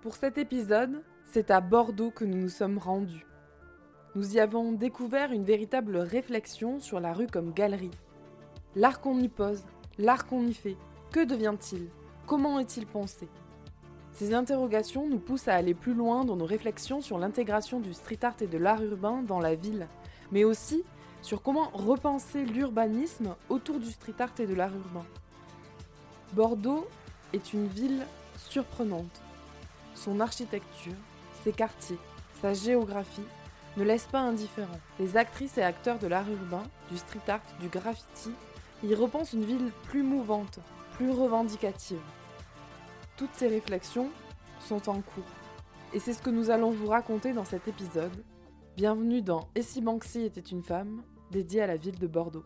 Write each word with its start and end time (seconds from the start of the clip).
Pour 0.00 0.14
cet 0.14 0.38
épisode, 0.38 1.02
c'est 1.24 1.50
à 1.50 1.60
Bordeaux 1.60 2.12
que 2.12 2.24
nous 2.24 2.36
nous 2.36 2.48
sommes 2.48 2.78
rendus. 2.78 3.26
Nous 4.14 4.36
y 4.36 4.38
avons 4.38 4.70
découvert 4.70 5.32
une 5.32 5.42
véritable 5.42 5.96
réflexion 5.96 6.78
sur 6.78 7.00
la 7.00 7.12
rue 7.12 7.26
comme 7.26 7.52
galerie. 7.52 7.90
L'art 8.76 9.00
qu'on 9.00 9.18
y 9.18 9.28
pose, 9.28 9.64
l'art 9.98 10.28
qu'on 10.28 10.46
y 10.46 10.54
fait, 10.54 10.76
que 11.10 11.24
devient-il? 11.24 11.88
Comment 12.28 12.60
est-il 12.60 12.86
pensé? 12.86 13.28
Ces 14.12 14.34
interrogations 14.34 15.08
nous 15.08 15.18
poussent 15.18 15.48
à 15.48 15.54
aller 15.54 15.74
plus 15.74 15.94
loin 15.94 16.24
dans 16.24 16.36
nos 16.36 16.46
réflexions 16.46 17.00
sur 17.00 17.18
l'intégration 17.18 17.80
du 17.80 17.92
street 17.92 18.20
art 18.22 18.36
et 18.40 18.46
de 18.46 18.56
l'art 18.56 18.84
urbain 18.84 19.24
dans 19.24 19.40
la 19.40 19.56
ville, 19.56 19.88
mais 20.30 20.44
aussi 20.44 20.84
sur 21.22 21.42
comment 21.42 21.70
repenser 21.72 22.44
l'urbanisme 22.44 23.34
autour 23.48 23.80
du 23.80 23.90
street 23.90 24.14
art 24.20 24.34
et 24.38 24.46
de 24.46 24.54
l'art 24.54 24.76
urbain. 24.76 25.06
Bordeaux 26.34 26.86
est 27.32 27.52
une 27.52 27.66
ville 27.66 28.06
surprenante. 28.36 29.22
Son 29.98 30.20
architecture, 30.20 30.94
ses 31.42 31.50
quartiers, 31.50 31.98
sa 32.40 32.54
géographie 32.54 33.26
ne 33.76 33.82
laissent 33.82 34.06
pas 34.06 34.20
indifférents. 34.20 34.80
Les 35.00 35.16
actrices 35.16 35.58
et 35.58 35.62
acteurs 35.62 35.98
de 35.98 36.06
l'art 36.06 36.30
urbain, 36.30 36.62
du 36.88 36.96
street 36.96 37.28
art, 37.28 37.40
du 37.58 37.66
graffiti 37.68 38.30
y 38.84 38.94
repensent 38.94 39.32
une 39.36 39.44
ville 39.44 39.72
plus 39.88 40.04
mouvante, 40.04 40.60
plus 40.92 41.10
revendicative. 41.10 41.98
Toutes 43.16 43.34
ces 43.34 43.48
réflexions 43.48 44.10
sont 44.60 44.88
en 44.88 45.00
cours. 45.00 45.24
Et 45.92 45.98
c'est 45.98 46.12
ce 46.12 46.22
que 46.22 46.30
nous 46.30 46.50
allons 46.50 46.70
vous 46.70 46.86
raconter 46.86 47.32
dans 47.32 47.44
cet 47.44 47.66
épisode. 47.66 48.24
Bienvenue 48.76 49.20
dans 49.20 49.48
Et 49.56 49.62
si 49.62 49.80
Banksy 49.80 50.22
était 50.22 50.40
une 50.40 50.62
femme, 50.62 51.02
dédié 51.32 51.62
à 51.62 51.66
la 51.66 51.76
ville 51.76 51.98
de 51.98 52.06
Bordeaux. 52.06 52.44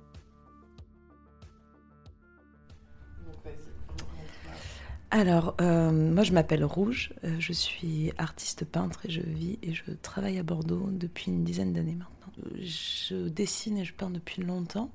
Alors, 5.14 5.54
euh, 5.60 5.92
moi 5.92 6.22
je 6.22 6.32
m'appelle 6.32 6.64
Rouge, 6.64 7.12
euh, 7.22 7.36
je 7.38 7.52
suis 7.52 8.14
artiste 8.16 8.64
peintre 8.64 9.04
et 9.04 9.10
je 9.10 9.20
vis 9.20 9.58
et 9.62 9.74
je 9.74 9.90
travaille 10.00 10.38
à 10.38 10.42
Bordeaux 10.42 10.88
depuis 10.90 11.26
une 11.26 11.44
dizaine 11.44 11.74
d'années 11.74 11.96
maintenant. 11.96 12.32
Je 12.58 13.28
dessine 13.28 13.76
et 13.76 13.84
je 13.84 13.92
peins 13.92 14.08
depuis 14.08 14.42
longtemps, 14.42 14.90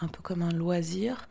un 0.00 0.08
peu 0.08 0.20
comme 0.20 0.42
un 0.42 0.50
loisir. 0.50 1.28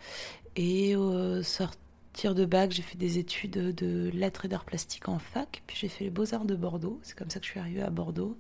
Et 0.56 0.96
au 0.96 1.44
sortir 1.44 2.34
de 2.34 2.46
bac, 2.46 2.72
j'ai 2.72 2.84
fait 2.84 2.98
des 2.98 3.18
études 3.18 3.76
de 3.76 4.09
lettres 4.14 4.46
et 4.46 4.48
d'art 4.48 4.64
plastique 4.64 5.09
en 5.09 5.20
fac, 5.20 5.62
puis 5.68 5.76
j'ai 5.78 5.90
fait 5.90 6.06
les 6.06 6.09
beaux-arts 6.09 6.46
de 6.46 6.56
Bordeaux. 6.56 7.02
C'est 7.04 7.18
comme 7.18 7.30
ça 7.30 7.42
que 7.42 7.46
je 7.46 7.52
suis 7.52 7.59
arrivée 7.59 7.82
à 7.82 7.90
Bordeaux. 7.90 8.38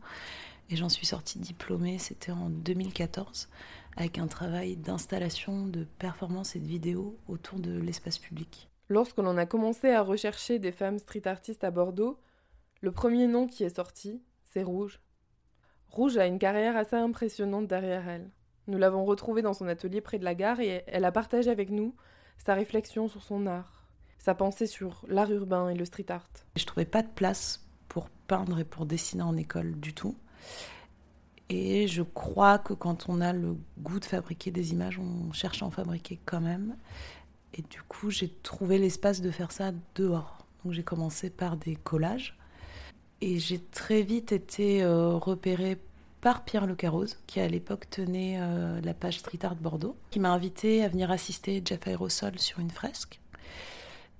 Et 0.69 0.77
j'en 0.77 0.87
suis 0.87 1.05
sortie 1.05 1.37
diplômée, 1.37 1.97
c'était 1.97 2.31
en 2.31 2.49
2014, 2.49 3.49
avec 3.97 4.19
un 4.19 4.27
travail 4.27 4.77
d'installation, 4.77 5.67
de 5.67 5.83
performance 5.99 6.55
et 6.55 6.59
de 6.59 6.67
vidéo 6.67 7.17
autour 7.27 7.59
de 7.59 7.77
l'espace 7.77 8.19
public. 8.19 8.70
Lorsque 8.91 9.19
l'on 9.19 9.37
a 9.37 9.45
commencé 9.45 9.89
à 9.91 10.01
rechercher 10.01 10.59
des 10.59 10.73
femmes 10.73 10.99
street 10.99 11.25
artistes 11.25 11.63
à 11.63 11.71
Bordeaux, 11.71 12.19
le 12.81 12.91
premier 12.91 13.25
nom 13.25 13.47
qui 13.47 13.63
est 13.63 13.77
sorti, 13.77 14.21
c'est 14.43 14.63
Rouge. 14.63 14.99
Rouge 15.87 16.17
a 16.17 16.25
une 16.27 16.39
carrière 16.39 16.75
assez 16.75 16.97
impressionnante 16.97 17.67
derrière 17.67 18.09
elle. 18.09 18.29
Nous 18.67 18.77
l'avons 18.77 19.05
retrouvée 19.05 19.43
dans 19.43 19.53
son 19.53 19.69
atelier 19.69 20.01
près 20.01 20.19
de 20.19 20.25
la 20.25 20.35
gare 20.35 20.59
et 20.59 20.83
elle 20.87 21.05
a 21.05 21.13
partagé 21.13 21.49
avec 21.49 21.69
nous 21.69 21.95
sa 22.37 22.53
réflexion 22.53 23.07
sur 23.07 23.23
son 23.23 23.47
art, 23.47 23.87
sa 24.19 24.35
pensée 24.35 24.67
sur 24.67 25.05
l'art 25.07 25.31
urbain 25.31 25.69
et 25.69 25.75
le 25.75 25.85
street 25.85 26.11
art. 26.11 26.27
Je 26.57 26.65
trouvais 26.65 26.83
pas 26.83 27.01
de 27.01 27.07
place 27.07 27.65
pour 27.87 28.09
peindre 28.09 28.59
et 28.59 28.65
pour 28.65 28.85
dessiner 28.85 29.23
en 29.23 29.37
école 29.37 29.79
du 29.79 29.93
tout. 29.93 30.17
Et 31.47 31.87
je 31.87 32.01
crois 32.01 32.59
que 32.59 32.73
quand 32.73 33.07
on 33.07 33.21
a 33.21 33.31
le 33.31 33.55
goût 33.79 34.01
de 34.01 34.05
fabriquer 34.05 34.51
des 34.51 34.73
images, 34.73 34.99
on 34.99 35.31
cherche 35.31 35.63
à 35.63 35.65
en 35.65 35.69
fabriquer 35.69 36.19
quand 36.25 36.41
même. 36.41 36.75
Et 37.53 37.61
du 37.63 37.81
coup, 37.83 38.09
j'ai 38.09 38.29
trouvé 38.29 38.77
l'espace 38.77 39.21
de 39.21 39.31
faire 39.31 39.51
ça 39.51 39.71
dehors. 39.95 40.45
Donc 40.63 40.73
j'ai 40.73 40.83
commencé 40.83 41.29
par 41.29 41.57
des 41.57 41.75
collages. 41.75 42.37
Et 43.21 43.39
j'ai 43.39 43.59
très 43.59 44.01
vite 44.01 44.31
été 44.31 44.83
euh, 44.83 45.15
repérée 45.15 45.77
par 46.21 46.43
Pierre 46.43 46.65
Le 46.65 46.75
Carroze, 46.75 47.17
qui 47.27 47.39
à 47.39 47.47
l'époque 47.47 47.89
tenait 47.89 48.37
euh, 48.39 48.79
la 48.81 48.93
page 48.93 49.19
Street 49.19 49.39
Art 49.43 49.55
Bordeaux, 49.55 49.95
qui 50.11 50.19
m'a 50.19 50.31
invité 50.31 50.83
à 50.83 50.87
venir 50.87 51.11
assister 51.11 51.61
Jeff 51.63 51.87
Aerosol 51.87 52.39
sur 52.39 52.59
une 52.59 52.69
fresque. 52.69 53.19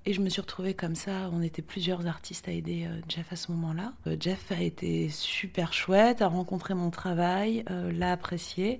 Et 0.05 0.13
je 0.13 0.21
me 0.21 0.29
suis 0.29 0.41
retrouvée 0.41 0.73
comme 0.73 0.95
ça. 0.95 1.29
On 1.31 1.43
était 1.43 1.61
plusieurs 1.61 2.07
artistes 2.07 2.47
à 2.47 2.51
aider 2.51 2.85
euh, 2.87 3.01
Jeff 3.07 3.31
à 3.31 3.35
ce 3.35 3.51
moment-là. 3.51 3.93
Jeff 4.19 4.51
a 4.51 4.59
été 4.59 5.09
super 5.09 5.73
chouette, 5.73 6.23
a 6.23 6.27
rencontré 6.27 6.73
mon 6.73 6.89
travail, 6.89 7.63
l'a 7.69 8.11
apprécié 8.11 8.79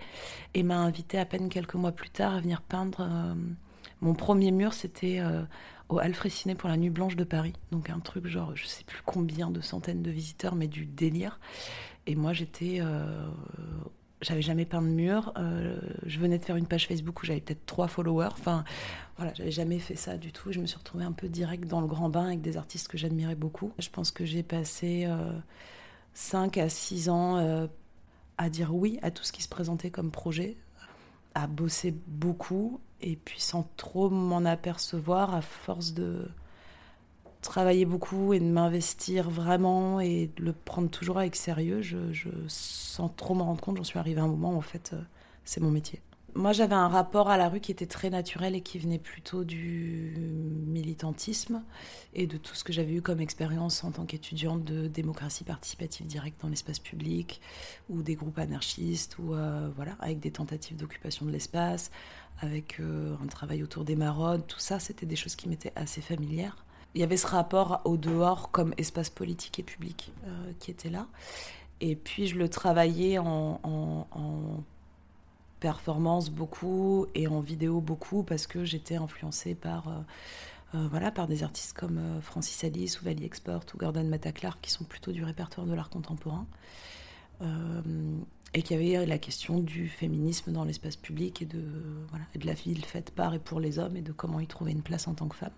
et 0.55 0.63
m'a 0.63 0.77
invité 0.77 1.19
à 1.19 1.25
peine 1.25 1.49
quelques 1.49 1.75
mois 1.75 1.91
plus 1.91 2.09
tard 2.09 2.35
à 2.35 2.41
venir 2.41 2.61
peindre 2.61 3.07
mon 4.01 4.13
premier 4.15 4.51
mur, 4.51 4.73
c'était 4.73 5.19
euh, 5.19 5.43
au 5.89 5.99
Alfred 5.99 6.57
pour 6.57 6.69
la 6.69 6.77
Nuit 6.77 6.89
Blanche 6.89 7.15
de 7.15 7.23
Paris. 7.23 7.53
Donc 7.71 7.89
un 7.89 7.99
truc 7.99 8.27
genre, 8.27 8.55
je 8.55 8.65
sais 8.65 8.83
plus 8.83 9.01
combien 9.05 9.51
de 9.51 9.61
centaines 9.61 10.01
de 10.01 10.11
visiteurs, 10.11 10.55
mais 10.55 10.67
du 10.67 10.85
délire. 10.85 11.39
Et 12.07 12.15
moi, 12.15 12.33
j'étais. 12.33 12.79
Euh, 12.81 13.27
j'avais 14.21 14.41
jamais 14.41 14.65
peint 14.65 14.81
de 14.81 14.87
mur. 14.87 15.33
Euh, 15.37 15.79
je 16.05 16.19
venais 16.19 16.37
de 16.37 16.45
faire 16.45 16.55
une 16.55 16.67
page 16.67 16.87
Facebook 16.87 17.21
où 17.21 17.25
j'avais 17.25 17.41
peut-être 17.41 17.65
trois 17.65 17.87
followers. 17.87 18.29
Enfin, 18.31 18.63
voilà, 19.17 19.33
j'avais 19.35 19.51
jamais 19.51 19.79
fait 19.79 19.95
ça 19.95 20.17
du 20.17 20.31
tout. 20.31 20.51
Je 20.51 20.59
me 20.59 20.65
suis 20.65 20.77
retrouvée 20.77 21.05
un 21.05 21.11
peu 21.11 21.29
direct 21.29 21.67
dans 21.67 21.81
le 21.81 21.87
grand 21.87 22.09
bain 22.09 22.25
avec 22.25 22.41
des 22.41 22.57
artistes 22.57 22.87
que 22.87 22.97
j'admirais 22.97 23.35
beaucoup. 23.35 23.71
Je 23.79 23.89
pense 23.89 24.11
que 24.11 24.25
j'ai 24.25 24.43
passé 24.43 25.07
5 26.13 26.57
à 26.57 26.69
6 26.69 27.09
ans 27.09 27.67
à 28.37 28.49
dire 28.49 28.73
oui 28.73 28.99
à 29.01 29.11
tout 29.11 29.23
ce 29.23 29.31
qui 29.31 29.43
se 29.43 29.49
présentait 29.49 29.91
comme 29.91 30.11
projet, 30.11 30.57
à 31.35 31.47
bosser 31.47 31.93
beaucoup, 32.07 32.79
et 33.01 33.15
puis 33.15 33.39
sans 33.39 33.69
trop 33.77 34.09
m'en 34.09 34.45
apercevoir, 34.45 35.33
à 35.33 35.41
force 35.41 35.93
de 35.93 36.29
travailler 37.41 37.85
beaucoup 37.85 38.33
et 38.33 38.39
de 38.39 38.45
m'investir 38.45 39.29
vraiment 39.29 39.99
et 39.99 40.29
de 40.37 40.43
le 40.43 40.53
prendre 40.53 40.89
toujours 40.89 41.17
avec 41.17 41.35
sérieux, 41.35 41.81
je, 41.81 41.97
sans 42.47 43.09
trop 43.09 43.33
m'en 43.33 43.45
rendre 43.45 43.61
compte, 43.61 43.77
j'en 43.77 43.83
suis 43.83 43.99
arrivée 43.99 44.21
à 44.21 44.23
un 44.23 44.27
moment 44.27 44.53
où 44.53 44.57
en 44.57 44.61
fait 44.61 44.91
euh, 44.93 45.01
c'est 45.43 45.59
mon 45.59 45.71
métier. 45.71 46.01
Moi, 46.33 46.53
j'avais 46.53 46.75
un 46.75 46.87
rapport 46.87 47.29
à 47.29 47.37
la 47.37 47.49
rue 47.49 47.59
qui 47.59 47.71
était 47.71 47.85
très 47.85 48.09
naturel 48.09 48.55
et 48.55 48.61
qui 48.61 48.79
venait 48.79 48.99
plutôt 48.99 49.43
du 49.43 50.15
militantisme 50.65 51.61
et 52.13 52.25
de 52.25 52.37
tout 52.37 52.55
ce 52.55 52.63
que 52.63 52.71
j'avais 52.71 52.93
eu 52.93 53.01
comme 53.01 53.19
expérience 53.19 53.83
en 53.83 53.91
tant 53.91 54.05
qu'étudiante 54.05 54.63
de 54.63 54.87
démocratie 54.87 55.43
participative 55.43 56.07
directe 56.07 56.41
dans 56.41 56.47
l'espace 56.47 56.79
public 56.79 57.41
ou 57.89 58.01
des 58.01 58.15
groupes 58.15 58.39
anarchistes 58.39 59.17
ou 59.19 59.33
euh, 59.33 59.69
voilà, 59.75 59.97
avec 59.99 60.19
des 60.19 60.31
tentatives 60.31 60.77
d'occupation 60.77 61.25
de 61.25 61.31
l'espace, 61.31 61.91
avec 62.39 62.79
euh, 62.79 63.15
un 63.21 63.27
travail 63.27 63.61
autour 63.61 63.83
des 63.83 63.97
maraudes. 63.97 64.47
Tout 64.47 64.59
ça, 64.59 64.79
c'était 64.79 65.05
des 65.05 65.17
choses 65.17 65.35
qui 65.35 65.49
m'étaient 65.49 65.73
assez 65.75 65.99
familières. 65.99 66.63
Il 66.95 67.01
y 67.01 67.03
avait 67.03 67.17
ce 67.17 67.27
rapport 67.27 67.81
au 67.83 67.97
dehors 67.97 68.51
comme 68.51 68.73
espace 68.77 69.09
politique 69.09 69.59
et 69.59 69.63
public 69.63 70.13
euh, 70.25 70.51
qui 70.59 70.71
était 70.71 70.89
là. 70.89 71.07
Et 71.81 71.95
puis 71.95 72.27
je 72.27 72.37
le 72.37 72.47
travaillais 72.47 73.17
en, 73.17 73.59
performance 75.61 76.29
beaucoup 76.29 77.05
et 77.15 77.27
en 77.27 77.39
vidéo 77.39 77.79
beaucoup 77.79 78.23
parce 78.23 78.47
que 78.47 78.65
j'étais 78.65 78.95
influencée 78.95 79.55
par, 79.55 79.87
euh, 79.87 80.01
euh, 80.75 80.87
voilà, 80.89 81.11
par 81.11 81.27
des 81.27 81.43
artistes 81.43 81.73
comme 81.73 81.99
euh, 81.99 82.19
Francis 82.19 82.65
Alice 82.65 82.99
ou 82.99 83.05
Valley 83.05 83.25
Export 83.25 83.63
ou 83.73 83.77
Gordon 83.77 84.03
Mataclar 84.03 84.59
qui 84.59 84.71
sont 84.71 84.83
plutôt 84.83 85.13
du 85.13 85.23
répertoire 85.23 85.65
de 85.65 85.73
l'art 85.73 85.89
contemporain. 85.89 86.45
et 88.53 88.61
qui 88.63 88.73
avait 88.75 89.05
la 89.05 89.17
question 89.17 89.59
du 89.59 89.87
féminisme 89.87 90.51
dans 90.51 90.65
l'espace 90.65 90.97
public 90.97 91.41
et 91.41 91.45
de, 91.45 91.63
voilà, 92.09 92.25
et 92.35 92.37
de 92.37 92.45
la 92.45 92.53
ville 92.53 92.83
faite 92.83 93.11
par 93.11 93.33
et 93.33 93.39
pour 93.39 93.59
les 93.59 93.79
hommes 93.79 93.95
et 93.95 94.01
de 94.01 94.11
comment 94.11 94.39
y 94.39 94.47
trouver 94.47 94.73
une 94.73 94.83
place 94.83 95.07
en 95.07 95.13
tant 95.13 95.27
que 95.27 95.37
femme. 95.37 95.53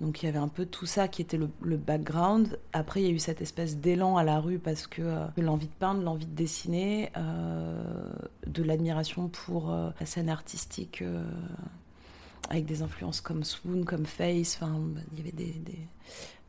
Donc 0.00 0.22
il 0.22 0.26
y 0.26 0.28
avait 0.28 0.38
un 0.38 0.48
peu 0.48 0.64
tout 0.64 0.86
ça 0.86 1.08
qui 1.08 1.20
était 1.20 1.36
le, 1.38 1.76
background. 1.76 2.58
Après, 2.72 3.02
il 3.02 3.06
y 3.06 3.10
a 3.10 3.12
eu 3.12 3.18
cette 3.18 3.42
espèce 3.42 3.76
d'élan 3.76 4.16
à 4.16 4.24
la 4.24 4.40
rue 4.40 4.58
parce 4.58 4.86
que 4.86 5.02
euh, 5.02 5.26
l'envie 5.36 5.66
de 5.66 5.72
peindre, 5.78 6.02
l'envie 6.02 6.26
de 6.26 6.34
dessiner, 6.34 7.10
euh, 7.18 7.82
de 8.46 8.62
l'admiration 8.62 9.28
pour 9.28 9.70
euh, 9.70 9.90
la 10.00 10.06
scène 10.06 10.30
artistique 10.30 11.04
avec 12.48 12.64
des 12.64 12.80
influences 12.82 13.20
comme 13.20 13.44
Swoon, 13.44 13.84
comme 13.84 14.06
Face. 14.06 14.58
Enfin, 14.60 14.80
il 15.12 15.18
y 15.18 15.20
avait 15.20 15.32
des, 15.32 15.54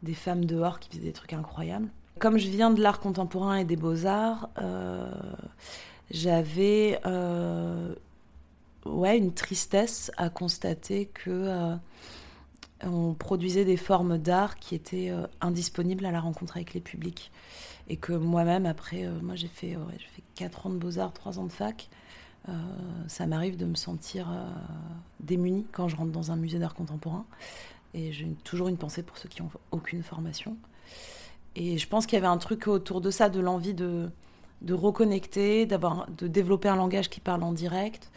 des, 0.02 0.14
femmes 0.14 0.46
dehors 0.46 0.80
qui 0.80 0.90
faisaient 0.90 1.02
des 1.02 1.12
trucs 1.12 1.34
incroyables. 1.34 1.90
Comme 2.20 2.38
je 2.38 2.48
viens 2.48 2.72
de 2.72 2.82
l'art 2.82 3.02
contemporain 3.02 3.58
et 3.58 3.66
des 3.66 3.76
beaux-arts, 3.76 4.50
j'avais 6.10 7.00
ouais, 8.86 9.18
une 9.18 9.34
tristesse 9.34 10.10
à 10.18 10.30
constater 10.30 11.08
que 11.08 11.78
on 12.84 13.14
produisait 13.14 13.66
des 13.66 13.78
formes 13.78 14.18
d'art 14.18 14.58
qui 14.58 14.76
étaient 14.76 15.10
euh, 15.10 15.28
indisponibles 15.40 16.06
à 16.06 16.12
la 16.12 16.20
rencontre 16.20 16.58
avec 16.58 16.74
les 16.74 16.82
publics. 16.82 17.32
Et 17.88 17.98
que 17.98 18.14
moi-même, 18.14 18.66
après, 18.66 19.06
euh, 19.06 19.20
moi 19.22 19.36
j'ai 19.36 19.48
fait, 19.48 19.78
fait 20.16 20.24
4 20.36 20.68
ans 20.68 20.70
de 20.70 20.78
beaux-arts, 20.78 21.14
3 21.14 21.40
ans 21.40 21.46
de 21.46 21.52
fac. 21.52 21.90
Euh, 22.50 22.54
ça 23.08 23.28
m'arrive 23.28 23.56
de 23.56 23.66
me 23.66 23.76
sentir 23.76 24.28
démunie 25.20 25.68
quand 25.72 25.88
je 25.88 25.96
rentre 25.96 26.12
dans 26.12 26.32
un 26.32 26.36
musée 26.36 26.60
d'art 26.60 26.74
contemporain. 26.74 27.26
Et 27.94 28.12
j'ai 28.14 28.28
toujours 28.44 28.68
une 28.68 28.78
pensée 28.78 29.04
pour 29.04 29.18
ceux 29.18 29.30
qui 29.30 29.42
n'ont 29.42 29.52
aucune 29.72 30.02
formation. 30.02 30.58
Et 31.56 31.78
je 31.78 31.88
pense 31.88 32.06
qu'il 32.06 32.16
y 32.16 32.18
avait 32.18 32.28
un 32.28 32.38
truc 32.38 32.68
autour 32.68 33.02
de 33.02 33.12
ça, 33.12 33.30
de 33.30 33.40
l'envie 33.40 33.74
de, 33.74 34.10
reconnecter, 34.70 35.66
de 35.66 36.28
développer 36.28 36.70
un 36.70 36.78
langage 36.78 37.10
qui 37.10 37.20
parle 37.20 37.44
en 37.44 37.52
direct, 37.52 38.10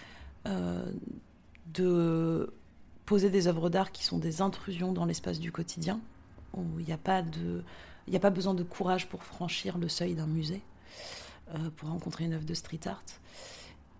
de 1.75 2.55
poser 3.07 3.31
des 3.31 3.47
œuvres 3.47 3.71
d'art 3.71 3.93
qui 3.93 4.05
sont 4.05 4.19
des 4.19 4.41
intrusions 4.41 4.93
dans 4.93 5.05
l'espace 5.05 5.39
du 5.39 5.53
quotidien, 5.53 6.01
où 6.55 6.65
il 6.79 6.87
n'y 6.87 6.93
a 6.93 6.99
pas 6.99 7.23
de 7.23 7.63
a 8.15 8.21
pas 8.21 8.31
besoin 8.31 8.55
de 8.55 8.63
courage 8.63 9.09
pour 9.09 9.23
franchir 9.23 9.79
le 9.79 9.89
seuil 9.89 10.15
d'un 10.15 10.27
musée, 10.27 10.63
euh, 11.55 11.71
pour 11.77 11.89
rencontrer 11.89 12.25
une 12.25 12.35
œuvre 12.35 12.45
de 12.45 12.55
street 12.55 12.81
art. 12.87 13.03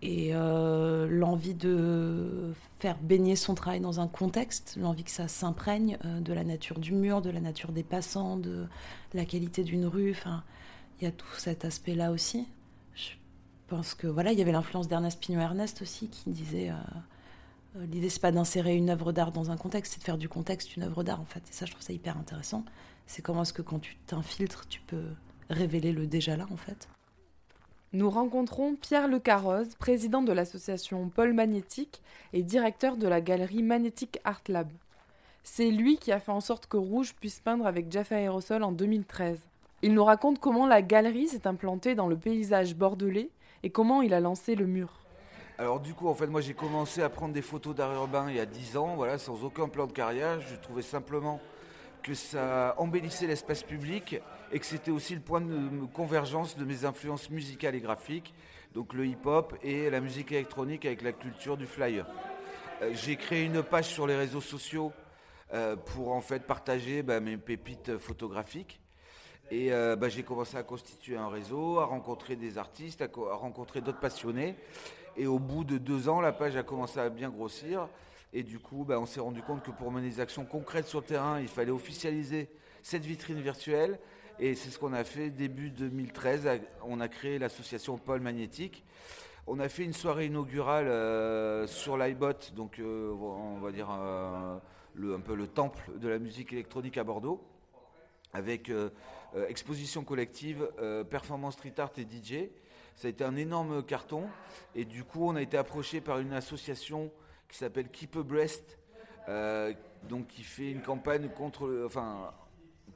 Et 0.01 0.29
euh, 0.33 1.07
l'envie 1.09 1.55
de 1.55 2.53
faire 2.79 2.97
baigner 2.99 3.35
son 3.35 3.55
travail 3.55 3.79
dans 3.79 3.99
un 3.99 4.07
contexte, 4.07 4.77
l'envie 4.79 5.03
que 5.03 5.11
ça 5.11 5.27
s'imprègne 5.27 5.97
euh, 6.05 6.19
de 6.19 6.33
la 6.33 6.43
nature 6.43 6.79
du 6.79 6.93
mur, 6.93 7.21
de 7.21 7.31
la 7.31 7.39
nature 7.39 7.71
des 7.71 7.83
passants, 7.83 8.37
de 8.37 8.67
la 9.13 9.25
qualité 9.25 9.63
d'une 9.63 9.85
rue. 9.85 10.11
Enfin, 10.11 10.43
il 10.99 11.05
y 11.05 11.07
a 11.07 11.11
tout 11.11 11.33
cet 11.37 11.65
aspect-là 11.65 12.11
aussi. 12.11 12.47
Je 12.93 13.11
pense 13.67 13.95
que 13.95 14.05
voilà, 14.05 14.31
il 14.31 14.37
y 14.37 14.41
avait 14.43 14.51
l'influence 14.51 14.87
d'Ernest 14.87 15.19
Pignon-Ernest 15.19 15.81
aussi 15.81 16.07
qui 16.09 16.29
disait 16.29 16.71
l'idée 17.89 18.09
c'est 18.09 18.21
pas 18.21 18.31
d'insérer 18.31 18.75
une 18.75 18.89
œuvre 18.89 19.11
d'art 19.11 19.31
dans 19.31 19.51
un 19.51 19.57
contexte, 19.57 19.93
c'est 19.93 19.99
de 19.99 20.03
faire 20.05 20.17
du 20.17 20.29
contexte 20.29 20.75
une 20.75 20.83
œuvre 20.83 21.03
d'art 21.03 21.21
en 21.21 21.25
fait. 21.25 21.43
Et 21.49 21.53
ça, 21.53 21.65
je 21.65 21.71
trouve 21.71 21.83
ça 21.83 21.93
hyper 21.93 22.17
intéressant 22.17 22.63
c'est 23.07 23.21
comment 23.21 23.43
est-ce 23.43 23.53
que 23.53 23.61
quand 23.61 23.79
tu 23.79 23.95
t'infiltres, 24.07 24.67
tu 24.67 24.81
peux 24.81 25.05
révéler 25.49 25.91
le 25.91 26.07
déjà 26.07 26.35
là 26.37 26.47
en 26.51 26.57
fait. 26.57 26.87
Nous 27.93 28.09
rencontrons 28.09 28.75
Pierre 28.75 29.07
Le 29.07 29.19
Carroze, 29.19 29.75
président 29.75 30.21
de 30.21 30.33
l'association 30.33 31.09
Paul 31.09 31.33
Magnétique 31.33 32.01
et 32.33 32.43
directeur 32.43 32.97
de 32.97 33.07
la 33.07 33.21
galerie 33.21 33.63
Magnétique 33.63 34.19
Art 34.25 34.41
Lab. 34.49 34.69
C'est 35.43 35.69
lui 35.69 35.97
qui 35.97 36.11
a 36.11 36.19
fait 36.19 36.31
en 36.31 36.41
sorte 36.41 36.65
que 36.65 36.77
Rouge 36.77 37.13
puisse 37.13 37.39
peindre 37.39 37.67
avec 37.67 37.91
Jeff 37.91 38.11
Aerosol 38.11 38.63
en 38.63 38.71
2013. 38.71 39.39
Il 39.83 39.93
nous 39.93 40.03
raconte 40.03 40.39
comment 40.39 40.65
la 40.65 40.81
galerie 40.81 41.27
s'est 41.27 41.47
implantée 41.47 41.95
dans 41.95 42.07
le 42.07 42.17
paysage 42.17 42.75
bordelais 42.75 43.29
et 43.63 43.69
comment 43.69 44.01
il 44.01 44.13
a 44.13 44.19
lancé 44.19 44.55
le 44.55 44.65
mur. 44.65 45.04
Alors 45.57 45.79
du 45.79 45.93
coup, 45.93 46.09
en 46.09 46.13
fait, 46.13 46.27
moi 46.27 46.41
j'ai 46.41 46.53
commencé 46.53 47.01
à 47.01 47.07
prendre 47.07 47.33
des 47.33 47.41
photos 47.41 47.73
d'art 47.73 47.93
urbain 47.93 48.25
il 48.29 48.35
y 48.35 48.41
a 48.41 48.45
10 48.45 48.75
ans, 48.75 48.95
voilà, 48.95 49.17
sans 49.17 49.45
aucun 49.45 49.69
plan 49.69 49.87
de 49.87 49.93
carrière. 49.93 50.41
Je 50.41 50.55
trouvais 50.55 50.81
simplement 50.81 51.39
que 52.03 52.13
ça 52.13 52.75
embellissait 52.77 53.25
l'espace 53.25 53.63
public 53.63 54.19
et 54.51 54.59
que 54.59 54.65
c'était 54.65 54.91
aussi 54.91 55.15
le 55.15 55.21
point 55.21 55.39
de 55.39 55.85
convergence 55.93 56.57
de 56.57 56.65
mes 56.65 56.83
influences 56.83 57.29
musicales 57.29 57.73
et 57.73 57.79
graphiques, 57.79 58.33
donc 58.73 58.93
le 58.93 59.05
hip-hop 59.05 59.55
et 59.63 59.89
la 59.89 60.01
musique 60.01 60.33
électronique 60.33 60.85
avec 60.85 61.01
la 61.01 61.13
culture 61.13 61.55
du 61.55 61.67
flyer. 61.67 62.05
Euh, 62.81 62.91
j'ai 62.93 63.15
créé 63.15 63.45
une 63.45 63.63
page 63.63 63.85
sur 63.85 64.07
les 64.07 64.15
réseaux 64.17 64.41
sociaux 64.41 64.91
euh, 65.53 65.77
pour 65.77 66.11
en 66.11 66.21
fait 66.21 66.43
partager 66.43 67.01
bah, 67.01 67.21
mes 67.21 67.37
pépites 67.37 67.97
photographiques. 67.97 68.81
Et 69.51 69.71
euh, 69.71 69.95
bah, 69.95 70.09
j'ai 70.09 70.23
commencé 70.23 70.57
à 70.57 70.63
constituer 70.63 71.15
un 71.15 71.29
réseau, 71.29 71.79
à 71.79 71.85
rencontrer 71.85 72.35
des 72.35 72.57
artistes, 72.57 73.01
à, 73.01 73.05
à 73.05 73.35
rencontrer 73.35 73.79
d'autres 73.79 74.01
passionnés. 74.01 74.55
Et 75.17 75.27
au 75.27 75.39
bout 75.39 75.63
de 75.63 75.77
deux 75.77 76.09
ans, 76.09 76.21
la 76.21 76.31
page 76.31 76.55
a 76.55 76.63
commencé 76.63 76.99
à 76.99 77.09
bien 77.09 77.29
grossir. 77.29 77.87
Et 78.33 78.43
du 78.43 78.59
coup, 78.59 78.83
bah, 78.83 78.99
on 78.99 79.05
s'est 79.05 79.21
rendu 79.21 79.41
compte 79.41 79.63
que 79.63 79.71
pour 79.71 79.91
mener 79.91 80.09
des 80.09 80.19
actions 80.19 80.45
concrètes 80.45 80.87
sur 80.87 80.99
le 80.99 81.05
terrain, 81.05 81.39
il 81.39 81.47
fallait 81.47 81.71
officialiser 81.71 82.49
cette 82.83 83.05
vitrine 83.05 83.39
virtuelle. 83.39 83.99
Et 84.39 84.55
c'est 84.55 84.69
ce 84.69 84.77
qu'on 84.77 84.93
a 84.93 85.03
fait 85.05 85.29
début 85.29 85.69
2013. 85.69 86.49
On 86.83 86.99
a 86.99 87.07
créé 87.07 87.39
l'association 87.39 87.97
Paul 87.97 88.19
Magnétique. 88.19 88.83
On 89.47 89.59
a 89.59 89.69
fait 89.69 89.83
une 89.83 89.93
soirée 89.93 90.25
inaugurale 90.25 90.87
euh, 90.87 91.67
sur 91.67 91.97
l'iBot, 91.97 92.33
donc 92.55 92.79
euh, 92.79 93.11
on 93.11 93.59
va 93.59 93.71
dire 93.71 93.87
euh, 93.91 94.57
un 94.97 95.19
peu 95.19 95.35
le 95.35 95.47
temple 95.47 95.91
de 95.99 96.07
la 96.07 96.17
musique 96.17 96.51
électronique 96.51 96.97
à 96.97 97.03
Bordeaux, 97.03 97.43
avec 98.33 98.71
exposition 99.47 100.03
collective, 100.03 100.67
performance 101.09 101.53
street 101.53 101.75
art 101.77 101.91
et 101.97 102.01
DJ. 102.01 102.49
Ça 102.95 103.07
a 103.07 103.09
été 103.09 103.23
un 103.23 103.35
énorme 103.35 103.83
carton. 103.83 104.23
Et 104.73 104.85
du 104.85 105.03
coup, 105.03 105.27
on 105.27 105.35
a 105.35 105.41
été 105.41 105.57
approché 105.57 106.01
par 106.01 106.19
une 106.19 106.33
association 106.33 107.11
qui 107.49 107.57
s'appelle 107.57 107.89
Keep 107.89 108.15
a 108.15 108.23
Breast, 108.23 108.77
euh, 109.27 109.73
donc 110.03 110.27
qui 110.27 110.43
fait 110.43 110.71
une 110.71 110.81
campagne 110.81 111.29
contre, 111.29 111.83
enfin, 111.85 112.31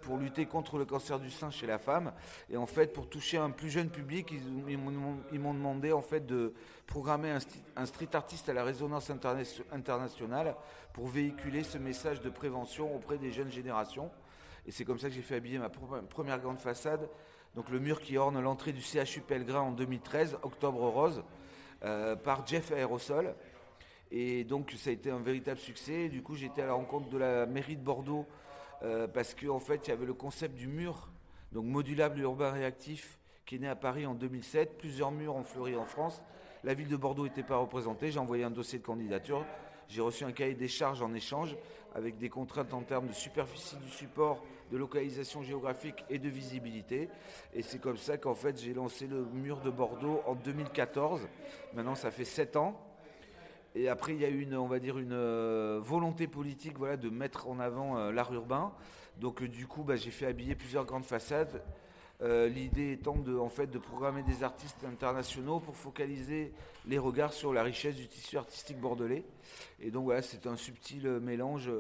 pour 0.02 0.18
lutter 0.18 0.46
contre 0.46 0.78
le 0.78 0.86
cancer 0.86 1.20
du 1.20 1.30
sein 1.30 1.52
chez 1.52 1.68
la 1.68 1.78
femme. 1.78 2.14
Et 2.50 2.58
en 2.58 2.66
fait, 2.66 2.94
pour 2.94 3.10
toucher 3.10 3.38
un 3.38 3.52
plus 3.52 3.70
jeune 3.70 3.90
public, 3.90 4.32
ils, 4.32 4.78
m'ont 4.78 5.54
demandé 5.54 5.92
en 5.92 6.02
fait 6.02 6.26
de 6.26 6.54
programmer 6.88 7.38
un, 7.76 7.86
street 7.86 8.10
artiste 8.14 8.50
à 8.50 8.54
la 8.54 8.64
résonance 8.64 9.12
internationale 9.72 10.56
pour 10.94 11.08
véhiculer 11.08 11.64
ce 11.64 11.78
message 11.78 12.22
de 12.22 12.30
prévention 12.30 12.96
auprès 12.96 13.18
des 13.18 13.32
jeunes 13.32 13.52
générations. 13.52 14.10
Et 14.66 14.72
c'est 14.72 14.86
comme 14.86 15.00
ça 15.00 15.10
que 15.10 15.16
j'ai 15.16 15.22
fait 15.22 15.36
habiller 15.36 15.58
ma 15.58 15.70
première 15.70 16.40
grande 16.40 16.60
façade, 16.60 17.10
donc 17.56 17.70
le 17.70 17.80
mur 17.80 18.00
qui 18.00 18.18
orne 18.18 18.40
l'entrée 18.40 18.72
du 18.72 18.82
CHU 18.82 19.22
Pellegrin 19.22 19.62
en 19.62 19.72
2013, 19.72 20.38
Octobre 20.44 20.88
Rose, 20.88 21.24
euh, 21.84 22.16
par 22.16 22.46
Jeff 22.46 22.72
Aerosol. 22.72 23.36
Et 24.12 24.44
donc 24.44 24.74
ça 24.78 24.90
a 24.90 24.94
été 24.94 25.12
un 25.12 25.20
véritable 25.20 25.60
succès. 25.60 26.10
du 26.10 26.22
coup, 26.22 26.36
j'étais 26.36 26.62
à 26.62 26.68
la 26.68 26.74
rencontre 26.74 27.10
de 27.10 27.18
la 27.18 27.46
mairie 27.46 27.76
de 27.76 27.84
Bordeaux 27.84 28.26
euh, 28.84 29.08
parce 29.08 29.34
qu'en 29.34 29.60
fait, 29.60 29.88
il 29.88 29.90
y 29.90 29.94
avait 29.94 30.06
le 30.06 30.14
concept 30.14 30.56
du 30.56 30.68
mur, 30.68 31.10
donc 31.52 31.66
modulable 31.66 32.20
urbain 32.20 32.52
réactif, 32.52 33.20
qui 33.46 33.56
est 33.56 33.60
né 33.60 33.68
à 33.68 33.76
Paris 33.76 34.06
en 34.06 34.14
2007. 34.14 34.78
Plusieurs 34.78 35.12
murs 35.12 35.36
ont 35.36 35.44
fleuri 35.44 35.76
en 35.76 35.86
France. 35.86 36.22
La 36.64 36.74
ville 36.74 36.88
de 36.88 36.98
Bordeaux 36.98 37.26
n'était 37.26 37.44
pas 37.44 37.58
représentée. 37.58 38.12
J'ai 38.12 38.20
envoyé 38.20 38.44
un 38.44 38.52
dossier 38.52 38.80
de 38.80 38.84
candidature. 38.84 39.46
J'ai 39.88 40.02
reçu 40.02 40.24
un 40.24 40.32
cahier 40.32 40.54
des 40.54 40.68
charges 40.68 41.02
en 41.02 41.14
échange 41.14 41.56
avec 41.96 42.18
des 42.18 42.30
contraintes 42.30 42.74
en 42.74 42.82
termes 42.84 43.08
de 43.08 43.14
superficie 43.14 43.78
du 43.78 43.90
support, 43.90 44.44
de 44.72 44.78
localisation 44.78 45.42
géographique 45.42 46.04
et 46.10 46.20
de 46.20 46.30
visibilité. 46.30 47.10
Et 47.54 47.62
c'est 47.62 47.80
comme 47.80 47.98
ça 47.98 48.18
qu'en 48.18 48.36
fait 48.36 48.60
j'ai 48.60 48.74
lancé 48.74 49.08
le 49.08 49.26
mur 49.26 49.62
de 49.62 49.70
Bordeaux 49.70 50.22
en 50.26 50.36
2014. 50.36 51.22
Maintenant 51.74 51.96
ça 51.96 52.12
fait 52.12 52.26
7 52.26 52.56
ans. 52.56 52.80
Et 53.76 53.88
après, 53.88 54.14
il 54.14 54.22
y 54.22 54.26
a 54.26 54.30
une, 54.30 54.56
on 54.56 54.68
va 54.68 54.80
dire, 54.80 54.98
une 54.98 55.14
euh, 55.14 55.80
volonté 55.82 56.28
politique, 56.28 56.78
voilà, 56.78 56.98
de 56.98 57.10
mettre 57.10 57.48
en 57.48 57.60
avant 57.60 57.98
euh, 57.98 58.12
l'art 58.12 58.34
urbain. 58.34 58.74
Donc, 59.20 59.42
euh, 59.42 59.48
du 59.48 59.68
coup, 59.68 59.84
bah, 59.84 59.96
j'ai 59.96 60.12
fait 60.12 60.26
habiller 60.26 60.56
plusieurs 60.56 60.86
grandes 60.86 61.06
façades. 61.06 61.62
L'idée 62.22 62.92
étant 62.92 63.16
en 63.40 63.48
fait, 63.48 63.68
de 63.68 63.80
programmer 63.80 64.24
des 64.24 64.44
artistes 64.44 64.84
internationaux 64.84 65.62
pour 65.62 65.78
focaliser 65.78 66.52
les 66.86 66.98
regards 66.98 67.32
sur 67.32 67.54
la 67.54 67.64
richesse 67.64 67.96
du 67.96 68.10
tissu 68.10 68.38
artistique 68.38 68.78
bordelais. 68.78 69.24
Et 69.80 69.90
donc, 69.90 70.04
voilà, 70.04 70.22
c'est 70.22 70.46
un 70.46 70.58
subtil 70.58 71.08
mélange. 71.22 71.72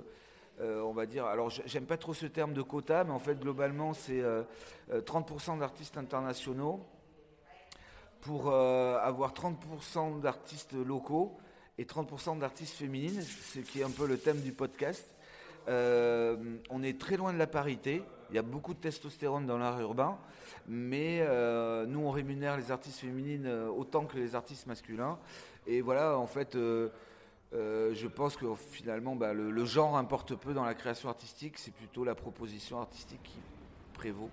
On 0.60 0.92
va 0.94 1.06
dire, 1.06 1.26
alors 1.26 1.50
j'aime 1.50 1.86
pas 1.86 1.98
trop 1.98 2.14
ce 2.14 2.26
terme 2.26 2.54
de 2.54 2.62
quota, 2.62 3.04
mais 3.04 3.12
en 3.12 3.20
fait 3.20 3.40
globalement 3.40 3.94
c'est 3.94 4.22
30% 4.92 5.60
d'artistes 5.60 5.98
internationaux 5.98 6.86
pour 8.22 8.54
avoir 8.54 9.34
30% 9.34 10.20
d'artistes 10.20 10.74
locaux 10.74 11.38
et 11.80 11.86
30% 11.86 12.40
d'artistes 12.40 12.76
féminines, 12.76 13.22
ce 13.22 13.60
qui 13.60 13.80
est 13.80 13.84
un 13.84 13.90
peu 13.90 14.06
le 14.06 14.18
thème 14.18 14.42
du 14.42 14.52
podcast. 14.52 15.06
Euh, 15.70 16.36
on 16.70 16.84
est 16.84 17.00
très 17.00 17.16
loin 17.16 17.32
de 17.32 17.38
la 17.38 17.48
parité. 17.48 18.04
Il 18.30 18.36
y 18.36 18.40
a 18.40 18.44
beaucoup 18.44 18.74
de 18.74 18.80
testostérone 18.80 19.46
dans 19.46 19.58
l'art 19.58 19.80
urbain, 19.80 20.18
mais 20.68 21.20
euh, 21.22 21.86
nous 21.86 22.02
on 22.02 22.12
rémunère 22.12 22.58
les 22.58 22.72
artistes 22.72 23.00
féminines 23.00 23.46
euh, 23.46 23.70
autant 23.70 24.06
que 24.06 24.18
les 24.18 24.36
artistes 24.36 24.68
masculins. 24.68 25.18
Et 25.68 25.80
voilà, 25.80 26.18
en 26.18 26.28
fait, 26.28 26.58
je 27.52 28.08
pense 28.08 28.36
que 28.36 28.46
finalement 28.56 29.16
bah, 29.16 29.34
le, 29.34 29.52
le, 29.52 29.66
genre 29.66 29.98
importe 29.98 30.36
peu 30.36 30.54
dans 30.54 30.64
la 30.64 30.74
création 30.74 31.10
artistique. 31.10 31.58
C'est 31.58 31.74
plutôt 31.74 32.04
la 32.04 32.16
proposition 32.16 32.80
artistique 32.80 33.22
qui 33.24 33.40
prévaut. 33.94 34.30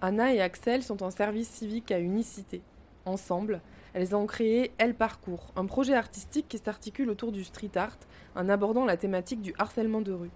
Anna 0.00 0.34
et 0.34 0.40
Axel 0.40 0.82
sont 0.82 1.04
en 1.04 1.12
service 1.12 1.48
civique 1.48 1.92
à 1.92 2.00
Unicité. 2.00 2.60
Ensemble, 3.04 3.60
elles 3.94 4.16
ont 4.16 4.26
créé 4.26 4.72
Elle 4.78 4.94
Parcours, 4.94 5.52
un 5.54 5.66
projet 5.66 5.94
artistique 5.94 6.48
qui 6.48 6.58
s'articule 6.58 7.08
autour 7.08 7.30
du 7.30 7.44
street 7.44 7.76
art 7.76 7.98
en 8.34 8.48
abordant 8.48 8.84
la 8.84 8.96
thématique 8.96 9.42
du 9.42 9.54
harcèlement 9.58 10.00
de 10.00 10.12
rue. 10.12 10.30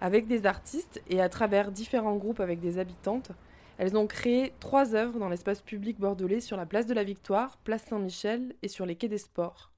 Avec 0.00 0.26
des 0.26 0.44
artistes 0.44 1.02
et 1.08 1.22
à 1.22 1.28
travers 1.28 1.72
différents 1.72 2.16
groupes 2.16 2.40
avec 2.40 2.60
des 2.60 2.78
habitantes, 2.78 3.30
elles 3.78 3.96
ont 3.96 4.06
créé 4.06 4.52
trois 4.60 4.94
œuvres 4.94 5.18
dans 5.18 5.28
l'espace 5.28 5.60
public 5.60 5.98
bordelais 5.98 6.40
sur 6.40 6.56
la 6.56 6.66
place 6.66 6.86
de 6.86 6.94
la 6.94 7.04
Victoire, 7.04 7.58
place 7.58 7.84
Saint-Michel 7.88 8.54
et 8.62 8.68
sur 8.68 8.86
les 8.86 8.96
quais 8.96 9.08
des 9.08 9.18
sports. 9.18 9.70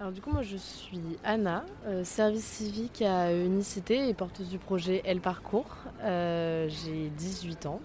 Alors 0.00 0.12
du 0.12 0.20
coup 0.20 0.30
moi 0.30 0.42
je 0.42 0.56
suis 0.56 1.00
Anna, 1.22 1.64
euh, 1.86 2.02
service 2.02 2.44
civique 2.44 3.00
à 3.02 3.32
Unicité 3.32 4.08
et 4.08 4.14
porteuse 4.14 4.48
du 4.48 4.58
projet 4.58 5.02
Elle 5.04 5.20
Parcours. 5.20 5.76
Euh, 6.02 6.68
j'ai 6.68 7.10
18 7.10 7.66
ans 7.66 7.80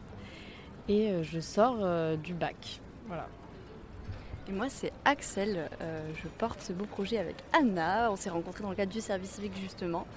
et 0.89 1.11
euh, 1.11 1.23
je 1.23 1.39
sors 1.39 1.77
euh, 1.81 2.17
du 2.17 2.33
bac. 2.33 2.81
Voilà. 3.07 3.27
Et 4.49 4.51
moi, 4.51 4.67
c'est 4.67 4.91
Axel. 5.05 5.69
Euh, 5.81 6.01
je 6.21 6.27
porte 6.27 6.59
ce 6.61 6.73
beau 6.73 6.85
projet 6.85 7.19
avec 7.19 7.35
Anna. 7.53 8.11
On 8.11 8.15
s'est 8.15 8.31
rencontrés 8.31 8.63
dans 8.63 8.71
le 8.71 8.75
cadre 8.75 8.91
du 8.91 8.99
service 8.99 9.29
civique, 9.29 9.55
justement. 9.61 10.07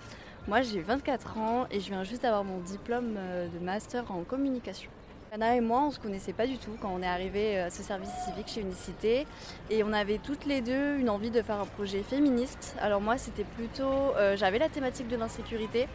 Moi, 0.48 0.62
j'ai 0.62 0.80
24 0.80 1.38
ans 1.38 1.66
et 1.70 1.78
je 1.78 1.88
viens 1.88 2.02
juste 2.02 2.22
d'avoir 2.22 2.42
mon 2.42 2.58
diplôme 2.58 3.14
de 3.14 3.64
master 3.64 4.10
en 4.10 4.24
communication. 4.24 4.90
Anna 5.30 5.56
et 5.56 5.60
moi, 5.60 5.84
on 5.86 5.90
se 5.90 6.00
connaissait 6.00 6.32
pas 6.32 6.46
du 6.46 6.58
tout 6.58 6.72
quand 6.80 6.92
on 6.92 7.00
est 7.00 7.06
arrivé 7.06 7.58
à 7.58 7.70
ce 7.70 7.82
service 7.82 8.10
civique 8.24 8.48
chez 8.48 8.60
Unicité. 8.60 9.26
Et 9.70 9.84
on 9.84 9.92
avait 9.92 10.18
toutes 10.18 10.44
les 10.44 10.60
deux 10.60 10.96
une 10.98 11.08
envie 11.08 11.30
de 11.30 11.40
faire 11.42 11.60
un 11.60 11.64
projet 11.64 12.02
féministe. 12.02 12.74
Alors 12.80 13.00
moi, 13.00 13.18
c'était 13.18 13.44
plutôt... 13.44 14.12
J'avais 14.34 14.58
la 14.58 14.68
thématique 14.68 15.08
de 15.08 15.16
l'insécurité. 15.16 15.86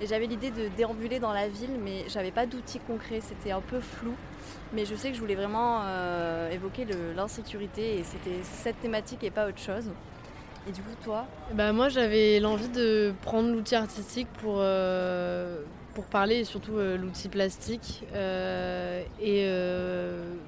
Et 0.00 0.06
j'avais 0.06 0.26
l'idée 0.26 0.50
de 0.50 0.68
déambuler 0.76 1.20
dans 1.20 1.32
la 1.32 1.48
ville, 1.48 1.78
mais 1.82 2.04
j'avais 2.08 2.32
pas 2.32 2.46
d'outils 2.46 2.80
concrets, 2.80 3.20
c'était 3.20 3.52
un 3.52 3.60
peu 3.60 3.80
flou. 3.80 4.14
Mais 4.72 4.84
je 4.84 4.94
sais 4.94 5.10
que 5.10 5.14
je 5.14 5.20
voulais 5.20 5.36
vraiment 5.36 5.82
euh, 5.84 6.50
évoquer 6.50 6.84
l'insécurité 7.16 7.98
et 7.98 8.04
c'était 8.04 8.42
cette 8.42 8.80
thématique 8.80 9.22
et 9.22 9.30
pas 9.30 9.48
autre 9.48 9.60
chose. 9.60 9.90
Et 10.66 10.72
du 10.72 10.80
coup, 10.80 10.94
toi 11.02 11.26
bah, 11.52 11.72
Moi, 11.72 11.88
j'avais 11.88 12.40
l'envie 12.40 12.68
de 12.68 13.12
prendre 13.22 13.50
l'outil 13.50 13.74
artistique 13.74 14.28
pour, 14.40 14.56
euh, 14.58 15.62
pour 15.94 16.04
parler, 16.04 16.36
et 16.36 16.44
surtout 16.44 16.78
euh, 16.78 16.96
l'outil 16.96 17.28
plastique. 17.28 18.04
Euh, 18.14 19.02
et 19.20 19.44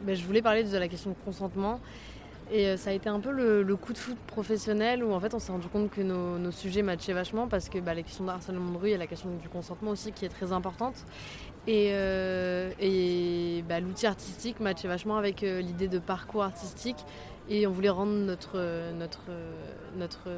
bah, 0.06 0.14
je 0.14 0.24
voulais 0.24 0.42
parler 0.42 0.64
de 0.64 0.76
la 0.76 0.88
question 0.88 1.10
de 1.10 1.16
consentement. 1.24 1.80
Et 2.52 2.76
ça 2.76 2.90
a 2.90 2.92
été 2.92 3.08
un 3.08 3.18
peu 3.18 3.32
le, 3.32 3.76
coup 3.76 3.92
de 3.92 3.98
foot 3.98 4.16
professionnel 4.28 5.02
où 5.02 5.12
en 5.12 5.18
fait 5.18 5.34
on 5.34 5.40
s'est 5.40 5.50
rendu 5.50 5.66
compte 5.66 5.90
que 5.90 6.00
nos, 6.00 6.52
sujets 6.52 6.82
matchaient 6.82 7.12
vachement 7.12 7.48
parce 7.48 7.68
que 7.68 7.78
bah, 7.80 7.92
la 7.92 8.02
question 8.02 8.22
de 8.22 8.30
harcèlement 8.30 8.70
de 8.70 8.78
rue 8.78 8.90
et 8.90 8.96
la 8.96 9.08
question 9.08 9.30
du 9.42 9.48
consentement 9.48 9.90
aussi 9.90 10.12
qui 10.12 10.24
est 10.24 10.28
très 10.28 10.52
importante. 10.52 10.94
Et, 11.66 11.88
et 11.88 13.64
l'outil 13.80 14.06
artistique 14.06 14.60
matchait 14.60 14.86
vachement 14.86 15.16
avec 15.16 15.40
l'idée 15.40 15.88
de 15.88 15.98
parcours 15.98 16.44
artistique 16.44 17.04
et 17.48 17.66
on 17.66 17.72
voulait 17.72 17.88
rendre 17.88 18.12
notre, 18.12 18.92
notre, 18.92 19.22
notre 19.96 20.28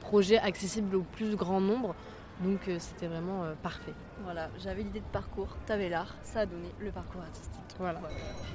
projet 0.00 0.38
accessible 0.38 0.96
au 0.96 1.02
plus 1.02 1.36
grand 1.36 1.60
nombre. 1.60 1.94
Donc 2.40 2.68
euh, 2.68 2.76
c'était 2.78 3.06
vraiment 3.06 3.44
euh, 3.44 3.52
parfait. 3.62 3.92
Voilà, 4.24 4.48
j'avais 4.58 4.82
l'idée 4.82 5.00
de 5.00 5.12
parcours, 5.12 5.48
t'avais 5.66 5.88
l'art, 5.90 6.14
ça 6.22 6.40
a 6.40 6.46
donné 6.46 6.68
le 6.80 6.90
parcours 6.90 7.20
artistique. 7.20 7.60
Voilà. 7.78 8.00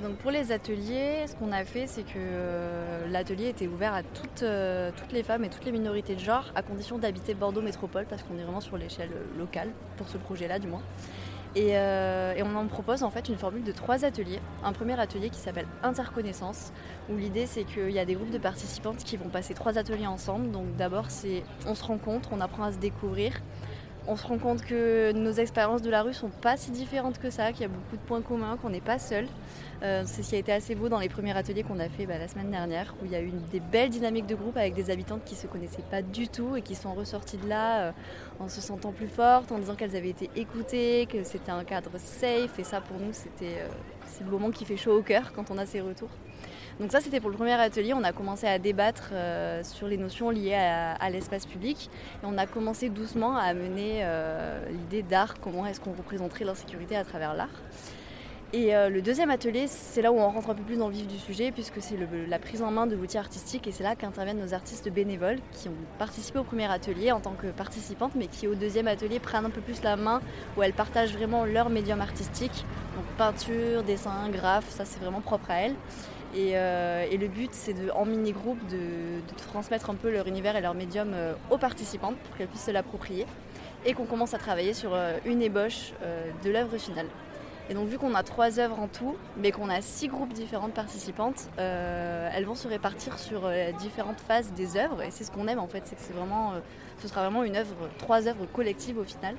Donc 0.01 0.17
pour 0.17 0.31
les 0.31 0.51
ateliers, 0.51 1.25
ce 1.27 1.35
qu'on 1.35 1.51
a 1.51 1.63
fait, 1.63 1.85
c'est 1.87 2.03
que 2.03 2.17
euh, 2.17 3.07
l'atelier 3.07 3.49
était 3.49 3.67
ouvert 3.67 3.93
à 3.93 4.01
toutes, 4.01 4.45
toutes 4.97 5.11
les 5.11 5.23
femmes 5.23 5.43
et 5.43 5.49
toutes 5.49 5.65
les 5.65 5.71
minorités 5.71 6.15
de 6.15 6.19
genre, 6.19 6.45
à 6.55 6.61
condition 6.61 6.97
d'habiter 6.97 7.33
Bordeaux 7.33 7.61
Métropole, 7.61 8.05
parce 8.07 8.23
qu'on 8.23 8.37
est 8.37 8.43
vraiment 8.43 8.61
sur 8.61 8.77
l'échelle 8.77 9.11
locale, 9.37 9.69
pour 9.97 10.07
ce 10.07 10.17
projet-là 10.17 10.59
du 10.59 10.67
moins. 10.67 10.81
Euh, 11.57 12.33
et, 12.35 12.43
on 12.43 12.55
en 12.55 12.67
propose 12.67 13.03
en 13.03 13.09
fait 13.09 13.29
une 13.29 13.37
formule 13.37 13.63
de 13.63 13.71
trois 13.71 14.03
ateliers. 14.03 14.39
Un 14.63 14.73
premier 14.73 14.99
atelier 14.99 15.29
qui 15.29 15.39
s'appelle 15.39 15.67
Interconnaissance, 15.83 16.73
où 17.09 17.15
l'idée 17.15 17.45
c'est 17.45 17.63
qu'il 17.63 17.91
y 17.91 17.99
a 17.99 18.05
des 18.05 18.15
groupes 18.15 18.31
de 18.31 18.37
participantes 18.37 18.97
qui 18.97 19.15
vont 19.15 19.29
passer 19.29 19.53
trois 19.53 19.77
ateliers 19.77 20.07
ensemble. 20.07 20.51
Donc 20.51 20.75
d'abord 20.75 21.05
c'est 21.09 21.43
on 21.65 21.75
se 21.75 21.83
rencontre, 21.83 22.29
on 22.33 22.41
apprend 22.41 22.63
à 22.63 22.71
se 22.73 22.77
découvrir, 22.77 23.41
on 24.07 24.15
se 24.15 24.27
rend 24.27 24.37
compte 24.37 24.63
que 24.63 25.11
nos 25.13 25.31
expériences 25.31 25.81
de 25.81 25.89
la 25.89 26.03
rue 26.03 26.13
sont 26.13 26.29
pas 26.29 26.57
si 26.57 26.71
différentes 26.71 27.19
que 27.19 27.29
ça, 27.29 27.51
qu'il 27.51 27.61
y 27.61 27.65
a 27.65 27.69
beaucoup 27.69 27.95
de 27.95 28.01
points 28.01 28.21
communs, 28.21 28.57
qu'on 28.57 28.69
n'est 28.69 28.81
pas 28.81 28.99
seul. 28.99 29.27
Euh, 29.83 30.03
c'est 30.05 30.23
ce 30.23 30.29
qui 30.29 30.35
a 30.35 30.39
été 30.39 30.51
assez 30.51 30.75
beau 30.75 30.89
dans 30.89 30.99
les 30.99 31.09
premiers 31.09 31.35
ateliers 31.35 31.63
qu'on 31.63 31.79
a 31.79 31.89
fait 31.89 32.05
bah, 32.05 32.17
la 32.17 32.27
semaine 32.27 32.49
dernière, 32.49 32.95
où 33.01 33.05
il 33.05 33.11
y 33.11 33.15
a 33.15 33.21
eu 33.21 33.31
des 33.51 33.59
belles 33.59 33.89
dynamiques 33.89 34.27
de 34.27 34.35
groupe 34.35 34.57
avec 34.57 34.73
des 34.73 34.89
habitantes 34.89 35.23
qui 35.25 35.35
se 35.35 35.47
connaissaient 35.47 35.83
pas 35.89 36.01
du 36.01 36.27
tout 36.27 36.55
et 36.55 36.61
qui 36.61 36.75
sont 36.75 36.93
ressorties 36.93 37.37
de 37.37 37.47
là 37.47 37.81
euh, 37.81 37.91
en 38.39 38.47
se 38.47 38.61
sentant 38.61 38.91
plus 38.91 39.07
fortes, 39.07 39.51
en 39.51 39.59
disant 39.59 39.75
qu'elles 39.75 39.95
avaient 39.95 40.09
été 40.09 40.29
écoutées, 40.35 41.07
que 41.11 41.23
c'était 41.23 41.51
un 41.51 41.63
cadre 41.63 41.91
safe. 41.97 42.57
Et 42.59 42.63
ça, 42.63 42.81
pour 42.81 42.97
nous, 42.99 43.11
c'était 43.11 43.59
euh, 43.61 43.67
c'est 44.07 44.23
le 44.23 44.31
moment 44.31 44.51
qui 44.51 44.65
fait 44.65 44.77
chaud 44.77 44.97
au 44.97 45.01
cœur 45.01 45.33
quand 45.33 45.51
on 45.51 45.57
a 45.57 45.65
ces 45.65 45.81
retours. 45.81 46.09
Donc 46.79 46.91
ça, 46.91 46.99
c'était 46.99 47.21
pour 47.21 47.29
le 47.29 47.37
premier 47.37 47.53
atelier. 47.53 47.93
On 47.93 48.03
a 48.03 48.11
commencé 48.11 48.47
à 48.47 48.59
débattre 48.59 49.11
euh, 49.13 49.63
sur 49.63 49.87
les 49.87 49.97
notions 49.97 50.29
liées 50.29 50.55
à, 50.55 51.09
l'espace 51.09 51.45
public. 51.45 51.89
Et 52.21 52.25
on 52.25 52.37
a 52.37 52.45
commencé 52.45 52.89
doucement 52.89 53.37
à 53.37 53.43
amener 53.43 53.99
euh, 54.01 54.59
l'idée 54.69 55.01
d'art, 55.01 55.35
comment 55.39 55.65
est-ce 55.65 55.79
qu'on 55.79 55.93
représenterait 55.93 56.43
l'insécurité 56.43 56.97
à 56.97 57.05
travers 57.05 57.33
l'art. 57.33 57.61
Et 58.53 58.75
euh, 58.75 58.89
le 58.89 59.01
deuxième 59.01 59.31
atelier, 59.31 59.65
c'est 59.67 60.01
là 60.01 60.11
où 60.11 60.17
on 60.17 60.29
rentre 60.29 60.49
un 60.49 60.55
peu 60.55 60.63
plus 60.63 60.77
dans 60.77 60.87
le 60.87 60.93
vif 60.93 61.07
du 61.07 61.17
sujet, 61.17 61.51
puisque 61.51 61.81
c'est 61.81 61.97
la 62.27 62.39
prise 62.39 62.61
en 62.61 62.71
main 62.71 62.87
de 62.87 62.95
l'outil 62.95 63.17
artistique, 63.17 63.67
et 63.67 63.71
c'est 63.71 63.83
là 63.83 63.95
qu'interviennent 63.95 64.39
nos 64.39 64.53
artistes 64.53 64.89
bénévoles 64.89 65.39
qui 65.51 65.67
ont 65.67 65.75
participé 65.97 66.39
au 66.39 66.43
premier 66.43 66.71
atelier 66.71 67.11
en 67.11 67.19
tant 67.19 67.33
que 67.33 67.47
participantes, 67.47 68.13
mais 68.15 68.27
qui 68.27 68.47
au 68.47 68.55
deuxième 68.55 68.87
atelier 68.87 69.19
prennent 69.19 69.45
un 69.45 69.49
peu 69.49 69.61
plus 69.61 69.81
la 69.83 69.97
main, 69.97 70.21
où 70.55 70.63
elles 70.63 70.73
partagent 70.73 71.13
vraiment 71.13 71.43
leur 71.43 71.69
médium 71.69 71.99
artistique, 71.99 72.65
donc 72.95 73.05
peinture, 73.17 73.83
dessin, 73.83 74.29
graphe, 74.31 74.69
ça 74.69 74.85
c'est 74.85 74.99
vraiment 74.99 75.21
propre 75.21 75.51
à 75.51 75.55
elles. 75.55 75.75
Euh, 76.37 77.05
et, 77.09 77.17
le 77.17 77.27
but, 77.27 77.49
c'est 77.53 77.73
de, 77.73 77.89
en 77.91 78.05
mini-groupe 78.05 78.59
de, 78.67 79.21
transmettre 79.47 79.89
un 79.89 79.95
peu 79.95 80.11
leur 80.11 80.27
univers 80.27 80.55
et 80.55 80.61
leur 80.61 80.73
médium 80.73 81.11
euh, 81.13 81.33
aux 81.49 81.57
participantes 81.57 82.17
pour 82.17 82.37
qu'elles 82.37 82.47
puissent 82.47 82.65
se 82.65 82.71
l'approprier 82.71 83.25
et 83.85 83.93
qu'on 83.93 84.05
commence 84.05 84.33
à 84.33 84.37
travailler 84.37 84.73
sur 84.73 84.93
euh, 84.93 85.17
une 85.25 85.41
ébauche 85.41 85.93
de 86.43 86.49
l'œuvre 86.49 86.77
finale. 86.77 87.07
Et 87.69 87.73
donc 87.73 87.87
vu 87.87 87.97
qu'on 87.97 88.13
a 88.13 88.21
trois 88.21 88.59
œuvres 88.59 88.79
en 88.79 88.87
tout, 88.87 89.15
mais 89.37 89.51
qu'on 89.51 89.69
a 89.69 89.81
six 89.81 90.07
groupes 90.07 90.33
différentes 90.33 90.73
participantes, 90.73 91.49
elles 91.57 92.45
vont 92.45 92.53
se 92.53 92.67
répartir 92.67 93.17
sur 93.17 93.49
différentes 93.79 94.19
phases 94.19 94.53
des 94.53 94.77
œuvres. 94.77 95.01
Et 95.01 95.09
c'est 95.09 95.23
ce 95.23 95.31
qu'on 95.31 95.47
aime 95.47 95.57
en 95.57 95.67
fait, 95.67 95.81
c'est 95.85 95.95
que 95.95 96.01
c'est 96.01 96.13
vraiment, 96.13 96.53
ce 97.01 97.07
sera 97.07 97.21
vraiment 97.23 97.43
une 97.43 97.55
œuvre, 97.55 97.89
trois 97.97 98.27
œuvres 98.27 98.45
collectives 98.53 98.99
au 98.99 99.03
final. 99.03 99.35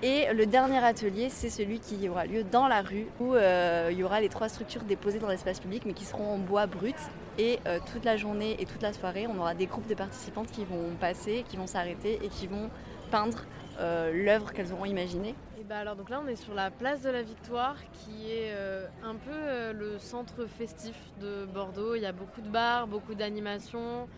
Et 0.00 0.32
le 0.32 0.46
dernier 0.46 0.78
atelier, 0.78 1.28
c'est 1.28 1.50
celui 1.50 1.80
qui 1.80 2.08
aura 2.08 2.24
lieu 2.24 2.44
dans 2.44 2.68
la 2.68 2.82
rue, 2.82 3.08
où 3.18 3.34
euh, 3.34 3.88
il 3.90 3.98
y 3.98 4.04
aura 4.04 4.20
les 4.20 4.28
trois 4.28 4.48
structures 4.48 4.84
déposées 4.84 5.18
dans 5.18 5.26
l'espace 5.26 5.58
public, 5.58 5.82
mais 5.86 5.92
qui 5.92 6.04
seront 6.04 6.34
en 6.34 6.38
bois 6.38 6.66
brut. 6.66 6.94
Et 7.36 7.58
euh, 7.66 7.80
toute 7.92 8.04
la 8.04 8.16
journée 8.16 8.56
et 8.60 8.64
toute 8.64 8.80
la 8.80 8.92
soirée, 8.92 9.26
on 9.26 9.36
aura 9.38 9.54
des 9.54 9.66
groupes 9.66 9.88
de 9.88 9.94
participantes 9.94 10.52
qui 10.52 10.64
vont 10.64 10.94
passer, 11.00 11.44
qui 11.48 11.56
vont 11.56 11.66
s'arrêter 11.66 12.20
et 12.22 12.28
qui 12.28 12.46
vont 12.46 12.70
peindre 13.10 13.44
euh, 13.80 14.12
l'œuvre 14.12 14.52
qu'elles 14.52 14.72
auront 14.72 14.84
imaginée. 14.84 15.34
Et 15.60 15.64
bah 15.64 15.78
alors 15.78 15.96
donc 15.96 16.10
là, 16.10 16.20
on 16.24 16.28
est 16.28 16.36
sur 16.36 16.54
la 16.54 16.70
place 16.70 17.02
de 17.02 17.10
la 17.10 17.22
Victoire, 17.22 17.74
qui 17.92 18.30
est 18.30 18.52
un 19.02 19.16
peu 19.16 19.72
le 19.72 19.98
centre 19.98 20.46
festif 20.46 20.94
de 21.20 21.44
Bordeaux. 21.44 21.96
Il 21.96 22.02
y 22.02 22.06
a 22.06 22.12
beaucoup 22.12 22.40
de 22.40 22.48
bars, 22.48 22.86
beaucoup 22.86 23.16
d'animations. 23.16 24.08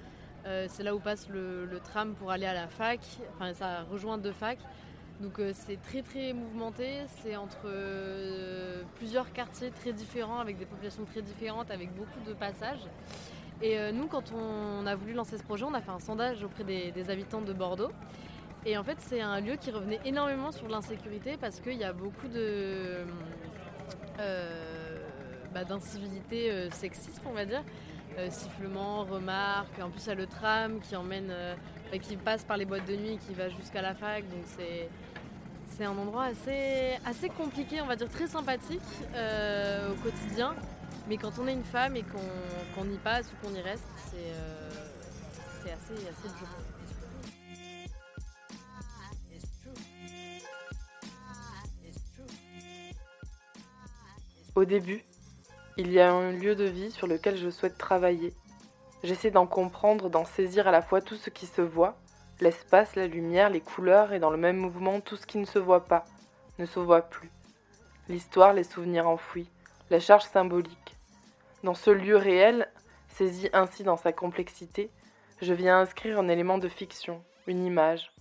c'est 0.44 0.82
là 0.82 0.94
où 0.94 0.98
passe 0.98 1.26
le, 1.30 1.64
le, 1.64 1.80
tram 1.80 2.14
pour 2.14 2.30
aller 2.30 2.46
à 2.46 2.52
la 2.52 2.68
fac. 2.68 3.00
Enfin, 3.34 3.54
ça 3.54 3.84
rejoint 3.90 4.18
deux 4.18 4.32
facs. 4.32 4.60
Donc 5.20 5.38
euh, 5.38 5.52
c'est 5.54 5.76
très 5.82 6.02
très 6.02 6.32
mouvementé, 6.32 7.02
c'est 7.22 7.36
entre 7.36 7.66
euh, 7.66 8.82
plusieurs 8.96 9.32
quartiers 9.32 9.70
très 9.70 9.92
différents, 9.92 10.38
avec 10.38 10.58
des 10.58 10.64
populations 10.64 11.04
très 11.04 11.20
différentes, 11.20 11.70
avec 11.70 11.94
beaucoup 11.94 12.20
de 12.26 12.32
passages. 12.32 12.80
Et 13.60 13.78
euh, 13.78 13.92
nous, 13.92 14.06
quand 14.06 14.32
on 14.32 14.86
a 14.86 14.94
voulu 14.94 15.12
lancer 15.12 15.36
ce 15.36 15.42
projet, 15.42 15.64
on 15.64 15.74
a 15.74 15.82
fait 15.82 15.90
un 15.90 15.98
sondage 15.98 16.42
auprès 16.42 16.64
des, 16.64 17.10
habitants 17.10 17.42
de 17.42 17.52
Bordeaux. 17.52 17.90
Et 18.64 18.78
en 18.78 18.84
fait, 18.84 18.96
c'est 19.00 19.20
un 19.20 19.40
lieu 19.40 19.56
qui 19.56 19.70
revenait 19.70 20.00
énormément 20.06 20.52
sur 20.52 20.68
l'insécurité 20.68 21.36
parce 21.38 21.60
qu'il 21.60 21.76
y 21.76 21.84
a 21.84 21.92
beaucoup 21.92 22.28
de 22.28 23.04
bah, 25.52 25.64
d'incivilité 25.64 26.68
sexiste, 26.70 27.22
on 27.26 27.32
va 27.32 27.46
dire. 27.46 27.62
sifflements, 28.28 29.04
remarques, 29.04 29.78
en 29.80 29.90
plus 29.90 30.04
il 30.04 30.08
y 30.08 30.12
a 30.12 30.14
le 30.14 30.26
tram 30.26 30.80
qui 30.80 30.94
emmène, 30.94 31.32
qui 31.98 32.16
passe 32.16 32.44
par 32.44 32.56
les 32.56 32.64
boîtes 32.64 32.86
de 32.86 32.96
nuit, 32.96 33.18
qui 33.26 33.34
va 33.34 33.48
jusqu'à 33.48 33.82
la 33.82 33.94
fac, 33.94 34.28
donc 34.28 34.44
c'est 34.56 34.88
c'est 35.80 35.86
un 35.86 35.96
endroit 35.96 36.24
assez, 36.24 36.98
assez 37.06 37.30
compliqué, 37.30 37.80
on 37.80 37.86
va 37.86 37.96
dire 37.96 38.10
très 38.10 38.26
sympathique 38.26 38.82
euh, 39.14 39.92
au 39.92 39.94
quotidien. 40.02 40.54
Mais 41.08 41.16
quand 41.16 41.38
on 41.38 41.46
est 41.48 41.54
une 41.54 41.64
femme 41.64 41.96
et 41.96 42.04
qu'on 42.74 42.84
y 42.84 42.98
passe 42.98 43.26
ou 43.32 43.46
qu'on 43.46 43.54
y 43.54 43.62
reste, 43.62 43.86
c'est 44.10 44.16
euh, 44.18 44.70
assez, 45.64 45.94
assez 45.94 46.28
dur. 46.38 46.48
Au 54.54 54.64
début, 54.66 55.02
il 55.78 55.90
y 55.90 55.98
a 55.98 56.12
un 56.12 56.32
lieu 56.32 56.54
de 56.54 56.64
vie 56.64 56.90
sur 56.90 57.06
lequel 57.06 57.38
je 57.38 57.48
souhaite 57.48 57.78
travailler. 57.78 58.34
J'essaie 59.02 59.30
d'en 59.30 59.46
comprendre, 59.46 60.10
d'en 60.10 60.24
saisir 60.24 60.68
à 60.68 60.70
la 60.70 60.82
fois 60.82 61.00
tout 61.00 61.16
ce 61.16 61.30
qui 61.30 61.46
se 61.46 61.62
voit 61.62 61.96
l'espace, 62.40 62.96
la 62.96 63.06
lumière, 63.06 63.50
les 63.50 63.60
couleurs 63.60 64.12
et 64.12 64.18
dans 64.18 64.30
le 64.30 64.36
même 64.36 64.56
mouvement 64.56 65.00
tout 65.00 65.16
ce 65.16 65.26
qui 65.26 65.38
ne 65.38 65.44
se 65.44 65.58
voit 65.58 65.84
pas, 65.84 66.04
ne 66.58 66.66
se 66.66 66.80
voit 66.80 67.02
plus. 67.02 67.30
L'histoire, 68.08 68.52
les 68.52 68.64
souvenirs 68.64 69.08
enfouis, 69.08 69.48
la 69.90 70.00
charge 70.00 70.24
symbolique. 70.24 70.96
Dans 71.62 71.74
ce 71.74 71.90
lieu 71.90 72.16
réel, 72.16 72.68
saisi 73.08 73.50
ainsi 73.52 73.82
dans 73.82 73.96
sa 73.96 74.12
complexité, 74.12 74.90
je 75.42 75.54
viens 75.54 75.80
inscrire 75.80 76.18
un 76.18 76.28
élément 76.28 76.58
de 76.58 76.68
fiction, 76.68 77.22
une 77.46 77.64
image. 77.64 78.12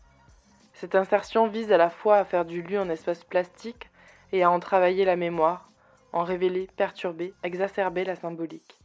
Cette 0.73 0.95
insertion 0.95 1.47
vise 1.47 1.71
à 1.71 1.77
la 1.77 1.89
fois 1.89 2.17
à 2.17 2.25
faire 2.25 2.45
du 2.45 2.61
lieu 2.61 2.79
un 2.79 2.89
espace 2.89 3.23
plastique 3.23 3.89
et 4.31 4.43
à 4.43 4.51
en 4.51 4.59
travailler 4.59 5.05
la 5.05 5.15
mémoire, 5.15 5.69
en 6.13 6.23
révéler, 6.23 6.67
perturber, 6.77 7.33
exacerber 7.43 8.03
la 8.03 8.15
symbolique. 8.15 8.78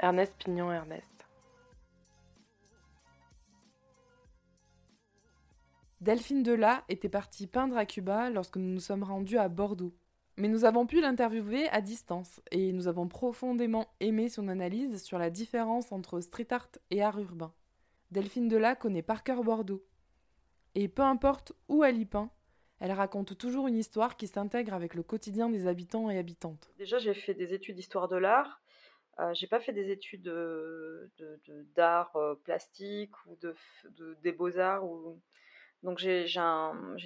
Ernest 0.00 0.32
Pignon 0.38 0.70
Ernest. 0.70 1.26
Delphine 6.00 6.44
Delat 6.44 6.84
était 6.88 7.08
partie 7.08 7.48
peindre 7.48 7.76
à 7.76 7.84
Cuba 7.84 8.30
lorsque 8.30 8.58
nous 8.58 8.72
nous 8.74 8.80
sommes 8.80 9.02
rendus 9.02 9.38
à 9.38 9.48
Bordeaux. 9.48 9.92
Mais 10.36 10.46
nous 10.46 10.64
avons 10.64 10.86
pu 10.86 11.00
l'interviewer 11.00 11.68
à 11.70 11.80
distance 11.80 12.40
et 12.52 12.70
nous 12.70 12.86
avons 12.86 13.08
profondément 13.08 13.88
aimé 13.98 14.28
son 14.28 14.46
analyse 14.46 15.02
sur 15.02 15.18
la 15.18 15.30
différence 15.30 15.90
entre 15.90 16.20
street 16.20 16.46
art 16.52 16.68
et 16.92 17.02
art 17.02 17.18
urbain. 17.18 17.52
Delphine 18.12 18.46
Delat 18.46 18.76
connaît 18.76 19.02
par 19.02 19.24
cœur 19.24 19.42
Bordeaux. 19.42 19.84
Et 20.76 20.86
peu 20.86 21.02
importe 21.02 21.54
où 21.68 21.82
elle 21.82 21.98
y 21.98 22.06
peint, 22.06 22.30
elle 22.78 22.92
raconte 22.92 23.36
toujours 23.36 23.66
une 23.66 23.76
histoire 23.76 24.16
qui 24.16 24.28
s'intègre 24.28 24.74
avec 24.74 24.94
le 24.94 25.02
quotidien 25.02 25.48
des 25.50 25.66
habitants 25.66 26.08
et 26.08 26.18
habitantes. 26.18 26.70
Déjà, 26.78 26.98
j'ai 26.98 27.14
fait 27.14 27.34
des 27.34 27.52
études 27.52 27.74
d'histoire 27.74 28.06
de 28.06 28.16
l'art. 28.16 28.60
Euh, 29.20 29.34
j'ai 29.34 29.48
pas 29.48 29.58
fait 29.58 29.72
des 29.72 29.90
études 29.90 30.22
d'art 31.74 32.12
de, 32.14 32.18
euh, 32.18 32.34
plastique 32.36 33.12
ou 33.26 33.36
de, 33.36 33.54
des 34.22 34.32
beaux-arts 34.32 34.84
donc 35.82 35.98
j'ai 35.98 36.26
un, 36.36 36.96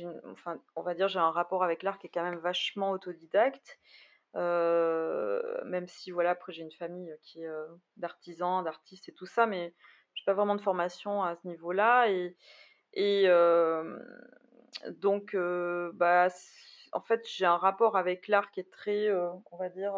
on 0.77 0.83
va 0.83 0.95
dire 0.95 1.09
j'ai 1.09 1.19
un 1.19 1.31
rapport 1.31 1.63
avec 1.63 1.83
l'art 1.83 1.99
qui 1.99 2.07
est 2.07 2.11
quand 2.11 2.23
même 2.23 2.39
vachement 2.39 2.91
autodidacte. 2.91 3.79
Euh, 4.35 5.63
même 5.67 5.87
si 5.89 6.11
voilà 6.11 6.31
après 6.31 6.55
j'ai 6.55 6.63
une 6.63 6.73
famille 6.73 7.15
qui 7.23 7.45
euh, 7.45 7.67
d'artisans, 7.99 8.65
d'artistes 8.65 9.11
et 9.11 9.13
tout 9.13 9.27
ça, 9.27 9.45
mais 9.47 9.75
j'ai 10.15 10.25
pas 10.25 10.33
vraiment 10.33 10.55
de 10.55 10.63
formation 10.63 11.23
à 11.23 11.37
ce 11.37 11.47
niveau-là 11.47 12.09
et 12.09 13.27
donc 14.89 15.37
bah 15.95 16.29
en 16.93 17.01
fait 17.03 17.27
j'ai 17.29 17.45
un 17.45 17.59
rapport 17.59 17.97
avec 17.97 18.27
l'art 18.29 18.51
qui 18.51 18.61
est 18.61 18.71
très 18.71 19.13
on 19.13 19.57
va 19.59 19.69
dire 19.69 19.95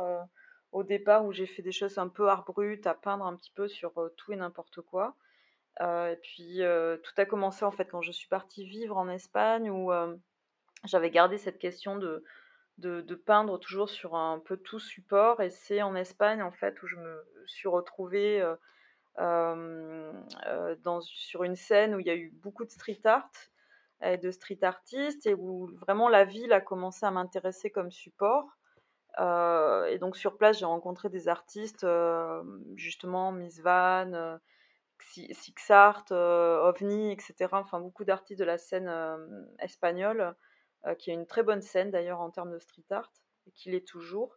au 0.75 0.83
départ 0.83 1.25
où 1.25 1.33
j'ai 1.33 1.47
fait 1.47 1.63
des 1.63 1.73
choses 1.73 1.97
un 1.99 2.09
peu 2.09 2.29
art 2.29 2.45
brut 2.45 2.87
à 2.87 2.95
peindre 2.95 3.25
un 3.25 3.37
petit 3.37 3.53
peu 3.53 3.69
sur 3.69 3.93
tout 4.17 4.33
et 4.33 4.37
n'importe 4.37 4.81
quoi 4.83 5.17
et 5.81 6.17
puis 6.23 6.61
tout 7.03 7.13
a 7.17 7.25
commencé 7.25 7.65
en 7.65 7.73
fait 7.73 7.87
quand 7.87 8.03
je 8.03 8.13
suis 8.13 8.29
partie 8.29 8.65
vivre 8.65 8.97
en 8.97 9.09
Espagne 9.09 9.71
où 9.71 9.91
j'avais 10.85 11.11
gardé 11.11 11.39
cette 11.39 11.59
question 11.59 11.97
de, 11.97 12.23
peindre 13.27 13.59
toujours 13.59 13.89
sur 13.89 14.15
un 14.15 14.39
peu 14.39 14.57
tout 14.57 14.79
support. 14.79 15.41
Et 15.41 15.51
c'est 15.51 15.83
en 15.83 15.95
Espagne, 15.95 16.43
en 16.43 16.53
fait, 16.53 16.83
où 16.83 16.87
je 16.87 16.97
me 16.97 17.25
suis 17.47 17.69
retrouvée 17.69 18.45
sur 21.01 21.45
une 21.45 21.57
scène 21.57 21.95
où 21.95 22.01
il 22.01 22.07
y 22.07 22.11
a 22.11 22.17
eu 22.17 22.31
beaucoup 22.43 22.65
de 22.65 22.71
street 22.71 23.01
art 23.05 23.31
et 24.03 24.19
de 24.19 24.31
street 24.31 24.63
artistes 24.63 25.27
et 25.27 25.35
où 25.35 25.69
vraiment 25.81 26.09
la 26.09 26.25
ville 26.25 26.53
a 26.53 26.61
commencé 26.61 27.07
à 27.07 27.11
m'intéresser 27.11 27.71
comme 27.71 27.91
support. 27.91 28.47
Et 29.19 29.99
donc 29.99 30.17
sur 30.17 30.37
place, 30.37 30.59
j'ai 30.59 30.65
rencontré 30.65 31.09
des 31.09 31.29
artistes, 31.29 31.87
justement 32.75 33.33
Miss 33.33 33.61
Van, 33.61 34.39
Six 35.01 35.71
Art, 35.71 36.05
OVNI, 36.11 37.13
etc. 37.13 37.49
Enfin, 37.53 37.81
beaucoup 37.81 38.05
d'artistes 38.05 38.41
de 38.41 38.45
la 38.45 38.59
scène 38.59 38.91
espagnole 39.61 40.35
euh, 40.87 40.95
qui 40.95 41.11
a 41.11 41.15
une 41.15 41.27
très 41.27 41.43
bonne 41.43 41.63
scène 41.63 41.91
d'ailleurs 41.91 42.21
en 42.21 42.31
termes 42.31 42.53
de 42.53 42.59
street 42.59 42.85
art, 42.91 43.11
et 43.47 43.53
qui 43.53 43.71
l'est 43.71 43.87
toujours. 43.87 44.37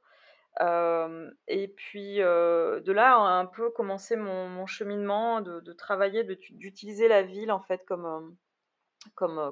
Euh, 0.62 1.30
et 1.48 1.68
puis 1.68 2.22
euh, 2.22 2.80
de 2.80 2.92
là 2.94 3.18
un 3.18 3.46
peu 3.46 3.70
commencé 3.70 4.16
mon, 4.16 4.66
cheminement 4.66 5.42
de, 5.42 5.74
travailler, 5.74 6.24
d'utiliser 6.24 7.10
la 7.10 7.22
ville 7.22 7.52
en 7.52 7.60
fait 7.60 7.86
comme, 7.86 8.36
comme, 9.16 9.52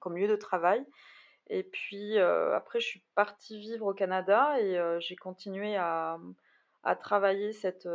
comme 0.00 0.16
lieu 0.16 0.26
de 0.26 0.36
travail. 0.36 0.84
Et 1.54 1.64
puis 1.64 2.18
après, 2.18 2.80
je 2.80 2.86
suis 2.86 3.02
partie 3.14 3.60
vivre 3.60 3.86
au 3.86 3.92
Canada 3.92 4.58
et 4.58 4.80
j'ai 5.00 5.16
continué 5.16 5.76
à, 5.76 6.18
travailler 6.98 7.52
cette, 7.52 7.86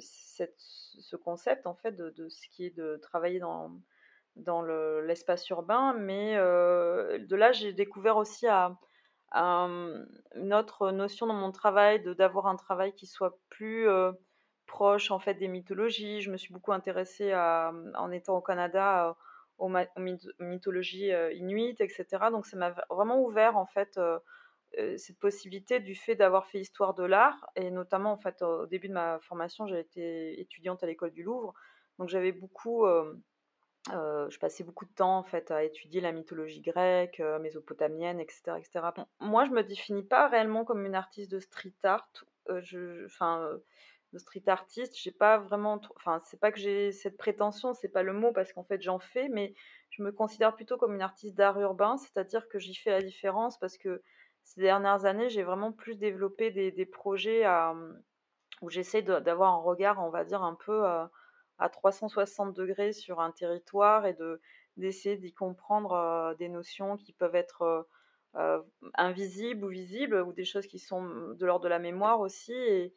ce 0.00 1.16
concept 1.16 1.66
en 1.66 1.74
fait 1.74 1.92
de, 1.92 2.28
ce 2.30 2.48
qui 2.48 2.64
est 2.64 2.74
de 2.74 2.98
travailler 3.02 3.40
dans, 3.40 4.62
l'espace 5.02 5.46
urbain, 5.50 5.92
mais 5.98 6.34
de 6.34 7.36
là 7.36 7.52
j'ai 7.52 7.74
découvert 7.74 8.16
aussi 8.16 8.46
à, 8.46 8.74
une 9.34 10.54
autre 10.54 10.92
notion 10.92 11.26
dans 11.26 11.34
mon 11.34 11.52
travail, 11.52 12.02
d'avoir 12.16 12.46
un 12.46 12.56
travail 12.56 12.94
qui 12.94 13.06
soit 13.06 13.38
plus 13.50 13.86
proche 14.64 15.10
en 15.10 15.18
fait 15.18 15.34
des 15.34 15.48
mythologies. 15.48 16.22
Je 16.22 16.30
me 16.30 16.38
suis 16.38 16.54
beaucoup 16.54 16.72
intéressée 16.72 17.32
à, 17.32 17.70
en 17.98 18.10
étant 18.10 18.38
au 18.38 18.40
Canada 18.40 19.14
aux, 19.62 19.70
mythologies 20.40 21.12
inuites, 21.34 21.80
etc. 21.80 22.04
Donc 22.30 22.46
ça 22.46 22.56
m'a 22.56 22.74
vraiment 22.90 23.22
ouvert 23.22 23.56
en 23.56 23.66
fait 23.66 23.98
cette 24.96 25.18
possibilité 25.18 25.80
du 25.80 25.94
fait 25.94 26.14
d'avoir 26.14 26.46
fait 26.46 26.60
histoire 26.60 26.94
de 26.94 27.04
l'art 27.04 27.46
et 27.56 27.70
notamment 27.70 28.12
en 28.12 28.16
fait 28.16 28.40
au 28.42 28.66
début 28.66 28.88
de 28.88 28.94
ma 28.94 29.18
formation 29.20 29.66
j'ai 29.66 29.78
été 29.78 30.40
étudiante 30.40 30.82
à 30.82 30.86
l'école 30.86 31.10
du 31.10 31.22
Louvre 31.22 31.52
donc 31.98 32.08
j'avais 32.08 32.32
beaucoup 32.32 32.86
je 33.90 34.38
passais 34.38 34.64
beaucoup 34.64 34.84
de 34.86 34.94
temps 34.94 35.18
en 35.18 35.24
fait 35.24 35.50
à 35.50 35.62
étudier 35.62 36.00
la 36.00 36.12
mythologie 36.12 36.60
grecque, 36.60 37.20
mésopotamienne, 37.40 38.20
etc., 38.20 38.52
etc. 38.58 38.80
moi, 39.20 39.44
je 39.44 39.50
me 39.50 39.62
définis 39.62 40.04
pas 40.04 40.28
réellement 40.28 40.64
comme 40.64 40.86
une 40.86 40.94
artiste 40.94 41.30
de 41.30 41.40
street 41.40 41.74
art. 41.82 42.08
je, 42.60 43.04
enfin, 43.06 43.48
de 44.12 44.18
street 44.18 44.44
artiste, 44.46 44.96
j'ai 44.96 45.10
pas 45.10 45.38
vraiment, 45.38 45.80
enfin, 45.96 46.20
c'est 46.24 46.38
pas 46.38 46.52
que 46.52 46.58
j'ai 46.58 46.92
cette 46.92 47.16
prétention, 47.16 47.72
c'est 47.74 47.88
pas 47.88 48.02
le 48.02 48.12
mot 48.12 48.32
parce 48.32 48.52
qu'en 48.52 48.64
fait 48.64 48.82
j'en 48.82 48.98
fais, 48.98 49.28
mais 49.28 49.54
je 49.90 50.02
me 50.02 50.12
considère 50.12 50.54
plutôt 50.54 50.76
comme 50.76 50.94
une 50.94 51.02
artiste 51.02 51.34
d'art 51.34 51.58
urbain, 51.60 51.96
c'est-à-dire 51.96 52.48
que 52.48 52.58
j'y 52.58 52.74
fais 52.74 52.90
la 52.90 53.02
différence 53.02 53.58
parce 53.58 53.78
que 53.78 54.02
ces 54.42 54.60
dernières 54.60 55.04
années, 55.04 55.28
j'ai 55.30 55.42
vraiment 55.42 55.72
plus 55.72 55.96
développé 55.96 56.50
des, 56.50 56.86
projets 56.86 57.44
où 58.60 58.70
j'essaie 58.70 59.02
d'avoir 59.02 59.52
un 59.52 59.62
regard, 59.62 60.04
on 60.04 60.10
va 60.10 60.24
dire 60.24 60.42
un 60.42 60.54
peu 60.54 60.84
à 60.84 61.68
360 61.68 62.54
degrés 62.54 62.92
sur 62.92 63.20
un 63.20 63.30
territoire 63.30 64.06
et 64.06 64.14
de 64.14 64.40
d'essayer 64.76 65.16
d'y 65.16 65.32
comprendre 65.32 65.92
euh, 65.92 66.34
des 66.34 66.48
notions 66.48 66.96
qui 66.96 67.12
peuvent 67.12 67.34
être 67.34 67.62
euh, 67.62 67.82
euh, 68.36 68.62
invisibles 68.94 69.64
ou 69.64 69.68
visibles 69.68 70.22
ou 70.22 70.32
des 70.32 70.44
choses 70.44 70.66
qui 70.66 70.78
sont 70.78 71.02
de 71.04 71.46
l'ordre 71.46 71.64
de 71.64 71.68
la 71.68 71.78
mémoire 71.78 72.20
aussi 72.20 72.52
et, 72.54 72.94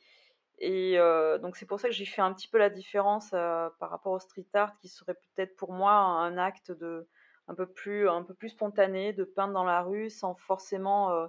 et 0.60 0.98
donc 1.42 1.58
c'est 1.58 1.66
pour 1.66 1.80
ça 1.80 1.88
que 1.90 1.94
j'ai 1.94 2.06
fait 2.06 2.22
un 2.22 2.34
petit 2.34 2.48
peu 2.48 2.58
la 2.58 2.70
différence 2.70 3.32
par 3.32 3.90
rapport 3.90 4.14
au 4.14 4.20
street 4.20 4.48
art 4.54 4.76
qui 4.78 4.88
serait 4.88 5.16
peut-être 5.16 5.56
pour 5.56 5.74
moi 5.74 5.92
un 5.92 6.38
acte 6.38 6.72
de 6.72 7.08
un 7.48 7.56
peu 7.56 7.66
plus 7.68 8.10
un 8.10 8.24
peu 8.24 8.34
plus 8.34 8.50
spontané 8.50 9.14
de 9.14 9.24
peindre 9.24 9.54
dans 9.54 9.66
la 9.66 9.82
rue 9.82 10.10
sans 10.10 10.36
forcément 10.36 11.28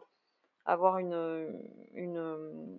avoir 0.64 0.98
une, 0.98 1.60
une, 1.94 2.78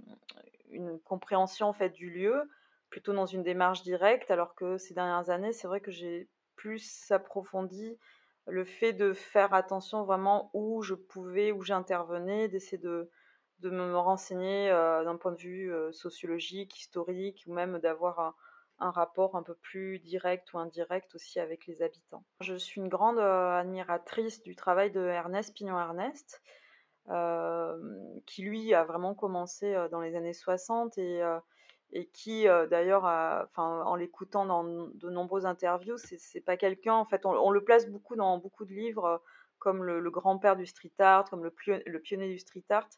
une 0.69 0.99
compréhension 1.01 1.67
en 1.67 1.73
fait 1.73 1.89
du 1.89 2.09
lieu 2.09 2.49
plutôt 2.89 3.13
dans 3.13 3.25
une 3.25 3.43
démarche 3.43 3.83
directe, 3.83 4.31
alors 4.31 4.55
que 4.55 4.77
ces 4.77 4.93
dernières 4.93 5.29
années, 5.29 5.53
c'est 5.53 5.67
vrai 5.67 5.81
que 5.81 5.91
j'ai 5.91 6.29
plus 6.55 7.11
approfondi 7.11 7.97
le 8.47 8.63
fait 8.63 8.93
de 8.93 9.13
faire 9.13 9.53
attention 9.53 10.03
vraiment 10.03 10.49
où 10.53 10.81
je 10.81 10.93
pouvais, 10.93 11.51
où 11.51 11.61
j'intervenais, 11.63 12.47
d'essayer 12.47 12.77
de, 12.77 13.09
de 13.59 13.69
me 13.69 13.97
renseigner 13.97 14.69
euh, 14.69 15.03
d'un 15.03 15.17
point 15.17 15.31
de 15.31 15.37
vue 15.37 15.73
euh, 15.73 15.91
sociologique, 15.91 16.79
historique, 16.79 17.43
ou 17.47 17.53
même 17.53 17.79
d'avoir 17.79 18.19
un, 18.79 18.91
rapport 18.91 19.35
un 19.35 19.41
peu 19.41 19.55
plus 19.55 19.99
direct 19.99 20.53
ou 20.53 20.59
indirect 20.59 21.15
aussi 21.15 21.39
avec 21.39 21.65
les 21.65 21.81
habitants. 21.81 22.23
Je 22.41 22.53
suis 22.55 22.79
une 22.79 22.89
grande 22.89 23.17
euh, 23.17 23.59
admiratrice 23.59 24.43
du 24.43 24.55
travail 24.55 24.91
de 24.91 25.01
Ernest 25.01 25.55
Pignon-Ernest, 25.55 26.41
qui 28.25 28.41
lui 28.41 28.73
a 28.73 28.83
vraiment 28.83 29.15
commencé 29.15 29.73
dans 29.91 30.01
les 30.01 30.15
années 30.15 30.33
60 30.33 30.97
et 30.97 31.23
qui 32.11 32.43
d'ailleurs, 32.69 33.05
en 33.55 33.95
l'écoutant 33.95 34.45
dans 34.45 34.65
de 34.65 35.09
nombreuses 35.09 35.45
interviews, 35.45 35.97
c'est 35.97 36.41
pas 36.41 36.57
quelqu'un, 36.57 36.95
en 36.95 37.05
fait, 37.05 37.25
on, 37.25 37.49
le 37.49 37.63
place 37.63 37.89
beaucoup 37.89 38.17
dans 38.17 38.37
beaucoup 38.39 38.65
de 38.65 38.73
livres 38.73 39.21
comme 39.59 39.83
le, 39.83 40.09
grand-père 40.11 40.55
du 40.55 40.65
street 40.65 40.91
art, 40.99 41.29
comme 41.29 41.43
le, 41.43 41.99
pionnier 41.99 42.29
du 42.29 42.39
street 42.39 42.65
art. 42.69 42.89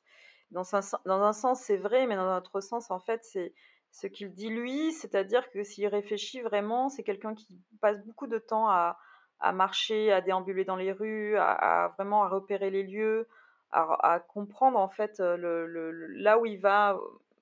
Dans 0.52 0.76
un, 0.76 0.80
dans 1.06 1.22
un 1.22 1.34
sens, 1.34 1.62
c'est 1.62 1.78
vrai, 1.78 2.08
mais 2.08 2.16
dans 2.16 2.24
un 2.24 2.38
autre 2.38 2.62
sens, 2.62 2.90
en 2.92 3.00
fait, 3.00 3.24
c'est 3.24 3.54
ce 3.92 4.08
qu'il 4.08 4.34
dit 4.34 4.50
lui, 4.50 4.92
c'est-à-dire 4.94 5.50
que 5.52 5.64
s'il 5.64 5.88
réfléchit 5.88 6.42
vraiment, 6.42 6.90
c'est 6.90 7.04
quelqu'un 7.04 7.36
qui 7.36 7.62
passe 7.82 8.04
beaucoup 8.06 8.28
de 8.28 8.38
temps 8.38 8.70
à, 8.70 8.98
à, 9.40 9.52
marcher, 9.52 10.12
à 10.12 10.22
déambuler 10.22 10.66
dans 10.66 10.76
les 10.76 10.92
rues, 10.92 11.38
à, 11.38 11.94
vraiment 11.98 12.24
à 12.24 12.30
repérer 12.30 12.70
les 12.70 12.84
lieux, 12.84 13.28
à, 13.72 14.20
comprendre 14.28 14.80
en 14.80 14.90
fait 14.90 15.20
le, 15.20 15.68
le, 15.68 15.92
là 16.08 16.40
où 16.40 16.46
il 16.48 16.60
va 16.60 17.00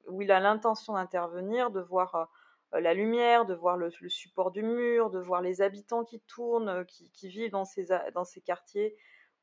où 0.07 0.21
il 0.21 0.31
a 0.31 0.39
l'intention 0.39 0.93
d'intervenir, 0.93 1.71
de 1.71 1.81
voir 1.81 2.29
euh, 2.73 2.79
la 2.79 2.93
lumière, 2.93 3.45
de 3.45 3.53
voir 3.53 3.77
le, 3.77 3.89
support 4.09 4.51
du 4.51 4.63
mur, 4.63 5.09
de 5.09 5.19
voir 5.19 5.41
les 5.41 5.61
habitants 5.61 6.03
qui 6.03 6.19
tournent, 6.21 6.69
euh, 6.69 6.83
qui, 6.83 7.27
vivent 7.27 7.51
dans 7.51 7.65
ces, 7.65 7.87
dans 8.13 8.23
ces 8.23 8.41
quartiers 8.41 8.95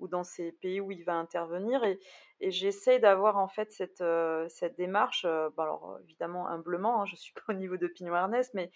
dans 0.09 0.25
ces 0.25 0.53
pays 0.53 0.81
où 0.81 0.91
il 0.91 1.05
va 1.05 1.15
intervenir. 1.15 1.85
Et, 1.85 1.99
et 2.41 2.51
j'essaie 2.51 2.99
d'avoir 2.99 3.39
en 3.39 3.49
fait 3.49 3.73
cette, 3.73 4.05
cette 4.49 4.77
démarche, 4.77 5.25
alors 5.25 5.99
évidemment 6.05 6.49
humblement, 6.49 7.03
hein, 7.03 7.07
je 7.07 7.15
ne 7.15 7.19
suis 7.19 7.33
pas 7.35 7.43
au 7.49 7.53
niveau 7.53 7.77
de 7.77 7.87
Pignon 7.87 8.15
Ernest, 8.15 8.55
mais 8.55 8.71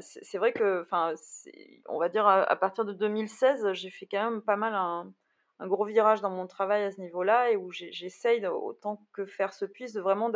c'est 0.00 0.38
vrai 0.38 0.52
que, 0.52 0.86
on 1.88 1.98
va 1.98 2.08
dire 2.08 2.26
à, 2.26 2.56
partir 2.56 2.84
de 2.84 2.92
2016, 2.92 3.72
j'ai 3.72 3.90
fait 3.90 4.06
quand 4.06 4.30
même 4.30 4.42
pas 4.42 4.56
mal 4.56 4.74
un, 4.74 5.12
gros 5.66 5.84
virage 5.84 6.20
dans 6.20 6.30
mon 6.30 6.46
travail 6.46 6.84
à 6.84 6.90
ce 6.90 7.00
niveau-là 7.00 7.50
et 7.50 7.56
où 7.56 7.70
j'essaye, 7.70 8.46
autant 8.46 9.02
que 9.12 9.26
faire 9.26 9.52
se 9.52 9.64
puisse, 9.64 9.92
de 9.92 10.00
vraiment 10.00 10.30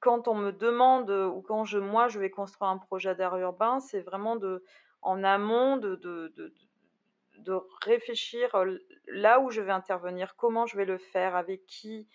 quand 0.00 0.28
on 0.28 0.34
me 0.34 0.52
demande 0.52 1.10
ou 1.10 1.42
quand 1.42 1.64
je, 1.64 1.78
moi 1.78 2.08
je 2.08 2.18
vais 2.18 2.30
construire 2.30 2.70
un 2.70 2.78
projet 2.78 3.14
d'art 3.14 3.36
urbain, 3.38 3.80
c'est 3.80 4.00
vraiment 4.00 4.36
de, 4.36 4.62
en 5.02 5.24
amont 5.24 5.76
de, 5.76 5.96
de, 5.96 6.32
de, 7.38 7.60
réfléchir 7.82 8.50
là 9.08 9.40
où 9.40 9.50
je 9.50 9.60
vais 9.60 9.72
intervenir, 9.72 10.36
comment 10.36 10.66
je 10.66 10.76
vais 10.76 10.84
le 10.84 10.98
faire, 10.98 11.36
avec 11.36 11.66
qui, 11.66 12.08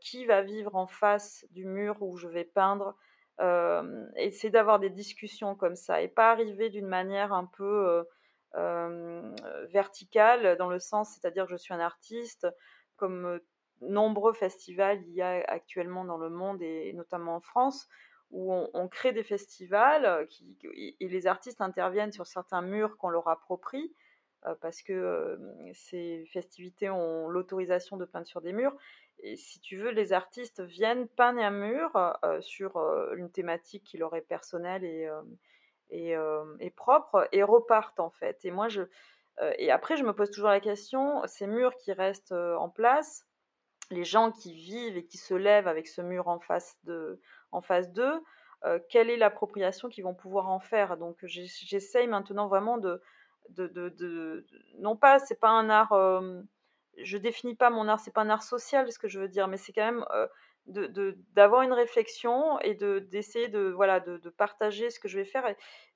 qui 0.00 0.26
va 0.26 0.42
vivre 0.42 0.74
en 0.74 0.86
face 0.86 1.46
du 1.50 1.64
mur 1.64 1.96
où 2.00 2.16
je 2.16 2.28
vais 2.28 2.44
peindre. 2.44 2.96
Euh, 3.40 4.06
et 4.16 4.30
c'est 4.30 4.50
d'avoir 4.50 4.78
des 4.78 4.90
discussions 4.90 5.54
comme 5.54 5.76
ça 5.76 6.02
et 6.02 6.08
pas 6.08 6.30
arriver 6.30 6.68
d'une 6.68 6.86
manière 6.86 7.32
un 7.32 7.46
peu 7.46 8.04
verticale 9.72 10.56
dans 10.58 10.68
le 10.68 10.78
sens, 10.78 11.14
c'est-à-dire 11.14 11.46
je 11.48 11.56
suis 11.56 11.72
un 11.72 11.80
artiste, 11.80 12.46
comme 12.96 13.40
nombreux 13.82 14.32
festivals 14.32 15.02
il 15.06 15.14
y 15.14 15.22
a 15.22 15.42
actuellement 15.48 16.04
dans 16.04 16.18
le 16.18 16.30
monde 16.30 16.62
et 16.62 16.92
notamment 16.92 17.36
en 17.36 17.40
France 17.40 17.88
où 18.30 18.50
on, 18.72 18.88
crée 18.88 19.12
des 19.12 19.24
festivals 19.24 20.06
euh, 20.06 20.24
et 20.64 21.08
les 21.08 21.26
artistes 21.26 21.60
interviennent 21.60 22.12
sur 22.12 22.26
certains 22.26 22.62
murs 22.62 22.96
qu'on 22.96 23.10
leur 23.10 23.28
approprie 23.28 23.84
euh, 23.84 24.01
parce 24.60 24.82
que 24.82 24.92
euh, 24.92 25.36
ces 25.72 26.24
festivités 26.32 26.90
ont 26.90 27.28
l'autorisation 27.28 27.96
de 27.96 28.04
peindre 28.04 28.26
sur 28.26 28.40
des 28.40 28.52
murs. 28.52 28.74
Et 29.20 29.36
si 29.36 29.60
tu 29.60 29.76
veux, 29.76 29.90
les 29.90 30.12
artistes 30.12 30.60
viennent 30.60 31.06
peindre 31.06 31.40
un 31.40 31.50
mur 31.50 31.92
sur 32.40 32.76
une 33.16 33.30
thématique 33.30 33.84
qui 33.84 33.96
leur 33.96 34.16
est 34.16 34.22
personnelle 34.22 34.84
et, 34.84 35.08
et, 35.90 36.16
et 36.58 36.70
propre 36.70 37.28
et 37.30 37.44
repartent 37.44 38.00
en 38.00 38.10
fait. 38.10 38.44
Et 38.44 38.50
moi, 38.50 38.66
je, 38.68 38.82
et 39.58 39.70
après, 39.70 39.96
je 39.96 40.02
me 40.02 40.12
pose 40.12 40.30
toujours 40.30 40.50
la 40.50 40.58
question, 40.58 41.22
ces 41.26 41.46
murs 41.46 41.76
qui 41.76 41.92
restent 41.92 42.32
en 42.32 42.68
place, 42.68 43.28
les 43.90 44.04
gens 44.04 44.32
qui 44.32 44.54
vivent 44.54 44.96
et 44.96 45.04
qui 45.04 45.18
se 45.18 45.34
lèvent 45.34 45.68
avec 45.68 45.86
ce 45.86 46.00
mur 46.00 46.26
en 46.26 46.40
face 46.40 46.76
de, 46.82 47.20
en 47.52 47.60
face 47.60 47.92
d'eux, 47.92 48.24
quelle 48.88 49.08
est 49.08 49.16
l'appropriation 49.16 49.88
qu'ils 49.88 50.04
vont 50.04 50.14
pouvoir 50.14 50.48
en 50.50 50.58
faire? 50.58 50.96
Donc, 50.96 51.18
j'essaye 51.22 52.08
maintenant 52.08 52.48
vraiment 52.48 52.78
de, 52.78 53.00
non 54.78 54.96
pas, 54.96 55.18
c'est 55.18 55.40
pas 55.40 55.50
un 55.50 55.70
art, 55.70 55.92
je 56.98 57.18
définis 57.18 57.54
pas 57.54 57.70
mon 57.70 57.88
art, 57.88 58.00
c'est 58.00 58.12
pas 58.12 58.22
un 58.22 58.30
art 58.30 58.42
social, 58.42 58.90
ce 58.90 58.98
que 58.98 59.08
je 59.08 59.20
veux 59.20 59.28
dire, 59.28 59.48
mais 59.48 59.56
c'est 59.56 59.72
quand 59.72 59.84
même 59.84 60.04
de 60.66 61.18
d'avoir 61.32 61.62
une 61.62 61.72
réflexion 61.72 62.60
et 62.60 62.74
de 62.74 63.00
d'essayer 63.00 63.48
de 63.48 63.70
voilà 63.70 63.98
de, 64.00 64.16
partager 64.30 64.90
ce 64.90 65.00
que 65.00 65.08
je 65.08 65.18
vais 65.18 65.24
faire 65.24 65.44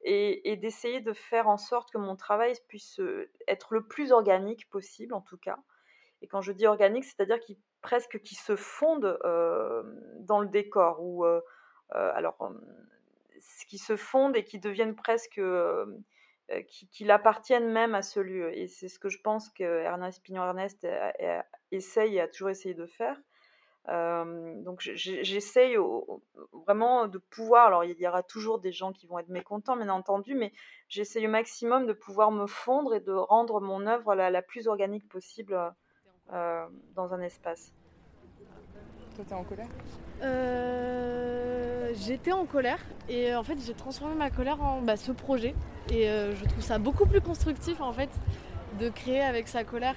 et, 0.03 0.57
d'essayer 0.57 1.01
de 1.01 1.13
faire 1.13 1.49
en 1.49 1.57
sorte 1.57 1.93
que 1.93 1.99
mon 1.99 2.17
travail 2.17 2.55
puisse 2.69 3.01
être 3.47 3.75
le 3.75 3.87
plus 3.87 4.11
organique 4.13 4.69
possible 4.69 5.15
en 5.15 5.21
tout 5.21 5.39
cas. 5.39 5.59
Et 6.23 6.27
quand 6.27 6.41
je 6.41 6.53
dis 6.53 6.67
organique 6.67 7.05
c'est-à-dire 7.05 7.39
qu'il 7.41 7.57
presque 7.81 8.21
qui 8.23 8.35
se 8.35 8.57
fonde 8.57 9.19
dans 10.19 10.41
le 10.41 10.49
décor 10.49 10.99
ou 11.01 11.25
alors 11.91 12.37
qui 13.69 13.79
se 13.79 13.97
fondent 13.97 14.37
et 14.37 14.45
qui 14.45 14.59
deviennent 14.59 14.97
presque 14.97 15.41
qui, 16.69 16.89
qui 16.89 17.05
l'appartiennent 17.05 17.71
même 17.71 17.95
à 17.95 18.03
ce 18.03 18.21
lieu 18.21 18.57
et 18.57 18.69
c'est 18.69 18.89
ce 18.89 18.99
que 18.99 19.09
je 19.09 19.21
pense 19.21 19.49
que 19.51 19.65
Ernest 19.65 20.23
Pignon 20.23 20.45
Ernest 20.45 20.87
essaye 21.73 22.17
et 22.17 22.21
a 22.21 22.29
toujours 22.29 22.51
essayé 22.51 22.75
de 22.75 22.87
faire 22.87 23.17
donc 23.89 24.81
j'essaye 24.81 25.77
vraiment 26.53 27.07
de 27.07 27.19
pouvoir, 27.19 27.69
alors 27.69 27.85
il 27.85 27.99
y 27.99 28.09
aura 28.09 28.23
toujours 28.23 28.59
des 28.59 28.73
gens 28.73 28.93
qui 28.93 29.07
vont 29.07 29.19
être 29.19 29.29
mécontents, 29.29 29.77
bien 29.77 29.89
entendu, 29.89 30.35
mais 30.35 30.53
j'essaye 30.89 31.27
au 31.27 31.31
maximum 31.31 31.87
de 31.87 31.93
pouvoir 31.93 32.33
me 32.33 32.47
fondre 32.47 32.95
et 32.95 33.01
de 33.01 33.13
rendre 33.13 33.61
mon 33.61 33.87
œuvre 33.87 34.15
la, 34.15 34.43
plus 34.43 34.67
organique 34.67 35.09
possible 35.09 35.73
euh, 36.33 36.67
dans 36.95 37.15
un 37.15 37.21
espace. 37.21 37.73
Toi, 39.17 39.25
t'es 39.27 39.35
en 39.35 39.45
colère 39.45 39.69
euh, 40.23 41.91
J'étais 41.95 42.33
en 42.33 42.45
colère 42.45 42.79
et 43.09 43.35
en 43.35 43.43
fait 43.43 43.57
j'ai 43.67 43.73
transformé 43.73 44.15
ma 44.15 44.29
colère 44.29 44.63
en 44.63 44.83
bah, 44.83 44.99
ce 44.99 45.11
projet 45.11 45.55
et 45.91 46.11
euh, 46.11 46.35
je 46.35 46.45
trouve 46.45 46.63
ça 46.63 46.79
beaucoup 46.79 47.07
plus 47.07 47.23
constructif 47.23 47.81
en 47.81 47.95
fait 47.95 48.11
de 48.79 48.91
créer 48.91 49.23
avec 49.23 49.49
sa 49.49 49.65
colère 49.65 49.95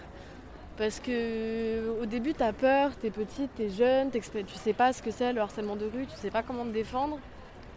parce 0.78 1.02
que 1.02 2.00
au 2.02 2.06
début, 2.06 2.34
tu 2.34 2.42
as 2.42 2.54
peur, 2.54 2.92
tu 2.98 3.08
es 3.08 3.10
petite, 3.10 3.52
tu 3.58 3.64
es 3.64 3.70
jeune, 3.70 4.10
tu 4.10 4.22
sais 4.56 4.72
pas 4.72 4.94
ce 4.94 5.02
que 5.02 5.12
c'est 5.12 5.34
le 5.34 5.42
harcèlement 5.42 5.76
de 5.76 5.86
rue, 5.86 6.06
tu 6.06 6.16
sais 6.16 6.32
pas 6.32 6.42
comment 6.42 6.64
te 6.64 6.70
défendre. 6.70 7.20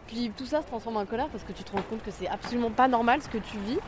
Puis 0.07 0.31
tout 0.37 0.47
ça 0.47 0.63
se 0.63 0.69
transforme 0.69 0.99
en 0.99 1.07
colère 1.07 1.29
parce 1.29 1.43
que 1.43 1.51
tu 1.51 1.65
te 1.65 1.73
rends 1.73 1.83
compte 1.83 2.05
que 2.05 2.13
c'est 2.13 2.29
absolument 2.29 2.71
pas 2.71 2.87
normal 2.87 3.21
ce 3.21 3.29
que 3.29 3.39
tu 3.39 3.59
vis. 3.67 3.79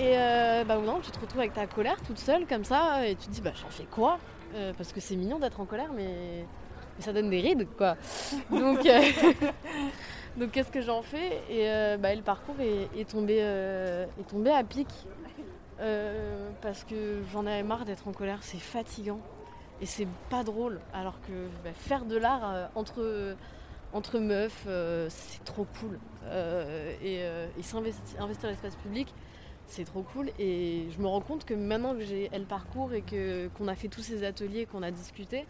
Et 0.00 0.18
euh, 0.18 0.64
bah 0.64 0.78
non, 0.78 0.98
tu 1.00 1.12
te 1.12 1.20
retrouves 1.20 1.38
avec 1.38 1.54
ta 1.54 1.68
colère 1.68 2.02
toute 2.02 2.18
seule 2.18 2.46
comme 2.48 2.64
ça 2.64 3.06
et 3.06 3.14
tu 3.14 3.28
te 3.28 3.30
dis 3.30 3.40
bah 3.40 3.52
j'en 3.54 3.70
fais 3.70 3.84
quoi? 3.84 4.18
Euh, 4.54 4.72
Parce 4.76 4.92
que 4.92 5.00
c'est 5.00 5.16
mignon 5.16 5.38
d'être 5.38 5.60
en 5.60 5.64
colère 5.64 5.90
mais... 5.94 6.44
ça 7.00 7.12
donne 7.12 7.30
des 7.30 7.40
rides 7.40 7.66
quoi. 7.76 7.96
Donc, 8.50 8.86
euh, 8.86 9.00
Donc 10.36 10.50
qu'est-ce 10.50 10.70
que 10.70 10.80
j'en 10.80 11.02
fais? 11.02 11.42
Et 11.48 11.68
euh, 11.68 11.96
bah, 11.96 12.14
le 12.14 12.22
parcours 12.22 12.56
est, 12.60 13.08
tombé, 13.08 13.38
est 13.38 14.28
tombé 14.28 14.50
à 14.50 14.64
pic 14.64 14.88
euh, 15.80 16.50
parce 16.62 16.84
que 16.84 17.22
j'en 17.32 17.46
avais 17.46 17.62
marre 17.62 17.84
d'être 17.84 18.06
en 18.06 18.12
colère, 18.12 18.38
c'est 18.42 18.58
fatigant 18.58 19.20
et 19.80 19.86
c'est 19.86 20.06
pas 20.30 20.44
drôle. 20.44 20.80
Alors 20.92 21.20
que 21.22 21.48
bah, 21.64 21.72
faire 21.74 22.04
de 22.04 22.16
l'art 22.16 22.54
euh, 22.54 22.66
entre, 22.74 23.36
entre 23.92 24.18
meufs, 24.18 24.64
euh, 24.66 25.08
c'est 25.10 25.44
trop 25.44 25.66
cool. 25.80 25.98
et, 27.02 27.22
s'investir 27.62 28.22
investir 28.22 28.48
l'espace 28.50 28.76
public, 28.76 29.12
c'est 29.66 29.84
trop 29.84 30.02
cool. 30.02 30.30
Et 30.38 30.86
je 30.90 31.00
me 31.00 31.08
rends 31.08 31.20
compte 31.20 31.44
que 31.44 31.54
maintenant 31.54 31.94
que 31.94 32.04
j'ai 32.04 32.30
le 32.32 32.44
parcours 32.44 32.92
et 32.92 33.02
que, 33.02 33.48
qu'on 33.48 33.68
a 33.68 33.74
fait 33.74 33.88
tous 33.88 34.02
ces 34.02 34.24
ateliers, 34.24 34.66
qu'on 34.66 34.82
a 34.82 34.90
discuté, 34.90 35.46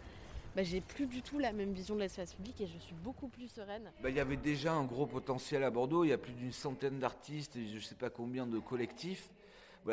bah, 0.55 0.63
j'ai 0.63 0.81
plus 0.81 1.07
du 1.07 1.21
tout 1.21 1.39
la 1.39 1.51
même 1.51 1.73
vision 1.73 1.95
de 1.95 2.01
l'espace 2.01 2.33
public 2.33 2.61
et 2.61 2.67
je 2.67 2.77
suis 2.77 2.95
beaucoup 2.95 3.27
plus 3.27 3.47
sereine. 3.47 3.91
Bah, 4.01 4.09
il 4.09 4.15
y 4.15 4.19
avait 4.19 4.37
déjà 4.37 4.73
un 4.73 4.85
gros 4.85 5.05
potentiel 5.05 5.63
à 5.63 5.69
Bordeaux, 5.69 6.03
il 6.03 6.09
y 6.09 6.13
a 6.13 6.17
plus 6.17 6.33
d'une 6.33 6.51
centaine 6.53 6.99
d'artistes 6.99 7.55
et 7.55 7.67
je 7.67 7.75
ne 7.75 7.81
sais 7.81 7.95
pas 7.95 8.09
combien 8.09 8.47
de 8.47 8.59
collectifs 8.59 9.29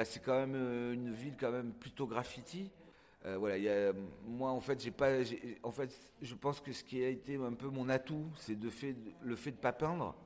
c'est 0.05 0.22
quand 0.22 0.38
même 0.38 0.55
euh, 0.55 0.94
une 0.94 1.12
ville 1.12 1.35
quand 1.38 1.53
même 1.53 1.72
plutôt 1.72 2.07
graffiti. 2.07 2.70
Euh, 3.25 3.37
voilà, 3.38 3.92
moi 4.27 4.51
en 4.51 4.61
fait, 4.61 4.83
j'ai 4.83 4.90
pas, 4.90 5.11
en 5.62 5.70
fait, 5.70 6.12
je 6.20 6.35
pense 6.35 6.61
que 6.61 6.72
ce 6.72 6.83
qui 6.83 7.05
a 7.05 7.09
été 7.09 7.37
un 7.37 7.53
peu 7.53 7.68
mon 7.68 7.88
atout, 7.88 8.25
c'est 8.37 8.59
de 8.59 8.68
fait, 8.68 8.96
le 9.22 9.37
fait 9.37 9.53
de 9.53 9.57
pas 9.57 9.72
peindre. 9.72 10.16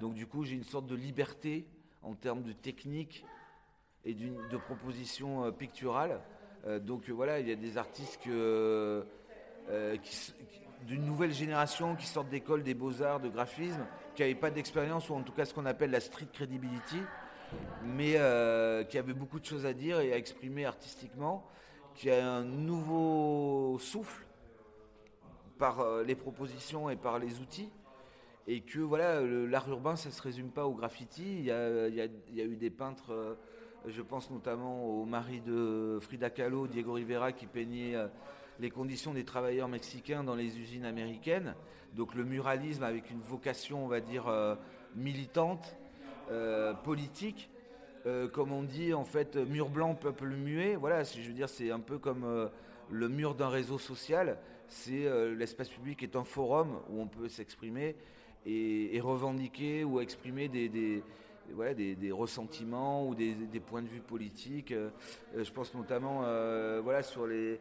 Donc 0.00 0.14
du 0.14 0.26
coup, 0.26 0.44
j'ai 0.44 0.54
une 0.54 0.64
sorte 0.64 0.86
de 0.86 0.94
liberté 0.94 1.66
en 2.02 2.14
termes 2.14 2.42
de 2.42 2.52
technique 2.52 3.26
et 4.04 4.14
de 4.14 4.56
proposition 4.56 5.44
euh, 5.44 5.50
picturale. 5.50 6.20
donc 6.80 7.10
voilà, 7.10 7.40
il 7.40 7.48
y 7.48 7.52
a 7.52 7.56
des 7.56 7.76
artistes 7.76 8.22
que, 8.22 9.04
d'une 10.86 11.04
nouvelle 11.04 11.32
génération 11.32 11.96
qui 11.96 12.06
sortent 12.06 12.28
d'école 12.28 12.62
des 12.62 12.74
beaux-arts, 12.74 13.20
de 13.20 13.28
graphisme, 13.28 13.86
qui 14.14 14.22
n'avaient 14.22 14.34
pas 14.34 14.50
d'expérience, 14.50 15.08
ou 15.10 15.14
en 15.14 15.22
tout 15.22 15.32
cas 15.32 15.44
ce 15.44 15.54
qu'on 15.54 15.66
appelle 15.66 15.90
la 15.90 16.00
street 16.00 16.28
credibility, 16.32 17.00
mais 17.84 18.14
euh, 18.16 18.84
qui 18.84 18.98
avait 18.98 19.14
beaucoup 19.14 19.40
de 19.40 19.44
choses 19.44 19.66
à 19.66 19.72
dire 19.72 20.00
et 20.00 20.12
à 20.12 20.16
exprimer 20.16 20.66
artistiquement, 20.66 21.46
qui 21.94 22.10
a 22.10 22.26
un 22.26 22.44
nouveau 22.44 23.78
souffle 23.78 24.26
par 25.58 25.80
euh, 25.80 26.02
les 26.02 26.14
propositions 26.14 26.90
et 26.90 26.96
par 26.96 27.18
les 27.18 27.40
outils. 27.40 27.70
Et 28.46 28.60
que 28.60 28.80
voilà, 28.80 29.22
l'art 29.22 29.68
urbain, 29.70 29.96
ça 29.96 30.10
ne 30.10 30.14
se 30.14 30.20
résume 30.20 30.50
pas 30.50 30.66
au 30.66 30.74
graffiti. 30.74 31.38
Il 31.38 31.44
y 31.44 31.50
a, 31.50 32.44
eu 32.44 32.56
des 32.56 32.68
peintres, 32.68 33.12
euh, 33.12 33.34
je 33.86 34.02
pense 34.02 34.30
notamment 34.30 34.84
au 34.84 35.06
mari 35.06 35.40
de 35.40 35.98
Frida 36.02 36.28
Kahlo, 36.28 36.66
Diego 36.66 36.92
Rivera, 36.92 37.32
qui 37.32 37.46
peignait 37.46 37.94
les 38.60 38.70
conditions 38.70 39.12
des 39.12 39.24
travailleurs 39.24 39.68
mexicains 39.68 40.24
dans 40.24 40.34
les 40.34 40.58
usines 40.58 40.84
américaines. 40.84 41.54
Donc 41.94 42.14
le 42.14 42.24
muralisme 42.24 42.82
avec 42.82 43.10
une 43.10 43.20
vocation, 43.20 43.84
on 43.84 43.88
va 43.88 44.00
dire, 44.00 44.26
militante 44.94 45.76
euh, 46.30 46.72
politique. 46.72 47.50
Euh, 48.06 48.28
comme 48.28 48.52
on 48.52 48.62
dit 48.62 48.92
en 48.92 49.04
fait, 49.04 49.36
mur 49.36 49.68
blanc, 49.68 49.94
peuple 49.94 50.28
muet. 50.28 50.76
Voilà, 50.76 51.04
je 51.04 51.20
veux 51.20 51.32
dire, 51.32 51.48
c'est 51.48 51.70
un 51.70 51.80
peu 51.80 51.98
comme 51.98 52.24
euh, 52.24 52.48
le 52.90 53.08
mur 53.08 53.34
d'un 53.34 53.48
réseau 53.48 53.78
social. 53.78 54.38
C'est 54.66 55.06
l'espace 55.36 55.68
public 55.68 56.02
est 56.02 56.16
un 56.16 56.24
forum 56.24 56.80
où 56.88 57.00
on 57.00 57.06
peut 57.06 57.28
s'exprimer 57.28 57.96
et, 58.46 58.98
revendiquer 59.00 59.84
ou 59.84 60.00
exprimer 60.00 60.48
des, 60.48 60.70
des, 60.70 61.02
des, 61.94 62.10
ressentiments 62.10 63.06
ou 63.06 63.14
des, 63.14 63.60
points 63.60 63.82
de 63.82 63.88
vue 63.88 64.00
politiques. 64.00 64.72
je 65.36 65.50
pense 65.52 65.74
notamment 65.74 66.20
voilà, 66.82 67.02
sur 67.02 67.26
les. 67.26 67.60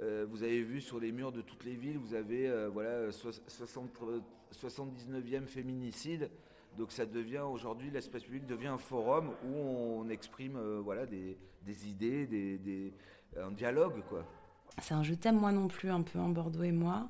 Vous 0.00 0.42
avez 0.42 0.62
vu 0.62 0.80
sur 0.80 0.98
les 0.98 1.12
murs 1.12 1.32
de 1.32 1.42
toutes 1.42 1.64
les 1.64 1.76
villes, 1.76 1.98
vous 1.98 2.14
avez 2.14 2.50
voilà, 2.72 3.10
79e 3.10 5.46
féminicide. 5.46 6.30
Donc 6.78 6.90
ça 6.90 7.04
devient 7.04 7.44
aujourd'hui, 7.50 7.90
l'espace 7.90 8.22
public 8.22 8.46
devient 8.46 8.68
un 8.68 8.78
forum 8.78 9.32
où 9.44 9.54
on 9.54 10.08
exprime 10.08 10.56
euh, 10.56 10.80
voilà, 10.82 11.06
des, 11.06 11.36
idées, 11.86 12.26
des, 12.26 12.92
un 13.38 13.50
dialogue. 13.50 14.02
C'est 14.80 14.94
un 14.94 15.02
je 15.02 15.14
t'aime 15.14 15.38
moi 15.38 15.52
non 15.52 15.68
plus, 15.68 15.90
un 15.90 16.02
peu 16.02 16.18
en 16.18 16.30
Bordeaux 16.30 16.62
et 16.62 16.72
moi. 16.72 17.08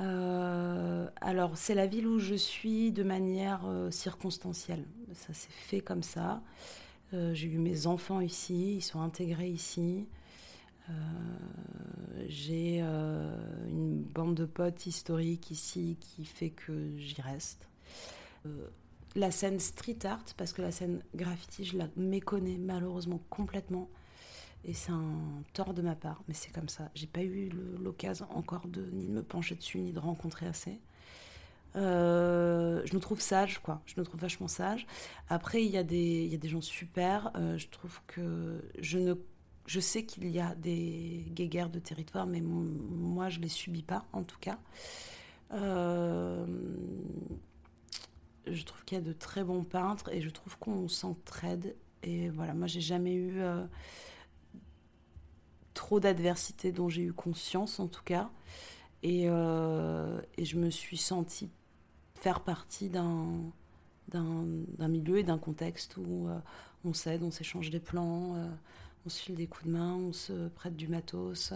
Euh, 0.00 1.08
alors 1.20 1.56
c'est 1.56 1.74
la 1.74 1.86
ville 1.86 2.06
où 2.06 2.18
je 2.18 2.34
suis 2.34 2.92
de 2.92 3.02
manière 3.02 3.62
euh, 3.66 3.90
circonstancielle. 3.90 4.84
Ça 5.14 5.32
s'est 5.32 5.48
fait 5.50 5.80
comme 5.80 6.02
ça. 6.02 6.42
J'ai 7.12 7.46
eu 7.46 7.56
mes 7.56 7.86
enfants 7.86 8.20
ici, 8.20 8.76
ils 8.76 8.82
sont 8.82 9.00
intégrés 9.00 9.48
ici. 9.48 10.06
J'ai 12.28 12.80
une 12.80 14.02
bande 14.02 14.34
de 14.34 14.46
potes 14.46 14.86
historiques 14.86 15.50
ici 15.50 15.96
qui 16.00 16.24
fait 16.24 16.50
que 16.50 16.96
j'y 16.96 17.20
reste. 17.20 17.68
Euh, 18.46 18.68
la 19.14 19.30
scène 19.30 19.60
street 19.60 20.04
art, 20.04 20.24
parce 20.36 20.52
que 20.52 20.62
la 20.62 20.72
scène 20.72 21.02
graffiti, 21.14 21.64
je 21.64 21.78
la 21.78 21.88
méconnais 21.96 22.58
malheureusement 22.58 23.20
complètement. 23.30 23.88
Et 24.64 24.74
c'est 24.74 24.92
un 24.92 25.42
tort 25.52 25.74
de 25.74 25.82
ma 25.82 25.94
part, 25.94 26.22
mais 26.28 26.34
c'est 26.34 26.50
comme 26.50 26.68
ça. 26.68 26.90
J'ai 26.94 27.06
pas 27.06 27.22
eu 27.22 27.50
l'occasion 27.80 28.26
encore 28.36 28.66
de 28.66 28.82
ni 28.92 29.06
de 29.06 29.12
me 29.12 29.22
pencher 29.22 29.54
dessus, 29.54 29.78
ni 29.78 29.92
de 29.92 30.00
rencontrer 30.00 30.46
assez. 30.46 30.80
Euh, 31.76 32.82
je 32.84 32.94
me 32.94 33.00
trouve 33.00 33.20
sage, 33.20 33.60
quoi. 33.60 33.80
Je 33.86 33.94
me 33.98 34.04
trouve 34.04 34.20
vachement 34.20 34.48
sage. 34.48 34.86
Après, 35.28 35.64
il 35.64 35.70
y, 35.70 35.76
a 35.78 35.82
des, 35.82 36.38
gens 36.44 36.60
super. 36.60 37.30
Euh, 37.36 37.56
je 37.58 37.68
trouve 37.68 38.00
que 38.06 38.62
je 38.80 38.98
ne, 38.98 39.14
je 39.66 39.80
sais 39.80 40.04
qu'il 40.04 40.28
y 40.30 40.38
a 40.38 40.54
des 40.54 41.26
guéguerres 41.30 41.70
de 41.70 41.80
territoire, 41.80 42.26
mais 42.26 42.40
moi, 42.40 43.28
je 43.28 43.40
les 43.40 43.48
subis 43.48 43.82
pas, 43.82 44.06
en 44.12 44.22
tout 44.22 44.38
cas. 44.38 44.58
Euh, 45.52 46.46
je 48.46 48.62
trouve 48.64 48.84
qu'il 48.84 48.96
y 48.96 49.00
a 49.00 49.04
de 49.04 49.12
très 49.12 49.42
bons 49.42 49.64
peintres 49.64 50.08
et 50.12 50.20
je 50.20 50.30
trouve 50.30 50.56
qu'on 50.58 50.88
s'entraide. 50.88 51.74
Et 52.04 52.28
voilà, 52.30 52.54
moi, 52.54 52.68
j'ai 52.68 52.80
jamais 52.80 53.14
eu 53.14 53.40
euh, 53.40 53.64
trop 55.74 55.98
d'adversité 55.98 56.70
dont 56.70 56.88
j'ai 56.88 57.02
eu 57.02 57.12
conscience, 57.12 57.80
en 57.80 57.88
tout 57.88 58.04
cas. 58.04 58.30
Et, 59.02 59.28
euh, 59.28 60.20
je 60.40 60.56
me 60.56 60.70
suis 60.70 60.96
sentie 60.96 61.50
faire 62.14 62.40
partie 62.40 62.88
d'un 62.88 63.52
milieu 64.78 65.18
et 65.18 65.24
d'un 65.24 65.38
contexte 65.38 65.96
où 65.96 66.28
on 66.84 66.92
s'aide, 66.92 67.24
on 67.24 67.32
s'échange 67.32 67.70
des 67.70 67.80
plans, 67.80 68.36
on 69.06 69.08
se 69.08 69.22
file 69.22 69.36
des 69.36 69.46
coups 69.46 69.66
de 69.66 69.70
main, 69.70 69.94
on 69.94 70.12
se 70.12 70.48
prête 70.48 70.76
du 70.76 70.88
matos. 70.88 71.52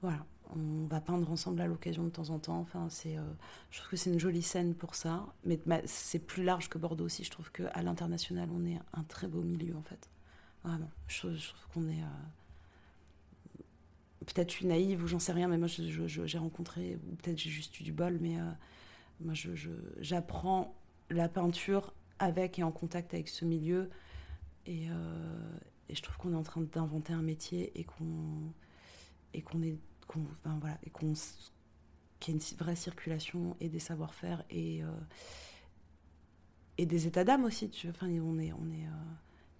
voilà 0.00 0.24
on 0.56 0.86
va 0.86 1.00
peindre 1.00 1.30
ensemble 1.30 1.60
à 1.60 1.66
l'occasion 1.66 2.04
de 2.04 2.10
temps 2.10 2.30
en 2.30 2.38
temps. 2.38 2.58
Enfin, 2.58 2.88
c'est, 2.90 3.16
euh, 3.16 3.22
je 3.70 3.78
trouve 3.78 3.90
que 3.90 3.96
c'est 3.96 4.10
une 4.10 4.20
jolie 4.20 4.42
scène 4.42 4.74
pour 4.74 4.94
ça. 4.94 5.26
Mais 5.44 5.58
c'est 5.86 6.18
plus 6.18 6.44
large 6.44 6.68
que 6.68 6.78
Bordeaux 6.78 7.04
aussi. 7.04 7.24
Je 7.24 7.30
trouve 7.30 7.50
qu'à 7.50 7.82
l'international, 7.82 8.48
on 8.52 8.64
est 8.66 8.78
un 8.92 9.02
très 9.04 9.28
beau 9.28 9.40
milieu, 9.40 9.76
en 9.76 9.82
fait. 9.82 10.10
Vraiment. 10.64 10.90
Je, 11.08 11.20
trouve 11.20 11.66
qu'on 11.74 11.88
est. 11.88 12.02
Euh, 12.02 13.62
peut-être 14.26 14.50
je 14.50 14.56
suis 14.56 14.66
naïve 14.66 15.02
ou 15.02 15.06
j'en 15.06 15.18
sais 15.18 15.32
rien, 15.32 15.48
mais 15.48 15.58
moi, 15.58 15.68
j'ai 15.68 16.38
rencontré, 16.38 16.98
ou 17.08 17.16
peut-être 17.16 17.38
j'ai 17.38 17.50
juste 17.50 17.78
eu 17.80 17.82
du 17.82 17.92
bol, 17.92 18.18
mais 18.20 18.38
euh, 18.38 18.50
moi, 19.20 19.34
j'apprends 20.00 20.74
la 21.10 21.28
peinture 21.28 21.92
avec 22.18 22.58
et 22.58 22.62
en 22.62 22.70
contact 22.70 23.14
avec 23.14 23.28
ce 23.28 23.44
milieu. 23.44 23.90
Et, 24.66 24.86
et 25.92 25.94
je 25.94 26.02
trouve 26.02 26.16
qu'on 26.16 26.32
est 26.32 26.36
en 26.36 26.42
train 26.42 26.62
d'inventer 26.62 27.12
un 27.12 27.20
métier 27.22 27.70
et 27.78 27.84
qu'on 27.84 28.50
et 29.34 29.42
qu'on 29.42 29.62
est 29.62 29.76
voilà, 30.44 30.78
et 30.84 30.90
qu'on 30.90 31.12
qu'il 32.18 32.34
y 32.34 32.36
ait 32.36 32.40
une 32.40 32.56
vraie 32.58 32.76
circulation 32.76 33.56
et 33.60 33.68
des 33.68 33.78
savoir-faire 33.78 34.44
et, 34.50 34.82
euh, 34.82 34.90
et 36.78 36.86
des 36.86 37.06
états 37.06 37.24
d'âme 37.24 37.44
aussi. 37.44 37.68
Tu 37.70 37.88
enfin, 37.88 38.08
on 38.08 38.38
est, 38.38 38.52
on 38.52 38.70
est, 38.70 38.86
euh, 38.86 39.04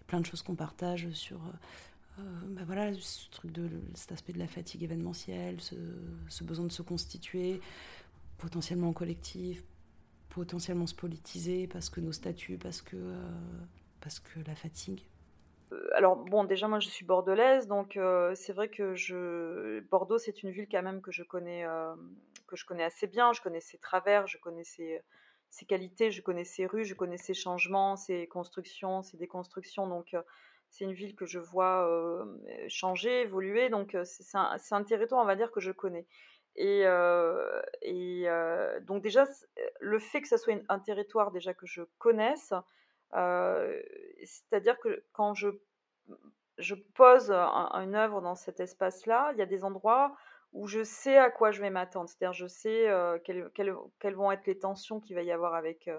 plein 0.06 0.20
de 0.20 0.26
choses 0.26 0.42
qu'on 0.42 0.54
partage 0.54 1.10
sur 1.12 1.40
bah 2.18 2.60
voilà, 2.66 2.92
ce 2.94 3.30
truc 3.30 3.50
de 3.52 3.70
cet 3.94 4.12
aspect 4.12 4.34
de 4.34 4.38
la 4.38 4.46
fatigue 4.46 4.82
événementielle, 4.82 5.60
ce, 5.60 5.74
ce 6.28 6.44
besoin 6.44 6.66
de 6.66 6.72
se 6.72 6.82
constituer 6.82 7.60
potentiellement 8.36 8.90
en 8.90 8.92
collectif, 8.92 9.64
potentiellement 10.28 10.86
se 10.86 10.94
politiser 10.94 11.66
parce 11.66 11.88
que 11.88 12.00
nos 12.00 12.12
statuts, 12.12 12.58
parce 12.58 12.82
que, 12.82 13.14
parce 14.00 14.20
que 14.20 14.40
la 14.46 14.54
fatigue. 14.54 15.00
Euh, 15.92 15.96
alors 15.96 16.16
bon, 16.16 16.44
déjà 16.44 16.68
moi 16.68 16.81
je 16.81 16.88
suis 16.88 17.05
bordelaise, 17.05 17.66
donc 17.66 17.96
euh, 17.96 18.35
c'est 18.35 18.52
vrai 18.52 18.68
que 18.68 18.94
je 18.94 19.81
Bordeaux 19.90 20.18
c'est 20.18 20.42
une 20.42 20.50
ville 20.50 20.68
quand 20.70 20.83
même 20.83 21.00
que 21.00 21.12
je 21.12 21.22
connais 21.22 21.64
euh, 21.64 21.94
que 22.46 22.57
je 22.57 22.64
connais 22.64 22.85
assez 22.85 23.07
bien. 23.07 23.33
Je 23.33 23.40
connais 23.40 23.61
ses 23.61 23.78
travers, 23.78 24.26
je 24.26 24.38
connais 24.38 24.64
ses, 24.64 25.02
qualités, 25.68 26.11
je 26.11 26.22
connais 26.22 26.44
ses 26.44 26.66
rues, 26.66 26.85
je 26.85 26.94
connais 26.94 27.18
ses 27.18 27.35
changements, 27.35 27.96
ses 27.96 28.26
constructions, 28.28 29.02
ses 29.02 29.16
déconstructions. 29.16 29.87
Donc 29.87 30.16
c'est 30.70 30.85
une 30.85 30.92
ville 30.92 31.14
que 31.14 31.26
je 31.26 31.38
vois 31.38 31.88
changer, 32.68 33.22
évoluer. 33.22 33.68
Donc 33.70 33.96
c'est 34.05 34.37
un, 34.37 34.85
territoire 34.85 35.22
on 35.22 35.26
va 35.26 35.37
dire 35.37 35.50
que 35.50 35.61
je 35.61 35.72
connais. 35.72 36.07
Et, 36.57 36.83
et 37.83 38.26
donc 38.83 39.02
déjà 39.02 39.24
le 39.81 39.98
fait 39.98 40.22
que 40.22 40.28
ça 40.28 40.38
soit 40.38 40.55
un 40.68 40.78
territoire 40.78 41.31
déjà 41.33 41.55
que 41.55 41.66
je 41.66 41.83
connaisse 41.98 42.52
c'est-à-dire 44.24 44.78
que 44.78 45.05
quand 45.12 45.35
je, 45.35 45.48
je 46.58 46.74
pose 46.74 47.30
une 47.30 47.94
œuvre 47.94 48.20
dans 48.20 48.34
cet 48.34 48.60
espace-là, 48.60 49.30
il 49.32 49.38
y 49.38 49.42
a 49.42 49.46
des 49.46 49.64
endroits 49.64 50.16
où 50.52 50.66
je 50.66 50.84
sais 50.84 51.16
à 51.16 51.30
quoi 51.30 51.50
je 51.50 51.60
vais 51.60 51.70
m'attendre. 51.70 52.08
C'est-à-dire 52.08 52.34
je 52.34 52.46
sais 52.46 52.88
quelles, 53.24 53.50
quelles, 53.54 54.14
vont 54.14 54.30
être 54.30 54.46
les 54.46 54.58
tensions 54.58 55.00
qu'il 55.00 55.16
va 55.16 55.22
y 55.22 55.32
avoir 55.32 55.54
avec, 55.54 55.90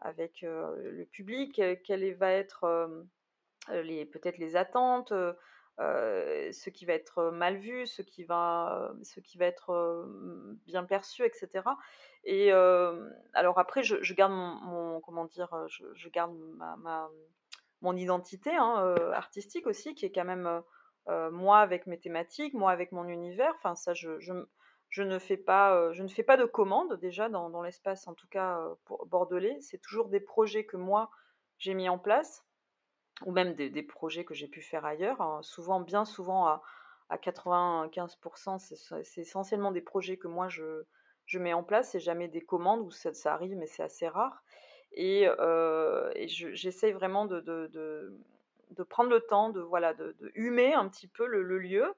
avec 0.00 0.42
le 0.42 1.04
public, 1.04 1.60
quelles 1.84 2.14
va 2.14 2.32
être 2.32 3.06
peut-être 3.64 4.38
les 4.38 4.56
attentes, 4.56 5.12
ce 5.78 6.70
qui 6.70 6.84
va 6.84 6.94
être 6.94 7.30
mal 7.30 7.56
vu, 7.56 7.86
ce 7.86 8.02
qui 8.02 8.24
va, 8.24 8.92
ce 9.02 9.20
qui 9.20 9.38
va 9.38 9.46
être 9.46 10.06
bien 10.66 10.84
perçu, 10.84 11.24
etc. 11.24 11.64
Et 12.24 12.52
alors 12.52 13.58
après, 13.58 13.82
je, 13.82 14.14
garde 14.14 14.32
mon, 14.32 15.00
comment 15.00 15.24
dire, 15.24 15.50
je, 15.68 16.08
garde 16.08 16.34
ma, 16.56 17.08
mon 17.86 17.96
identité 17.96 18.54
hein, 18.54 18.94
artistique 19.12 19.66
aussi, 19.66 19.94
qui 19.94 20.06
est 20.06 20.12
quand 20.12 20.24
même 20.24 20.62
moi 21.30 21.60
avec 21.60 21.86
mes 21.86 21.98
thématiques, 21.98 22.52
moi 22.52 22.72
avec 22.72 22.90
mon 22.90 23.06
univers. 23.06 23.52
Enfin, 23.56 23.76
ça, 23.76 23.94
je, 23.94 24.18
je, 24.18 25.02
ne 25.02 25.18
fais 25.18 25.36
pas, 25.36 25.92
je 25.92 26.02
ne 26.02 26.08
fais 26.08 26.24
pas 26.24 26.36
de 26.36 26.44
commandes 26.44 26.98
déjà 27.00 27.28
dans, 27.28 27.62
l'espace, 27.62 28.08
en 28.08 28.14
tout 28.14 28.26
cas 28.28 28.60
bordelais. 29.06 29.56
C'est 29.60 29.78
toujours 29.78 30.08
des 30.08 30.20
projets 30.20 30.66
que 30.66 30.76
moi 30.76 31.10
j'ai 31.58 31.74
mis 31.74 31.88
en 31.88 31.98
place 31.98 32.44
ou 33.24 33.32
même 33.32 33.54
des, 33.54 33.82
projets 33.82 34.24
que 34.24 34.34
j'ai 34.34 34.48
pu 34.48 34.60
faire 34.60 34.84
ailleurs. 34.84 35.20
Hein. 35.20 35.40
Souvent, 35.42 35.80
bien 35.80 36.04
souvent, 36.04 36.46
à, 36.46 36.62
à 37.08 37.16
95%, 37.16 38.58
c'est 39.04 39.20
essentiellement 39.20 39.70
des 39.70 39.80
projets 39.80 40.16
que 40.16 40.28
moi 40.28 40.48
je, 40.48 40.82
je 41.26 41.38
mets 41.38 41.52
en 41.52 41.62
place. 41.62 41.90
C'est 41.90 42.00
jamais 42.00 42.28
des 42.28 42.42
commandes 42.42 42.80
où 42.80 42.90
ça 42.90 43.12
arrive, 43.32 43.56
mais 43.56 43.66
c'est 43.66 43.82
assez 43.82 44.08
rare. 44.08 44.42
Et, 44.96 45.28
euh, 45.28 46.10
et 46.14 46.26
j'essaye 46.26 46.92
vraiment 46.92 47.26
de, 47.26 48.12
prendre 48.88 49.10
le 49.10 49.20
temps 49.20 49.50
de, 49.50 49.60
voilà, 49.60 49.94
de, 49.94 50.14
humer 50.34 50.74
un 50.74 50.88
petit 50.88 51.06
peu 51.06 51.26
le, 51.26 51.58
lieu. 51.58 51.94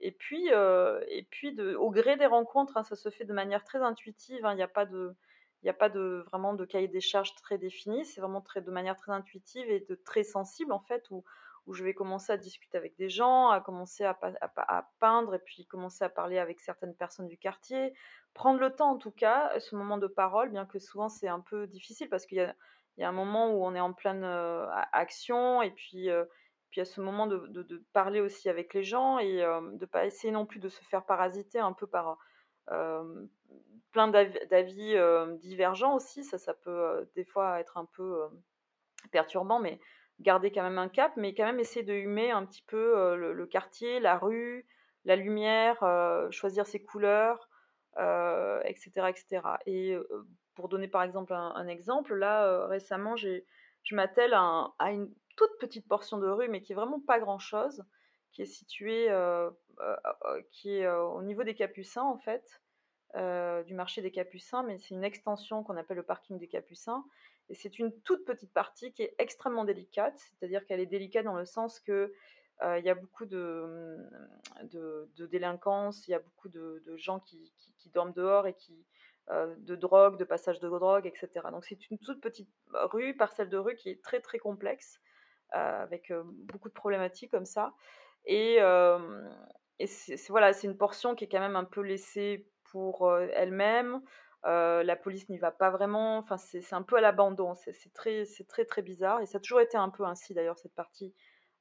Et 0.00 0.10
puis, 0.10 0.48
euh, 0.52 1.00
et 1.08 1.22
puis 1.22 1.56
au 1.76 1.90
gré 1.90 2.16
des 2.16 2.26
rencontres, 2.26 2.76
hein, 2.76 2.82
ça 2.82 2.96
se 2.96 3.08
fait 3.10 3.24
de 3.24 3.32
manière 3.32 3.64
très 3.64 3.78
intuitive. 3.78 4.44
Hein. 4.44 4.52
Il 4.52 4.56
n'y 4.56 4.62
a 4.62 4.68
pas 4.68 4.86
de 4.86 5.14
il 5.62 5.68
a 5.68 5.74
pas 5.74 5.88
de, 5.88 6.24
vraiment 6.28 6.54
de 6.54 6.64
cahier 6.64 6.88
des 6.88 7.00
charges 7.00 7.34
très 7.34 7.58
défini, 7.58 8.04
c'est 8.04 8.20
vraiment 8.20 8.40
très, 8.40 8.62
de 8.62 8.70
manière 8.70 8.96
très 8.96 9.12
intuitive 9.12 9.68
et 9.70 9.80
de 9.80 9.94
très 9.94 10.22
sensible 10.22 10.72
en 10.72 10.80
fait, 10.80 11.06
où, 11.10 11.22
où 11.70 11.72
je 11.72 11.84
vais 11.84 11.94
commencer 11.94 12.32
à 12.32 12.36
discuter 12.36 12.76
avec 12.76 12.96
des 12.96 13.08
gens, 13.08 13.50
à 13.50 13.60
commencer 13.60 14.02
à, 14.02 14.18
à, 14.56 14.90
peindre 14.98 15.36
et 15.36 15.38
puis 15.38 15.66
commencer 15.66 16.02
à 16.02 16.08
parler 16.08 16.36
avec 16.36 16.58
certaines 16.58 16.96
personnes 16.96 17.28
du 17.28 17.38
quartier, 17.38 17.94
prendre 18.34 18.58
le 18.58 18.74
temps 18.74 18.90
en 18.90 18.98
tout 18.98 19.12
cas, 19.12 19.56
ce 19.60 19.76
moment 19.76 19.96
de 19.96 20.08
parole, 20.08 20.50
bien 20.50 20.66
que 20.66 20.80
souvent 20.80 21.08
c'est 21.08 21.28
un 21.28 21.38
peu 21.38 21.68
difficile 21.68 22.08
parce 22.08 22.26
qu'il 22.26 22.38
y 22.38 23.02
a, 23.04 23.08
un 23.08 23.12
moment 23.12 23.52
où 23.52 23.64
on 23.64 23.76
est 23.76 23.80
en 23.80 23.92
pleine 23.92 24.24
euh, 24.24 24.66
action 24.92 25.62
et 25.62 25.70
puis, 25.70 26.10
euh, 26.10 26.24
puis 26.70 26.80
a 26.80 26.84
ce 26.84 27.00
moment 27.00 27.28
de, 27.28 27.84
parler 27.92 28.20
aussi 28.20 28.48
avec 28.48 28.74
les 28.74 28.82
gens 28.82 29.20
et 29.20 29.40
euh, 29.40 29.60
de 29.60 29.80
ne 29.80 29.86
pas 29.86 30.06
essayer 30.06 30.32
non 30.32 30.46
plus 30.46 30.58
de 30.58 30.68
se 30.68 30.82
faire 30.82 31.04
parasiter 31.06 31.60
un 31.60 31.72
peu 31.72 31.86
par 31.86 32.18
plein 33.92 34.08
d'avis 34.08 34.96
divergents 35.38 35.94
aussi. 35.94 36.24
Ça, 36.24 36.36
ça 36.36 36.52
peut 36.52 37.08
des 37.14 37.24
fois 37.24 37.60
être 37.60 37.78
un 37.78 37.84
peu 37.84 38.28
perturbant, 39.12 39.60
mais 39.60 39.80
garder 40.20 40.52
quand 40.52 40.62
même 40.62 40.78
un 40.78 40.88
cap, 40.88 41.12
mais 41.16 41.34
quand 41.34 41.44
même 41.44 41.60
essayer 41.60 41.84
de 41.84 41.94
humer 41.94 42.30
un 42.30 42.44
petit 42.44 42.62
peu 42.62 43.16
le, 43.16 43.46
quartier, 43.46 44.00
la 44.00 44.18
rue, 44.18 44.66
la 45.04 45.16
lumière, 45.16 45.78
choisir 46.30 46.66
ses 46.66 46.82
couleurs, 46.82 47.48
etc., 47.96 48.90
etc. 49.08 49.40
Et 49.66 49.96
pour 50.54 50.68
donner 50.68 50.88
par 50.88 51.02
exemple 51.02 51.32
un, 51.32 51.66
exemple, 51.68 52.14
là 52.14 52.66
récemment, 52.66 53.16
je 53.16 53.42
m'attelle 53.92 54.34
à, 54.34 54.72
une 54.90 55.10
toute 55.36 55.58
petite 55.58 55.88
portion 55.88 56.18
de 56.18 56.28
rue, 56.28 56.48
mais 56.48 56.60
qui 56.60 56.72
est 56.72 56.76
vraiment 56.76 57.00
pas 57.00 57.18
grand 57.18 57.38
chose, 57.38 57.82
qui 58.32 58.42
est 58.42 58.46
située, 58.46 59.08
qui 60.52 60.76
est 60.76 60.88
au 60.88 61.22
niveau 61.22 61.44
des 61.44 61.54
Capucins 61.54 62.04
en 62.04 62.18
fait. 62.18 62.60
Du 63.14 63.74
marché 63.74 64.02
des 64.02 64.12
Capucins, 64.12 64.62
mais 64.64 64.78
c'est 64.78 64.94
une 64.94 65.04
extension 65.04 65.64
qu'on 65.64 65.76
appelle 65.76 65.96
le 65.96 66.02
parking 66.02 66.38
des 66.38 66.48
Capucins. 66.48 67.04
Et 67.50 67.54
c'est 67.54 67.80
une 67.80 67.92
toute 68.02 68.24
petite 68.24 68.52
partie 68.52 68.92
qui 68.92 69.02
est 69.02 69.14
extrêmement 69.18 69.64
délicate, 69.64 70.16
c'est-à-dire 70.16 70.64
qu'elle 70.64 70.78
est 70.78 70.86
délicate 70.86 71.24
dans 71.24 71.34
le 71.34 71.44
sens 71.44 71.80
que 71.80 72.12
euh, 72.62 72.78
il 72.78 72.84
y 72.84 72.90
a 72.90 72.94
beaucoup 72.94 73.26
de, 73.26 73.98
de, 74.62 75.26
délinquance, 75.26 76.06
il 76.06 76.12
y 76.12 76.14
a 76.14 76.20
beaucoup 76.20 76.48
de, 76.48 76.80
gens 76.96 77.18
qui, 77.20 77.52
dorment 77.92 78.12
dehors 78.12 78.46
et 78.46 78.54
qui 78.54 78.86
euh, 79.30 79.52
de 79.58 79.74
drogue, 79.74 80.16
de 80.16 80.24
passage 80.24 80.60
de 80.60 80.68
drogue, 80.68 81.06
etc. 81.06 81.28
Donc 81.50 81.64
c'est 81.64 81.90
une 81.90 81.98
toute 81.98 82.20
petite 82.20 82.48
rue, 82.72 83.16
parcelle 83.16 83.48
de 83.48 83.56
rue 83.56 83.74
qui 83.74 83.90
est 83.90 84.00
très 84.02 84.20
très 84.20 84.38
complexe, 84.38 85.00
avec 85.50 86.12
beaucoup 86.22 86.68
de 86.68 86.74
problématiques 86.74 87.32
comme 87.32 87.46
ça. 87.46 87.74
Et, 88.26 88.58
voilà, 90.28 90.52
c'est 90.52 90.68
une 90.68 90.76
portion 90.76 91.16
qui 91.16 91.24
est 91.24 91.28
quand 91.28 91.40
même 91.40 91.56
un 91.56 91.64
peu 91.64 91.80
laissée 91.80 92.46
pour 92.70 93.12
elle-même. 93.12 94.00
La 94.44 94.96
police 94.96 95.28
n'y 95.28 95.38
va 95.38 95.50
pas 95.50 95.70
vraiment. 95.70 96.18
Enfin, 96.18 96.36
c'est 96.36 96.72
un 96.72 96.82
peu 96.82 96.96
à 96.96 97.00
l'abandon. 97.00 97.54
C'est 97.54 97.92
très, 97.92 98.24
très, 98.48 98.64
très 98.64 98.82
bizarre. 98.82 99.20
Et 99.20 99.26
ça 99.26 99.38
a 99.38 99.40
toujours 99.40 99.60
été 99.60 99.76
un 99.76 99.90
peu 99.90 100.04
ainsi, 100.04 100.34
d'ailleurs, 100.34 100.58
cette 100.58 100.74
partie 100.74 101.14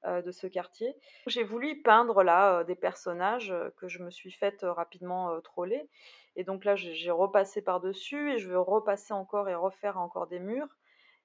de 0.06 0.32
ce 0.32 0.48
quartier. 0.48 0.96
J'ai 1.28 1.44
voulu 1.44 1.82
peindre 1.82 2.24
là 2.24 2.64
des 2.64 2.76
personnages 2.76 3.54
que 3.78 3.88
je 3.90 4.02
me 4.02 4.10
suis 4.10 4.32
faite 4.32 4.62
rapidement 4.64 5.40
troller. 5.42 5.90
Et 6.36 6.44
donc 6.44 6.64
là, 6.64 6.76
j'ai 6.76 7.12
repassé 7.12 7.62
par-dessus 7.62 8.32
et 8.32 8.38
je 8.38 8.50
veux 8.50 8.60
repasser 8.60 9.14
encore 9.14 9.50
et 9.50 9.56
refaire 9.56 9.98
encore 9.98 10.28
des 10.28 10.40
murs. 10.40 10.78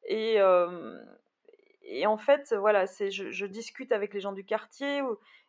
Et, 0.07 0.43
en 0.43 2.17
fait, 2.17 2.53
voilà, 2.55 2.87
je, 2.87 3.31
je, 3.31 3.47
discute 3.47 3.93
avec 3.93 4.13
les 4.13 4.21
gens 4.21 4.33
du 4.33 4.45
quartier 4.45 5.03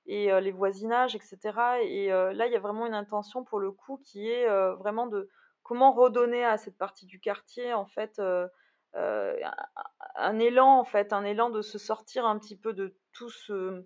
et 0.06 0.40
les 0.40 0.52
voisinages, 0.52 1.16
etc. 1.16 1.40
Et 1.84 2.10
là, 2.10 2.46
il 2.46 2.52
y 2.52 2.56
a 2.56 2.60
vraiment 2.60 2.86
une 2.86 2.94
intention 2.94 3.44
pour 3.44 3.60
le 3.60 3.72
coup 3.72 3.98
qui 4.04 4.30
est 4.30 4.48
vraiment 4.76 5.08
de 5.08 5.30
comment 5.66 5.92
redonner 5.92 6.46
à 6.46 6.58
cette 6.58 6.78
partie 6.78 7.08
du 7.08 7.20
quartier 7.20 7.74
en 7.74 7.86
fait 7.86 8.22
un, 8.94 10.40
élan 10.40 10.80
en 10.80 10.86
fait, 10.86 11.12
un 11.12 11.26
élan 11.26 11.50
de 11.50 11.62
se 11.62 11.78
sortir 11.78 12.26
un 12.26 12.40
petit 12.40 12.56
peu 12.56 12.72
de 12.72 12.96
tout 13.12 13.30
ce 13.30 13.84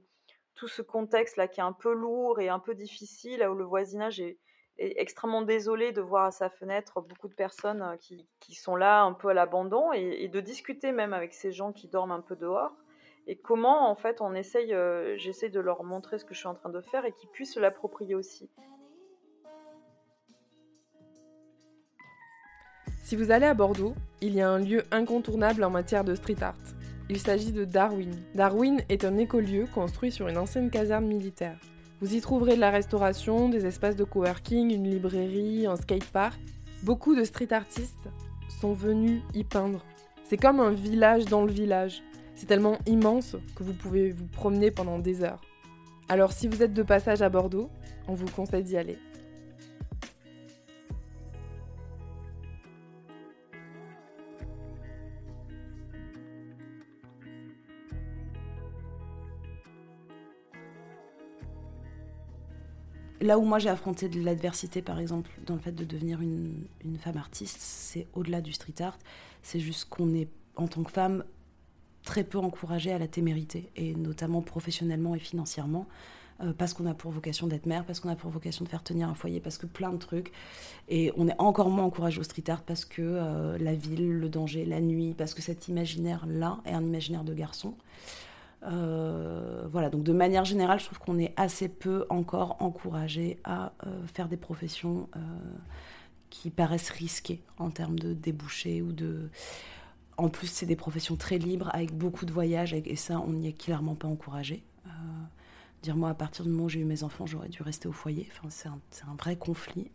tout 0.56 0.68
ce 0.68 0.82
contexte 0.82 1.38
là 1.38 1.48
qui 1.48 1.62
est 1.62 1.64
un 1.64 1.74
peu 1.74 1.94
lourd 1.94 2.42
et 2.42 2.50
un 2.50 2.60
peu 2.60 2.76
difficile, 2.76 3.48
où 3.48 3.56
le 3.56 3.64
voisinage 3.64 4.20
est, 4.20 4.38
extrêmement 4.78 5.42
désolé 5.42 5.92
de 5.92 6.02
voir 6.02 6.26
à 6.26 6.32
sa 6.32 6.50
fenêtre 6.50 7.02
beaucoup 7.02 7.28
de 7.28 7.34
personnes 7.34 7.98
qui, 8.00 8.28
qui 8.40 8.56
sont 8.56 8.78
là 8.78 9.04
un 9.04 9.14
peu 9.14 9.30
à 9.30 9.34
l'abandon 9.34 9.92
et, 9.92 10.30
de 10.30 10.40
discuter 10.40 10.94
même 10.94 11.14
avec 11.14 11.34
ces 11.34 11.52
gens 11.52 11.74
qui 11.74 11.90
dorment 11.90 12.14
un 12.14 12.22
peu 12.22 12.38
dehors. 12.38 12.74
Et 13.28 13.38
comment, 13.38 13.90
en 13.90 13.96
fait, 13.96 14.22
on 14.22 14.34
essaye, 14.34 14.74
j'essaie 15.18 15.50
de 15.50 15.60
leur 15.60 15.84
montrer 15.84 16.18
ce 16.18 16.24
que 16.24 16.34
je 16.34 16.40
suis 16.40 16.48
en 16.48 16.56
train 16.56 16.70
de 16.70 16.80
faire 16.80 17.04
et 17.04 17.12
qu'ils 17.12 17.30
puissent 17.30 17.56
se 17.56 17.60
l'approprier 17.60 18.16
aussi. 18.16 18.50
Si 23.10 23.16
vous 23.16 23.32
allez 23.32 23.48
à 23.48 23.56
Bordeaux, 23.56 23.96
il 24.22 24.36
y 24.36 24.42
a 24.42 24.52
un 24.52 24.60
lieu 24.60 24.84
incontournable 24.92 25.64
en 25.64 25.72
matière 25.72 26.04
de 26.04 26.14
street 26.14 26.44
art. 26.44 26.54
Il 27.10 27.18
s'agit 27.18 27.52
de 27.52 27.66
Darwin. 27.66 28.12
Darwin 28.36 28.84
est 28.88 29.04
un 29.04 29.18
écolieu 29.18 29.66
construit 29.74 30.12
sur 30.12 30.28
une 30.28 30.38
ancienne 30.38 30.70
caserne 30.70 31.08
militaire. 31.08 31.58
Vous 32.02 32.14
y 32.14 32.22
trouverez 32.22 32.54
de 32.54 32.60
la 32.60 32.70
restauration, 32.70 33.50
des 33.50 33.66
espaces 33.66 33.96
de 33.96 34.04
coworking, 34.04 34.72
une 34.72 34.88
librairie, 34.88 35.66
un 35.66 35.76
skatepark. 35.76 36.40
Beaucoup 36.84 37.16
de 37.16 37.24
street 37.24 37.52
artistes 37.52 38.10
sont 38.62 38.74
venus 38.74 39.24
y 39.34 39.44
peindre. 39.44 39.84
C'est 40.26 40.38
comme 40.38 40.60
un 40.60 40.70
village 40.70 41.26
dans 41.26 41.46
le 41.46 41.52
village. 41.52 42.04
C'est 42.36 42.46
tellement 42.46 42.78
immense 42.86 43.38
que 43.56 43.64
vous 43.64 43.74
pouvez 43.74 44.12
vous 44.12 44.28
promener 44.28 44.70
pendant 44.70 45.00
des 45.00 45.24
heures. 45.24 45.42
Alors 46.10 46.32
si 46.32 46.48
vous 46.48 46.62
êtes 46.62 46.76
de 46.76 46.84
passage 46.84 47.24
à 47.24 47.30
Bordeaux, 47.30 47.72
on 48.08 48.14
vous 48.14 48.28
conseille 48.28 48.64
d'y 48.64 48.78
aller. 48.78 49.00
Là 63.22 63.38
où 63.38 63.44
moi 63.44 63.60
j'ai 63.60 63.70
affronté 63.70 64.10
de 64.10 64.22
l'adversité, 64.22 64.82
par 64.82 65.00
exemple, 65.00 65.30
dans 65.46 65.56
le 65.56 65.60
fait 65.60 65.72
de 65.72 65.86
devenir 65.86 66.22
une, 66.22 66.66
femme 67.00 67.18
artiste, 67.18 67.58
c'est 67.60 68.08
au-delà 68.14 68.42
du 68.42 68.54
street 68.54 68.82
art. 68.82 68.98
C'est 69.44 69.60
juste 69.60 69.86
qu'on 69.90 70.14
est, 70.14 70.28
en 70.56 70.68
tant 70.68 70.84
que 70.84 70.92
femme, 70.92 71.24
très 72.04 72.24
peu 72.24 72.38
encouragée 72.38 72.92
à 72.92 72.98
la 72.98 73.08
témérité, 73.08 73.70
et 73.76 73.96
notamment 73.96 74.42
professionnellement 74.42 75.16
et 75.16 75.20
financièrement. 75.20 75.88
Euh, 76.42 76.54
parce 76.58 76.74
qu'on 76.74 76.86
a 76.86 76.94
pour 76.94 77.12
vocation 77.12 77.48
d'être 77.48 77.66
mère, 77.66 77.84
parce 77.84 78.00
qu'on 78.00 78.08
a 78.08 78.16
pour 78.16 78.30
vocation 78.30 78.64
de 78.64 78.70
faire 78.70 78.82
tenir 78.82 79.10
un 79.10 79.14
foyer, 79.14 79.42
parce 79.42 79.58
que 79.58 79.66
plein 79.66 79.92
de 79.92 79.98
trucs. 79.98 80.32
Et 80.88 81.12
on 81.18 81.28
est 81.28 81.36
encore 81.38 81.70
moins 81.70 81.84
encouragé 81.84 82.20
au 82.20 82.24
street 82.24 82.50
art 82.50 82.62
parce 82.62 82.86
que 82.86 83.02
euh, 83.02 83.58
la 83.58 83.74
ville, 83.74 84.10
le 84.14 84.30
danger, 84.30 84.64
la 84.64 84.80
nuit, 84.80 85.14
parce 85.18 85.34
que 85.34 85.42
cet 85.42 85.68
imaginaire-là 85.68 86.60
est 86.66 86.72
un 86.72 86.84
imaginaire 86.84 87.26
de 87.26 87.34
garçon. 87.34 87.76
Euh, 88.64 89.68
voilà, 89.72 89.90
donc 89.90 90.04
de 90.04 90.14
manière 90.14 90.46
générale, 90.46 90.80
je 90.80 90.86
trouve 90.86 91.00
qu'on 91.00 91.18
est 91.18 91.34
assez 91.38 91.70
peu 91.70 92.06
encore 92.10 92.58
encouragé 92.60 93.40
à 93.44 93.72
euh, 93.86 94.06
faire 94.08 94.28
des 94.28 94.38
professions 94.38 95.10
euh, 95.16 95.20
qui 96.30 96.50
paraissent 96.50 96.90
risquées 96.90 97.42
en 97.58 97.70
termes 97.70 97.98
de 97.98 98.14
débouchés 98.14 98.82
ou 98.82 98.92
de. 98.92 99.30
En 100.18 100.30
plus, 100.30 100.48
c'est 100.48 100.66
des 100.66 100.76
professions 100.76 101.16
très 101.16 101.38
libres 101.38 101.70
avec 101.74 101.94
beaucoup 101.96 102.26
de 102.26 102.34
voyages 102.34 102.74
et 102.74 102.96
ça, 102.98 103.22
on 103.26 103.32
n'y 103.32 103.48
est 103.48 103.54
clairement 103.54 103.96
pas 103.96 104.10
encouragé. 104.10 104.64
dire 105.82 105.96
moi, 105.96 106.10
à 106.10 106.14
partir 106.14 106.44
du 106.44 106.52
moment 106.52 106.66
où 106.66 106.70
j'ai 106.70 106.82
eu 106.82 106.86
mes 106.86 107.04
enfants, 107.04 107.26
j'aurais 107.26 107.48
dû 107.48 107.64
rester 107.64 107.88
au 107.88 107.94
foyer. 107.94 108.28
Enfin, 108.30 108.50
c'est 108.50 108.68
un, 108.68 108.80
un, 109.10 109.16
vrai 109.16 109.38
conflit 109.38 109.90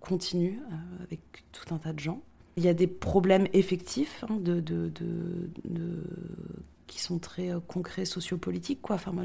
continu 0.00 0.60
avec 1.02 1.20
tout 1.52 1.74
un 1.74 1.78
tas 1.78 1.94
de 1.94 2.00
gens 2.00 2.20
il 2.58 2.64
y 2.64 2.68
a 2.68 2.74
des 2.74 2.88
problèmes 2.88 3.46
effectifs 3.52 4.24
hein, 4.28 4.40
qui 6.88 7.00
sont 7.00 7.20
très 7.20 7.50
euh, 7.50 7.60
concrets 7.60 8.04
sociopolitiques. 8.04 8.80
Enfin, 8.90 9.12
moi, 9.12 9.22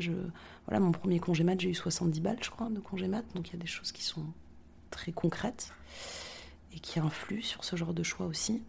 voilà, 0.68 0.80
mon 0.80 0.92
premier 0.92 1.20
congé 1.20 1.44
mat, 1.44 1.60
j'ai 1.60 1.70
eu 1.70 1.74
70 1.74 2.22
balles, 2.22 2.38
je 2.42 2.52
crois, 2.52 2.70
de 2.70 2.80
congé 2.80 3.08
mat. 3.08 3.26
Donc 3.34 3.50
il 3.50 3.54
y 3.54 3.56
a 3.56 3.60
des 3.60 3.68
choses 3.68 3.92
qui 3.92 4.04
sont 4.04 4.26
très 4.92 5.12
concrètes 5.12 5.74
et 6.76 6.80
qui 6.80 7.00
influent 7.00 7.42
sur 7.42 7.64
ce 7.64 7.76
genre 7.76 7.96
de 7.96 8.04
choix 8.04 8.28
aussi. 8.28 8.62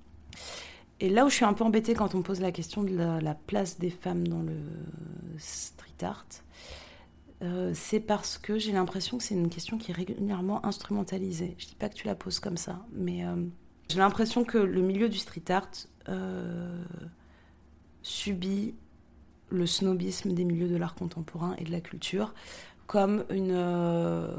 Et 1.01 1.11
là 1.11 1.27
où 1.27 1.29
je 1.29 1.35
suis 1.35 1.45
un 1.45 1.53
peu 1.53 1.65
embêtée 1.65 1.93
quand 1.93 2.15
on 2.15 2.23
pose 2.23 2.41
la 2.41 2.51
question 2.51 2.83
de 2.83 2.97
la, 2.97 3.35
place 3.35 3.79
des 3.79 3.91
femmes 3.91 4.27
dans 4.27 4.41
le 4.41 4.57
street 5.37 6.03
art, 6.03 6.25
euh, 7.43 7.73
c'est 7.75 8.01
parce 8.01 8.39
que 8.39 8.59
j'ai 8.59 8.73
l'impression 8.73 9.19
que 9.19 9.25
c'est 9.25 9.35
une 9.35 9.51
question 9.51 9.77
qui 9.77 9.91
est 9.91 9.95
régulièrement 9.95 10.65
instrumentalisée. 10.65 11.55
Je 11.59 11.67
dis 11.67 11.75
pas 11.75 11.91
que 11.91 11.95
tu 11.95 12.07
la 12.07 12.15
poses 12.15 12.41
comme 12.41 12.57
ça, 12.57 12.87
mais 12.95 13.27
euh, 13.27 13.37
j'ai 13.89 13.99
l'impression 13.99 14.45
que 14.45 14.59
le 14.59 14.81
milieu 14.81 15.09
du 15.09 15.19
street 15.19 15.51
art 15.51 15.69
euh, 16.09 16.83
subit 18.03 18.75
le 19.51 19.67
snobisme 19.67 20.33
des 20.33 20.45
milieux 20.45 20.69
de 20.69 20.77
l'art 20.77 20.95
contemporain 20.95 21.55
et 21.59 21.65
de 21.65 21.71
la 21.71 21.81
culture 21.81 22.35
comme 22.87 23.25
une 23.31 23.53
euh, 23.53 24.37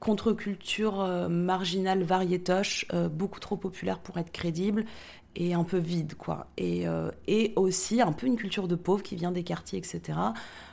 contre-culture 0.00 1.00
euh, 1.00 1.28
marginale 1.28 2.02
variétoche, 2.02 2.86
beaucoup 3.10 3.40
trop 3.40 3.56
populaire 3.56 3.98
pour 3.98 4.18
être 4.18 4.32
crédible 4.32 4.84
et 5.36 5.54
un 5.54 5.64
peu 5.64 5.78
vide, 5.78 6.14
quoi. 6.14 6.48
Et, 6.56 6.86
et 7.28 7.52
aussi 7.56 8.00
un 8.00 8.12
peu 8.12 8.26
une 8.26 8.36
culture 8.36 8.68
de 8.68 8.74
pauvres 8.74 9.02
qui 9.02 9.16
vient 9.16 9.32
des 9.32 9.44
quartiers, 9.44 9.78
etc. 9.78 10.14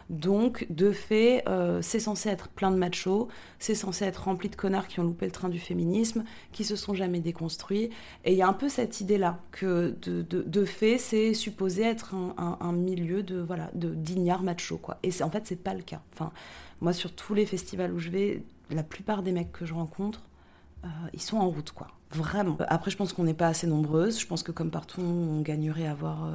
Donc, 0.10 0.68
de 0.70 0.92
fait, 0.92 1.44
euh, 1.48 1.82
c'est 1.82 2.00
censé 2.00 2.30
être 2.30 2.50
plein 2.50 2.72
de 2.72 2.78
machos, 2.78 3.30
c'est 3.60 3.76
censé 3.76 4.06
être 4.06 4.24
rempli 4.24 4.50
de 4.50 4.56
connards 4.56 4.88
qui 4.88 5.00
ont 5.00 5.04
loupé 5.04 5.26
le 5.26 5.32
train 5.32 5.50
du 5.50 5.60
féminisme, 5.60 6.24
qui 6.52 6.64
se 6.64 6.76
sont 6.76 6.94
jamais 6.94 7.20
déconstruits. 7.20 7.90
Et 8.26 8.34
il 8.34 8.38
y 8.38 8.42
a 8.42 8.48
un 8.48 8.54
peu 8.54 8.70
cette 8.70 9.02
idée-là 9.02 9.40
que, 9.52 9.96
de, 10.02 10.66
fait, 10.66 10.98
c'est 10.98 11.34
supposé 11.34 11.84
être 11.84 12.14
un, 12.14 12.74
milieu 12.74 13.24
de 13.24 13.40
voilà 13.40 13.70
de 13.74 13.90
d'ignards 13.90 14.44
machos, 14.44 14.78
quoi. 14.78 14.98
Et 15.04 15.10
en 15.22 15.30
fait, 15.30 15.44
c'est 15.46 15.62
pas 15.62 15.74
le 15.74 15.82
cas. 15.82 16.02
Enfin, 16.14 16.32
moi, 16.82 16.94
sur 16.94 17.14
tous 17.14 17.34
les 17.34 17.46
festivals 17.46 17.94
où 17.94 18.00
je 18.00 18.10
vais, 18.10 18.44
la 18.70 18.84
plupart 18.84 19.24
des 19.24 19.32
mecs 19.32 19.52
que 19.52 19.66
je 19.66 19.74
rencontre, 19.74 20.22
euh, 20.84 20.88
ils 21.14 21.22
sont 21.22 21.38
en 21.38 21.50
route, 21.50 21.72
quoi. 21.72 21.88
Vraiment. 22.12 22.58
Après, 22.68 22.92
je 22.92 22.98
pense 22.98 23.14
qu'on 23.14 23.24
n'est 23.24 23.34
pas 23.34 23.48
assez 23.48 23.68
nombreuses. 23.68 24.20
Je 24.20 24.28
pense 24.28 24.44
que 24.44 24.52
comme 24.52 24.70
partout, 24.70 25.02
on 25.02 25.42
gagnerait 25.42 25.88
à 25.88 25.92
avoir 25.92 26.26
euh, 26.26 26.32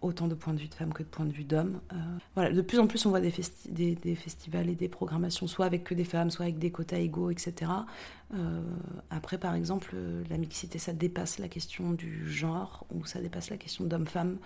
autant 0.00 0.26
de 0.26 0.34
points 0.34 0.54
de 0.54 0.58
vue 0.58 0.68
de 0.68 0.74
femmes 0.74 0.92
que 0.92 1.02
de 1.02 1.08
points 1.08 1.26
de 1.26 1.32
vue 1.32 1.44
d'hommes. 1.44 1.80
Euh, 1.92 1.96
voilà, 2.34 2.52
de 2.52 2.60
plus 2.60 2.78
en 2.78 2.86
plus, 2.86 3.04
on 3.06 3.10
voit 3.10 3.20
des, 3.20 3.30
festivals 3.30 4.68
et 4.68 4.74
des 4.74 4.88
programmations, 4.88 5.46
soit 5.46 5.66
avec 5.66 5.84
que 5.84 5.94
des 5.94 6.04
femmes, 6.04 6.30
soit 6.30 6.46
avec 6.46 6.58
des 6.58 6.70
quotas 6.70 6.98
égaux, 6.98 7.30
etc. 7.30 7.70
Euh, 8.34 8.62
après, 9.10 9.38
par 9.38 9.54
exemple, 9.54 9.94
la 10.28 10.36
mixité, 10.36 10.78
ça 10.78 10.92
dépasse 10.92 11.38
la 11.38 11.48
question 11.48 11.92
du 11.92 12.28
genre, 12.28 12.86
ou 12.92 13.04
ça 13.04 13.20
dépasse 13.20 13.50
la 13.50 13.56
question 13.56 13.84
d'homme-femme. 13.84 14.38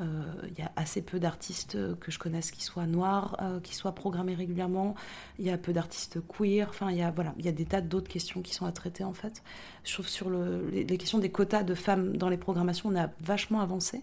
Euh, 0.00 0.22
il 0.48 0.58
y 0.58 0.62
a 0.62 0.72
assez 0.76 1.02
peu 1.02 1.20
d'artistes 1.20 1.78
que 1.98 2.10
je 2.10 2.18
connaisse 2.18 2.50
qui 2.50 2.62
soient 2.62 2.86
noirs, 2.86 3.38
qui 3.62 3.74
soient 3.74 3.94
programmés 3.94 4.34
régulièrement. 4.34 4.94
Il 5.38 5.44
y 5.44 5.50
a 5.50 5.58
peu 5.58 5.72
d'artistes 5.72 6.18
queer. 6.26 6.68
Enfin, 6.68 6.90
il 6.90 6.98
y 6.98 7.02
a 7.02 7.10
voilà, 7.10 7.34
il 7.38 7.44
y 7.44 7.48
a 7.48 7.52
des 7.52 7.64
tas 7.64 7.80
d'autres 7.80 8.08
questions 8.08 8.42
qui 8.42 8.54
sont 8.54 8.66
à 8.66 8.72
traiter 8.72 9.04
en 9.04 9.12
fait. 9.12 9.42
Je 9.84 9.92
trouve 9.92 10.08
sur 10.08 10.30
le, 10.30 10.68
les, 10.70 10.98
questions 10.98 11.18
des 11.18 11.30
quotas 11.30 11.62
de 11.62 11.74
femmes 11.74 12.16
dans 12.16 12.28
les 12.28 12.36
programmations, 12.36 12.88
on 12.90 12.96
a 12.96 13.10
vachement 13.20 13.60
avancé. 13.60 14.02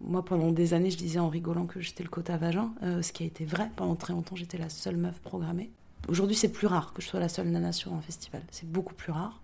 Moi, 0.00 0.24
pendant 0.24 0.52
des 0.52 0.74
années, 0.74 0.90
je 0.90 0.96
disais 0.96 1.18
en 1.18 1.28
rigolant 1.28 1.66
que 1.66 1.80
j'étais 1.80 2.04
le 2.04 2.08
quota 2.08 2.36
vagin, 2.36 2.72
euh, 2.82 3.02
ce 3.02 3.12
qui 3.12 3.24
a 3.24 3.26
été 3.26 3.44
vrai. 3.44 3.68
Pendant 3.74 3.96
très 3.96 4.12
longtemps, 4.12 4.36
j'étais 4.36 4.58
la 4.58 4.68
seule 4.68 4.96
meuf 4.96 5.20
programmée. 5.20 5.70
Aujourd'hui, 6.08 6.36
c'est 6.36 6.52
plus 6.52 6.68
rare 6.68 6.92
que 6.94 7.02
je 7.02 7.08
sois 7.08 7.18
la 7.18 7.28
seule 7.28 7.48
nana 7.48 7.72
sur 7.72 7.92
un 7.92 8.00
festival. 8.00 8.42
C'est 8.50 8.70
beaucoup 8.70 8.94
plus 8.94 9.10
rare. 9.10 9.40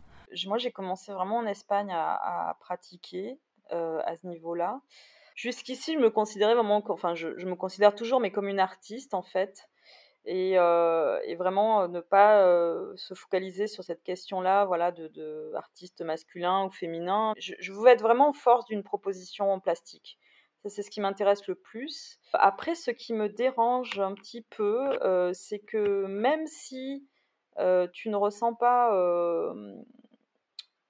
Moi, 0.46 0.58
j'ai 0.58 0.70
commencé 0.70 1.12
vraiment 1.12 1.38
en 1.38 1.46
Espagne 1.46 1.90
à, 1.92 2.56
pratiquer 2.60 3.38
euh, 3.72 4.00
à 4.04 4.16
ce 4.16 4.26
niveau-là. 4.26 4.80
Jusqu'ici, 5.34 5.94
je 5.94 5.98
me 5.98 6.10
considérais 6.10 6.54
vraiment, 6.54 6.82
enfin, 6.88 7.14
je, 7.14 7.28
me 7.28 7.56
considère 7.56 7.94
toujours, 7.94 8.20
mais 8.20 8.30
comme 8.30 8.48
une 8.48 8.60
artiste 8.60 9.14
en 9.14 9.22
fait. 9.22 9.68
Et, 10.26 10.58
euh, 10.58 11.18
vraiment 11.36 11.86
ne 11.88 12.00
pas 12.00 12.40
se 12.96 13.14
focaliser 13.14 13.66
sur 13.66 13.84
cette 13.84 14.02
question-là, 14.02 14.64
voilà, 14.64 14.92
de, 14.92 15.52
masculin 16.00 16.64
ou 16.66 16.70
féminin. 16.70 17.34
Je, 17.38 17.72
veux 17.72 17.88
être 17.88 18.02
vraiment 18.02 18.32
force 18.32 18.64
d'une 18.66 18.82
proposition 18.82 19.52
en 19.52 19.60
plastique 19.60 20.18
c'est 20.68 20.82
ce 20.82 20.90
qui 20.90 21.00
m'intéresse 21.00 21.46
le 21.46 21.54
plus. 21.54 22.18
Après, 22.32 22.74
ce 22.74 22.90
qui 22.90 23.12
me 23.12 23.28
dérange 23.28 23.98
un 23.98 24.14
petit 24.14 24.42
peu, 24.42 24.98
euh, 25.02 25.32
c'est 25.32 25.58
que 25.58 26.06
même 26.06 26.46
si 26.46 27.06
euh, 27.58 27.86
tu 27.92 28.08
ne 28.08 28.16
ressens 28.16 28.54
pas... 28.54 28.94
Euh, 28.94 29.74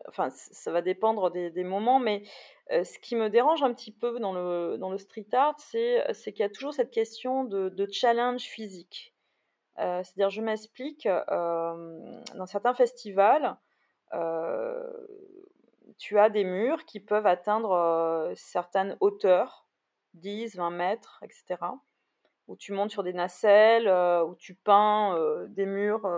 enfin, 0.09 0.31
ça 0.31 0.71
va 0.71 0.83
dépendre 0.83 1.31
des, 1.31 1.65
moments, 1.65 1.99
mais 1.99 2.23
ce 2.71 2.99
qui 2.99 3.17
me 3.17 3.29
dérange 3.29 3.63
un 3.63 3.73
petit 3.73 3.93
peu 3.93 4.19
dans 4.19 4.33
le, 4.33 4.99
street 4.99 5.29
art, 5.33 5.59
c'est 5.59 6.33
qu'il 6.33 6.41
y 6.41 6.43
a 6.43 6.49
toujours 6.49 6.75
cette 6.75 6.91
question 6.91 7.45
de, 7.45 7.89
challenge 7.91 8.43
physique. 8.43 9.15
C'est-à-dire, 9.77 10.31
je 10.31 10.41
m'explique, 10.41 11.07
dans 11.07 12.47
certains 12.47 12.75
festivals, 12.75 13.57
tu 15.99 16.19
as 16.19 16.31
des 16.31 16.45
murs 16.45 16.85
qui 16.87 17.01
peuvent 17.01 17.27
atteindre 17.27 18.33
certaines 18.37 18.97
hauteurs 19.01 19.67
10, 20.15 20.57
20 20.57 20.71
mètres, 20.71 21.23
etc. 21.23 21.61
Où 22.47 22.57
tu 22.57 22.73
montes 22.73 22.91
sur 22.91 23.03
des 23.03 23.13
nacelles, 23.13 23.89
où 23.89 24.35
tu 24.37 24.55
peins 24.55 25.47
des 25.49 25.67
murs 25.67 26.09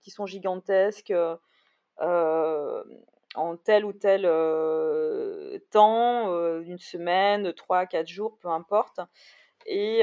qui 0.00 0.10
sont 0.10 0.26
gigantesques 0.26 1.14
en 3.36 3.56
tel 3.56 3.84
ou 3.84 3.92
tel 3.92 4.22
temps, 5.70 6.58
une 6.60 6.78
semaine, 6.78 7.52
3, 7.52 7.86
4 7.86 8.06
jours, 8.06 8.38
peu 8.38 8.48
importe. 8.48 9.00
Et, 9.66 10.02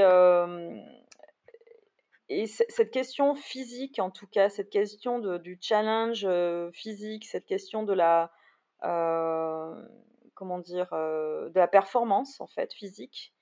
et 2.30 2.48
cette 2.48 2.92
question 2.92 3.36
physique, 3.36 4.00
en 4.00 4.10
tout 4.10 4.28
cas, 4.28 4.50
cette 4.50 4.70
question 4.70 5.20
du 5.20 5.58
challenge 5.62 6.28
physique, 6.72 7.26
cette 7.26 7.46
question 7.46 7.84
de 7.84 7.94
la, 7.94 8.32
comment 10.34 10.60
dire, 10.60 10.90
de 10.92 11.60
la 11.60 11.68
performance, 11.68 12.40
en 12.42 12.48
fait, 12.48 12.74
physique, 12.74 13.34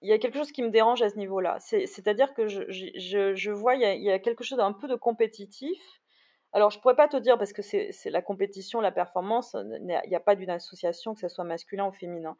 il 0.00 0.08
y 0.08 0.12
a 0.12 0.18
quelque 0.18 0.38
chose 0.38 0.52
qui 0.52 0.62
me 0.62 0.70
dérange 0.70 1.02
à 1.02 1.10
ce 1.10 1.16
niveau-là. 1.16 1.58
C'est-à-dire 1.60 2.34
que 2.34 2.48
je, 2.48 3.50
vois, 3.50 3.74
il 3.74 3.82
y, 3.82 4.04
y, 4.04 4.10
a, 4.10 4.18
quelque 4.18 4.44
chose 4.44 4.58
d'un 4.58 4.72
peu 4.72 4.88
de 4.88 4.94
compétitif. 4.94 5.78
Alors, 6.52 6.70
je 6.70 6.78
pourrais 6.78 6.96
pas 6.96 7.08
te 7.08 7.16
dire, 7.16 7.38
parce 7.38 7.52
que 7.52 7.62
c'est 7.62 8.10
la 8.10 8.22
compétition, 8.22 8.80
la 8.80 8.92
performance, 8.92 9.54
il 9.54 9.84
n'y 9.86 10.14
a 10.14 10.20
pas 10.20 10.34
d'une 10.34 10.50
association, 10.50 11.14
que 11.14 11.20
ce 11.20 11.28
soit 11.28 11.44
masculin 11.44 11.86
ou 11.86 11.92
féminin. 11.92 12.36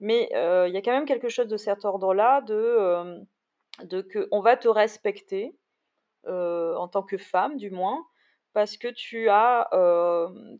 Mais 0.00 0.28
il 0.32 0.72
y 0.72 0.76
a 0.76 0.82
quand 0.82 0.92
même 0.92 1.06
quelque 1.06 1.28
chose 1.30 1.48
de 1.48 1.56
cet 1.56 1.84
ordre-là, 1.84 2.42
de, 2.42 3.24
de 3.84 4.02
que 4.02 4.28
on 4.32 4.40
va 4.40 4.56
te 4.56 4.68
respecter, 4.68 5.56
en 6.26 6.88
tant 6.88 7.02
que 7.02 7.16
femme 7.16 7.56
du 7.56 7.70
moins, 7.70 8.04
parce 8.52 8.76
que 8.76 8.88
tu 8.88 9.30
as, 9.30 9.68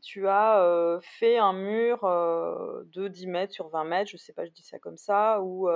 tu 0.02 0.26
as 0.26 0.98
fait 1.02 1.36
un 1.36 1.52
mur 1.52 2.00
de 2.02 3.08
10 3.08 3.26
mètres 3.26 3.52
sur 3.52 3.68
20 3.68 3.84
mètres, 3.84 4.10
je 4.10 4.16
sais 4.16 4.32
pas, 4.32 4.46
je 4.46 4.50
dis 4.50 4.62
ça 4.62 4.78
comme 4.78 4.96
ça, 4.96 5.42
ou 5.42 5.68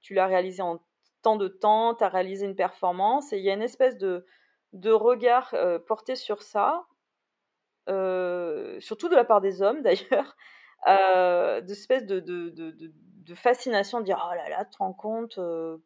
tu 0.00 0.14
l'as 0.14 0.26
réalisé 0.26 0.62
en 0.62 0.84
tant 1.22 1.36
de 1.36 1.46
temps, 1.46 1.94
tu 1.94 2.02
as 2.02 2.08
réalisé 2.08 2.44
une 2.44 2.56
performance, 2.56 3.32
et 3.32 3.38
il 3.38 3.44
y 3.44 3.50
a 3.50 3.54
une 3.54 3.62
espèce 3.62 3.96
de, 3.98 4.26
de 4.72 4.90
regard 4.90 5.54
porté 5.86 6.16
sur 6.16 6.42
ça, 6.42 6.86
surtout 7.86 9.08
de 9.08 9.14
la 9.14 9.24
part 9.24 9.40
des 9.40 9.62
hommes 9.62 9.82
d'ailleurs, 9.82 10.36
euh, 10.88 11.60
d'espèce 11.60 12.04
de, 12.06 12.20
de, 12.20 12.50
de, 12.50 12.70
de, 12.72 13.34
fascination 13.34 14.00
de 14.00 14.04
dire 14.04 14.28
oh 14.30 14.34
là 14.34 14.48
là, 14.48 14.64
tu 14.64 14.72
te 14.72 14.78
rends 14.78 14.92
compte, 14.92 15.38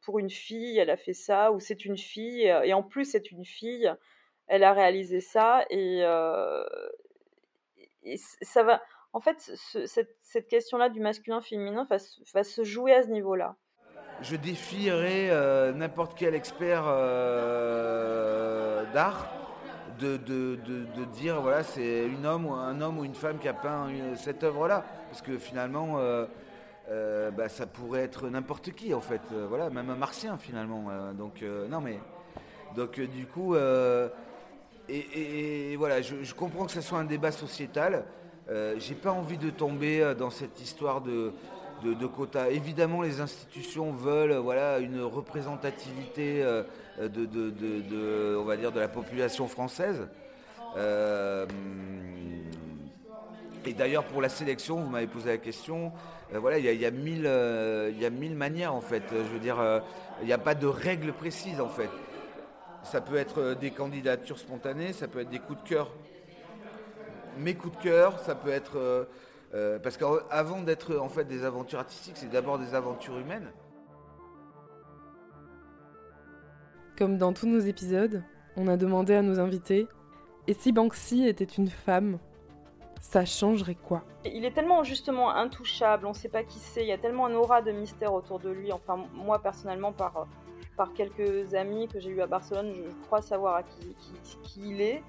pour 0.03 0.19
une 0.19 0.31
fille, 0.31 0.79
elle 0.79 0.91
a 0.91 0.97
fait 0.97 1.13
ça, 1.13 1.53
ou 1.53 1.61
c'est 1.61 1.85
une 1.85 1.99
fille, 1.99 2.43
et 2.43 2.73
en 2.73 2.83
plus 2.83 3.05
c'est 3.05 3.31
une 3.31 3.45
fille, 3.45 3.93
elle 4.47 4.65
a 4.65 4.73
réalisé 4.73 5.21
ça, 5.21 5.65
et, 5.71 6.03
et 8.07 8.17
ça 8.17 8.63
va. 8.63 8.83
En 9.13 9.21
fait, 9.21 9.41
cette, 9.87 10.17
cette 10.23 10.47
question-là 10.47 10.89
du 10.89 11.01
masculin-féminin 11.01 11.87
va, 11.89 11.97
va, 12.35 12.45
se 12.45 12.65
jouer 12.65 12.93
à 12.93 13.03
ce 13.03 13.09
niveau-là. 13.09 13.57
Je 14.23 14.37
défierais 14.37 15.31
n'importe 15.75 16.15
quel 16.17 16.35
expert 16.35 16.85
d'art 18.93 19.29
de, 19.99 20.17
de, 20.17 20.59
de, 20.97 21.05
dire 21.05 21.41
voilà 21.41 21.63
c'est 21.63 22.09
homme 22.25 22.47
ou 22.47 22.53
un 22.53 22.81
homme 22.81 22.99
ou 22.99 23.05
une 23.05 23.15
femme 23.15 23.39
qui 23.39 23.49
a 23.49 23.55
peint 23.55 23.89
cette 24.17 24.45
œuvre 24.45 24.69
là 24.69 24.85
parce 25.11 25.23
que 25.23 25.39
finalement 25.39 25.99
euh, 25.99 26.27
euh, 26.91 27.31
bah, 27.31 27.49
ça 27.49 27.67
pourrait 27.67 28.03
être 28.03 28.29
n'importe 28.29 28.73
qui 28.73 28.95
en 28.95 29.01
fait. 29.01 29.23
Euh, 29.33 29.47
voilà 29.49 29.71
même 29.71 29.91
un 29.91 29.97
martien 29.97 30.37
finalement. 30.37 30.89
Donc 31.15 31.43
non 31.71 31.81
mais 31.81 31.99
donc 32.75 33.01
du 33.01 33.27
coup 33.27 33.57
et, 34.89 35.77
voilà 35.77 36.03
je, 36.03 36.23
je, 36.23 36.35
comprends 36.35 36.67
que 36.67 36.73
ce 36.73 36.81
soit 36.81 36.99
un 36.99 37.05
débat 37.05 37.33
sociétal. 37.33 38.05
J'ai 38.79 38.95
pas 38.95 39.11
envie 39.11 39.39
de 39.39 39.51
tomber 39.51 40.15
dans 40.17 40.31
cette 40.31 40.61
histoire 40.61 41.01
de 41.01 41.33
de, 41.83 42.07
quotas. 42.07 42.49
Évidemment, 42.49 43.03
les 43.03 43.21
institutions 43.21 43.93
veulent 43.93 44.37
voilà, 44.37 44.79
une 44.79 45.03
représentativité 45.03 46.43
euh, 46.43 46.63
de, 46.99 48.37
on 48.37 48.45
va 48.45 48.57
dire, 48.57 48.73
de 48.73 48.81
la 48.81 48.89
population 48.89 49.47
française. 49.49 50.09
Euh, 50.77 51.47
et 53.65 53.73
d'ailleurs, 53.73 54.05
pour 54.05 54.23
la 54.23 54.29
sélection, 54.29 54.81
vous 54.81 54.89
m'avez 54.89 55.07
posé 55.07 55.31
la 55.31 55.39
question. 55.39 55.93
Euh, 56.35 56.39
voilà, 56.39 56.59
il 56.59 56.65
y, 56.65 56.87
a, 56.87 56.91
mille, 56.91 57.31
il 57.91 58.01
y 58.01 58.07
a 58.07 58.11
mille 58.11 58.35
manières 58.35 58.75
en 58.75 58.81
fait. 58.81 59.03
Je 59.11 59.33
veux 59.33 59.41
dire, 59.41 59.59
il 60.21 60.27
n'y 60.27 60.33
a 60.33 60.39
pas 60.39 60.55
de 60.55 60.67
règles 60.67 61.13
précises 61.13 61.61
en 61.61 61.69
fait. 61.69 61.91
Ça 62.83 63.01
peut 63.01 63.17
être 63.17 63.55
des 63.55 63.73
candidatures 63.73 64.39
spontanées, 64.39 64.93
ça 64.93 65.09
peut 65.09 65.21
être 65.21 65.31
des 65.31 65.41
coups 65.41 65.63
de 65.63 65.69
cœur. 65.69 65.91
Mes 67.39 67.55
coups 67.55 67.77
de 67.77 67.83
cœur, 67.83 68.21
ça 68.21 68.35
peut 68.35 68.51
être 68.51 69.09
euh, 69.55 69.79
parce 69.79 69.97
qu'avant 69.97 70.63
d'être 70.63 70.97
en 70.97 71.09
fait 71.09 71.25
des 71.25 71.45
aventures 71.45 71.79
artistiques, 71.79 72.17
c'est 72.17 72.31
d'abord 72.31 72.59
des 72.59 72.75
aventures 72.75 73.19
humaines. 73.19 73.51
Comme 76.99 77.19
dans 77.19 77.33
tous 77.33 77.47
nos 77.47 77.61
épisodes, 77.61 78.23
on 78.57 78.69
a 78.69 78.77
demandé 78.77 79.15
à 79.15 79.23
nos 79.23 79.39
invités 79.39 79.87
et 80.49 80.55
si 80.55 80.73
Banksy 80.73 81.27
était 81.27 81.45
une 81.45 81.69
femme, 81.69 82.19
ça 83.01 83.25
changerait 83.25 83.75
quoi? 83.75 84.03
Il 84.25 84.45
est 84.45 84.53
tellement 84.53 84.85
justement 84.85 85.31
intouchable, 85.31 86.07
on 86.07 86.11
ne 86.11 86.15
sait 86.15 86.29
pas 86.29 86.43
qui 86.43 86.59
c'est, 86.59 86.83
il 86.83 86.89
y 86.89 86.93
a 86.93 86.99
tellement 86.99 87.27
un 87.27 87.35
aura 87.35 87.63
de 87.63 87.73
mystère 87.73 88.15
autour 88.15 88.39
de 88.39 88.51
lui. 88.51 88.73
Enfin, 88.73 89.07
moi 89.15 89.41
personnellement, 89.41 89.93
par, 89.93 90.27
par 90.77 90.93
quelques 90.93 91.55
amis 91.55 91.89
que 91.89 92.01
j'ai 92.01 92.11
eu 92.11 92.21
à 92.21 92.27
Barcelone, 92.27 92.73
je 92.75 93.07
crois 93.07 93.23
savoir 93.23 93.57
à 93.57 93.63
qui, 93.63 93.95
qui 94.43 94.61
il 94.71 94.81
est. 94.81 95.03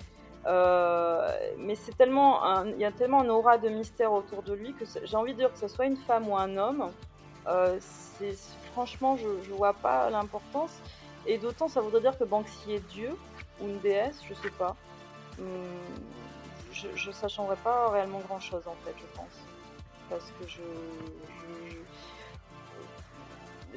Euh, 0.48 1.30
mais 1.58 1.76
c'est 1.76 1.95
tellement, 1.98 2.64
il 2.64 2.80
y 2.80 2.86
a 2.86 2.91
tellement 2.91 3.22
un 3.22 3.30
aura 3.30 3.58
de 3.58 3.68
mystère 3.68 4.14
autour 4.14 4.43
de 4.43 4.54
lui 4.54 4.74
que 4.74 4.86
j'ai 5.04 5.18
envie 5.18 5.34
de 5.34 5.39
dire 5.39 5.52
que 5.52 5.60
ce 5.60 5.68
soit 5.68 5.86
une 5.86 5.98
femme 5.98 6.30
ou 6.30 6.38
un 6.38 6.56
homme, 6.56 6.89
euh, 7.48 7.78
franchement, 8.72 9.18
je, 9.18 9.28
je 9.43 9.54
vois 9.54 9.74
pas 9.74 10.10
l'importance. 10.10 10.72
Et 11.26 11.38
d'autant, 11.38 11.68
ça 11.68 11.82
voudrait 11.82 12.02
dire 12.02 12.18
que 12.18 12.24
Banksy 12.24 12.74
est 12.74 12.88
Dieu 12.89 13.18
ou 13.60 13.66
une 13.68 13.80
déesse, 13.80 14.20
je 14.28 14.34
sais 14.34 14.52
pas. 14.52 14.76
Hum, 15.39 15.45
je, 16.72 16.88
je, 16.95 17.12
ça 17.12 17.28
pas 17.64 17.89
réellement 17.89 18.20
grand 18.20 18.39
chose 18.39 18.64
en 18.68 18.76
fait, 18.86 18.95
je 18.98 19.18
pense. 19.18 19.38
Parce 20.10 20.32
que 20.39 20.48
je, 20.48 20.62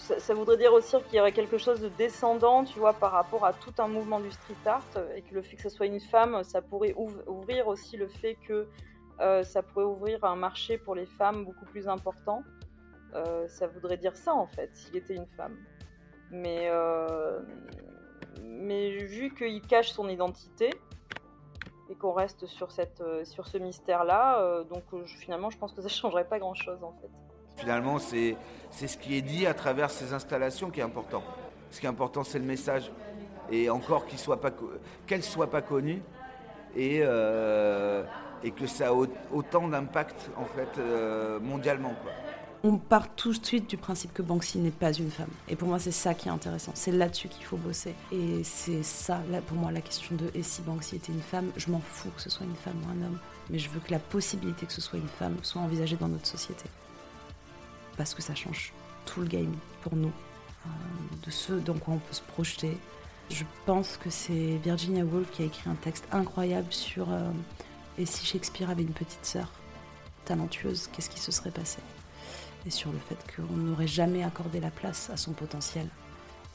ça, 0.01 0.35
voudrait 0.35 0.57
dire 0.57 0.73
aussi 0.73 0.97
qu'il 1.05 1.17
y 1.17 1.21
aurait 1.21 1.33
quelque 1.33 1.59
chose 1.59 1.81
de 1.81 1.89
descendant, 1.89 2.65
tu 2.65 2.79
vois, 2.79 2.93
par 2.93 3.13
rapport 3.13 3.45
à 3.45 3.53
tout 3.53 3.73
un 3.79 3.89
mouvement 3.89 4.21
du 4.21 4.31
street 4.31 4.55
art, 4.67 4.83
et 5.15 5.23
que 5.23 5.35
le 5.35 5.43
fait 5.43 5.57
que 5.57 5.63
ce 5.63 5.69
soit 5.69 5.87
une 5.87 6.01
femme, 6.01 6.43
ça 6.43 6.63
pourrait 6.63 6.95
ouvrir 6.97 7.69
aussi 7.69 7.97
le 7.97 8.09
fait 8.09 8.37
que 8.47 8.69
euh, 9.21 9.45
ça 9.45 9.63
pourrait 9.63 9.85
ouvrir 9.85 10.25
un 10.25 10.37
marché 10.37 10.79
pour 10.79 10.95
les 10.95 11.07
femmes 11.07 11.45
beaucoup 11.45 11.67
plus 11.67 11.89
important. 11.89 12.43
Euh, 13.15 13.47
ça 13.49 13.67
voudrait 13.67 13.99
dire 13.99 14.17
ça 14.17 14.35
en 14.35 14.47
fait, 14.47 14.71
s'il 14.75 14.97
était 14.97 15.15
une 15.15 15.27
femme. 15.37 15.57
Mais, 16.31 16.69
euh, 16.71 17.41
mais 18.43 18.97
vu 18.99 19.35
qu'il 19.35 19.61
cache 19.63 19.91
son 19.91 20.09
identité 20.09 20.71
et 21.91 21.95
qu'on 21.97 22.13
reste 22.13 22.47
sur, 22.47 22.71
cette, 22.71 23.03
sur 23.25 23.49
ce 23.49 23.59
mystère-là, 23.59 24.63
donc 24.71 24.85
finalement 25.05 25.51
je 25.51 25.59
pense 25.59 25.73
que 25.73 25.83
ça 25.83 25.89
changerait 25.89 26.29
pas 26.29 26.39
grand-chose 26.39 26.83
en 26.85 26.93
fait. 26.93 27.11
Finalement, 27.61 27.99
c'est 27.99 28.37
ce 28.71 28.97
qui 28.97 29.17
est 29.17 29.23
dit 29.23 29.47
à 29.47 29.53
travers 29.53 29.91
ces 29.91 30.15
installations 30.15 30.71
qui 30.71 30.81
est 30.81 30.85
important. 30.85 31.23
Ce 31.71 31.79
qui 31.79 31.87
est 31.87 31.91
important, 31.91 32.25
c'est 32.25 32.39
le 32.39 32.47
message. 32.47 32.91
Et 33.53 33.69
encore 33.69 34.07
qu'elle 34.07 35.19
ne 35.19 35.23
soit 35.23 35.51
pas 35.51 35.61
connue 35.61 36.03
et, 36.75 37.01
euh, 37.03 38.05
et 38.43 38.51
que 38.53 38.67
ça 38.67 38.89
a 38.89 38.93
autant 38.93 39.69
d'impact 39.69 40.31
en 40.37 40.45
fait 40.45 40.79
euh, 40.79 41.39
mondialement. 41.41 41.93
On 42.63 42.77
part 42.77 43.15
tout 43.15 43.33
de 43.33 43.45
suite 43.45 43.69
du 43.69 43.77
principe 43.77 44.13
que 44.13 44.23
Banksy 44.23 44.59
n'est 44.59 44.71
pas 44.71 44.93
une 44.93 45.11
femme. 45.11 45.31
Et 45.49 45.57
pour 45.57 45.69
moi, 45.69 45.79
c'est 45.79 45.91
ça 45.91 46.15
qui 46.15 46.29
est 46.29 46.31
intéressant. 46.31 46.73
C'est 46.75 46.93
là-dessus 46.93 47.29
qu'il 47.29 47.45
faut 47.45 47.57
bosser. 47.57 47.95
Et 48.13 48.45
c'est 48.45 48.83
ça, 48.83 49.21
là, 49.31 49.41
pour 49.41 49.57
moi, 49.57 49.73
la 49.73 49.81
question 49.81 50.15
de 50.15 50.31
et 50.35 50.43
si 50.43 50.63
Banksy 50.63 50.97
était 50.97 51.13
une 51.13 51.23
femme? 51.23 51.51
Je 51.57 51.71
m'en 51.71 51.81
fous 51.81 52.11
que 52.15 52.23
ce 52.23 52.31
soit 52.31 52.47
une 52.47 52.55
femme 52.57 52.77
ou 52.87 52.91
un 52.91 53.07
homme. 53.07 53.19
Mais 53.49 53.59
je 53.59 53.69
veux 53.71 53.81
que 53.81 53.91
la 53.91 53.99
possibilité 53.99 54.67
que 54.67 54.73
ce 54.73 54.81
soit 54.81 54.99
une 54.99 55.09
femme 55.09 55.37
soit 55.43 55.63
envisagée 55.63 55.97
dans 55.97 56.09
notre 56.09 56.27
société 56.27 56.65
parce 58.01 58.15
que 58.15 58.23
ça 58.23 58.35
change 58.35 58.73
tout 59.05 59.21
le 59.21 59.27
game 59.27 59.55
pour 59.83 59.95
nous, 59.95 60.09
euh, 60.09 60.69
de 61.23 61.31
ce 61.31 61.53
dans 61.53 61.75
quoi 61.75 61.93
on 61.93 61.99
peut 61.99 62.15
se 62.15 62.23
projeter. 62.23 62.79
Je 63.29 63.45
pense 63.67 63.99
que 63.99 64.09
c'est 64.09 64.57
Virginia 64.65 65.05
Woolf 65.05 65.31
qui 65.31 65.43
a 65.43 65.45
écrit 65.45 65.69
un 65.69 65.75
texte 65.75 66.09
incroyable 66.11 66.73
sur 66.73 67.13
euh, 67.13 67.31
et 67.99 68.07
si 68.07 68.25
Shakespeare 68.25 68.71
avait 68.71 68.85
une 68.85 68.95
petite 68.95 69.27
sœur 69.27 69.51
talentueuse, 70.25 70.89
qu'est-ce 70.91 71.11
qui 71.11 71.21
se 71.21 71.31
serait 71.31 71.51
passé? 71.51 71.81
Et 72.65 72.71
sur 72.71 72.91
le 72.91 72.99
fait 72.99 73.19
qu'on 73.37 73.55
n'aurait 73.55 73.87
jamais 73.87 74.25
accordé 74.25 74.61
la 74.61 74.71
place 74.71 75.11
à 75.11 75.19
son 75.19 75.33
potentiel 75.33 75.87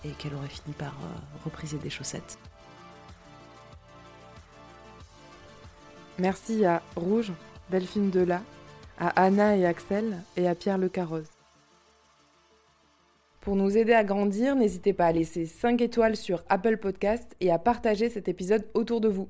et 0.03 0.09
qu'elle 0.13 0.33
aurait 0.33 0.47
fini 0.47 0.73
par 0.73 0.93
euh, 0.93 1.43
repriser 1.43 1.77
des 1.77 1.91
chaussettes. 1.91 2.39
Merci 6.17 6.65
à 6.65 6.81
Rouge, 6.95 7.33
Delphine 7.69 8.09
Dela, 8.09 8.41
à 8.97 9.09
Anna 9.09 9.55
et 9.55 9.67
Axel 9.67 10.23
et 10.37 10.47
à 10.47 10.55
Pierre 10.55 10.79
Le 10.79 10.89
Carroze. 10.89 11.34
Pour 13.45 13.55
nous 13.55 13.77
aider 13.77 13.93
à 13.93 14.03
grandir, 14.03 14.55
n'hésitez 14.55 14.91
pas 14.91 15.05
à 15.05 15.11
laisser 15.11 15.45
5 15.45 15.79
étoiles 15.79 16.15
sur 16.15 16.43
Apple 16.49 16.77
Podcast 16.77 17.35
et 17.41 17.51
à 17.51 17.59
partager 17.59 18.09
cet 18.09 18.27
épisode 18.27 18.65
autour 18.73 19.01
de 19.01 19.07
vous. 19.07 19.29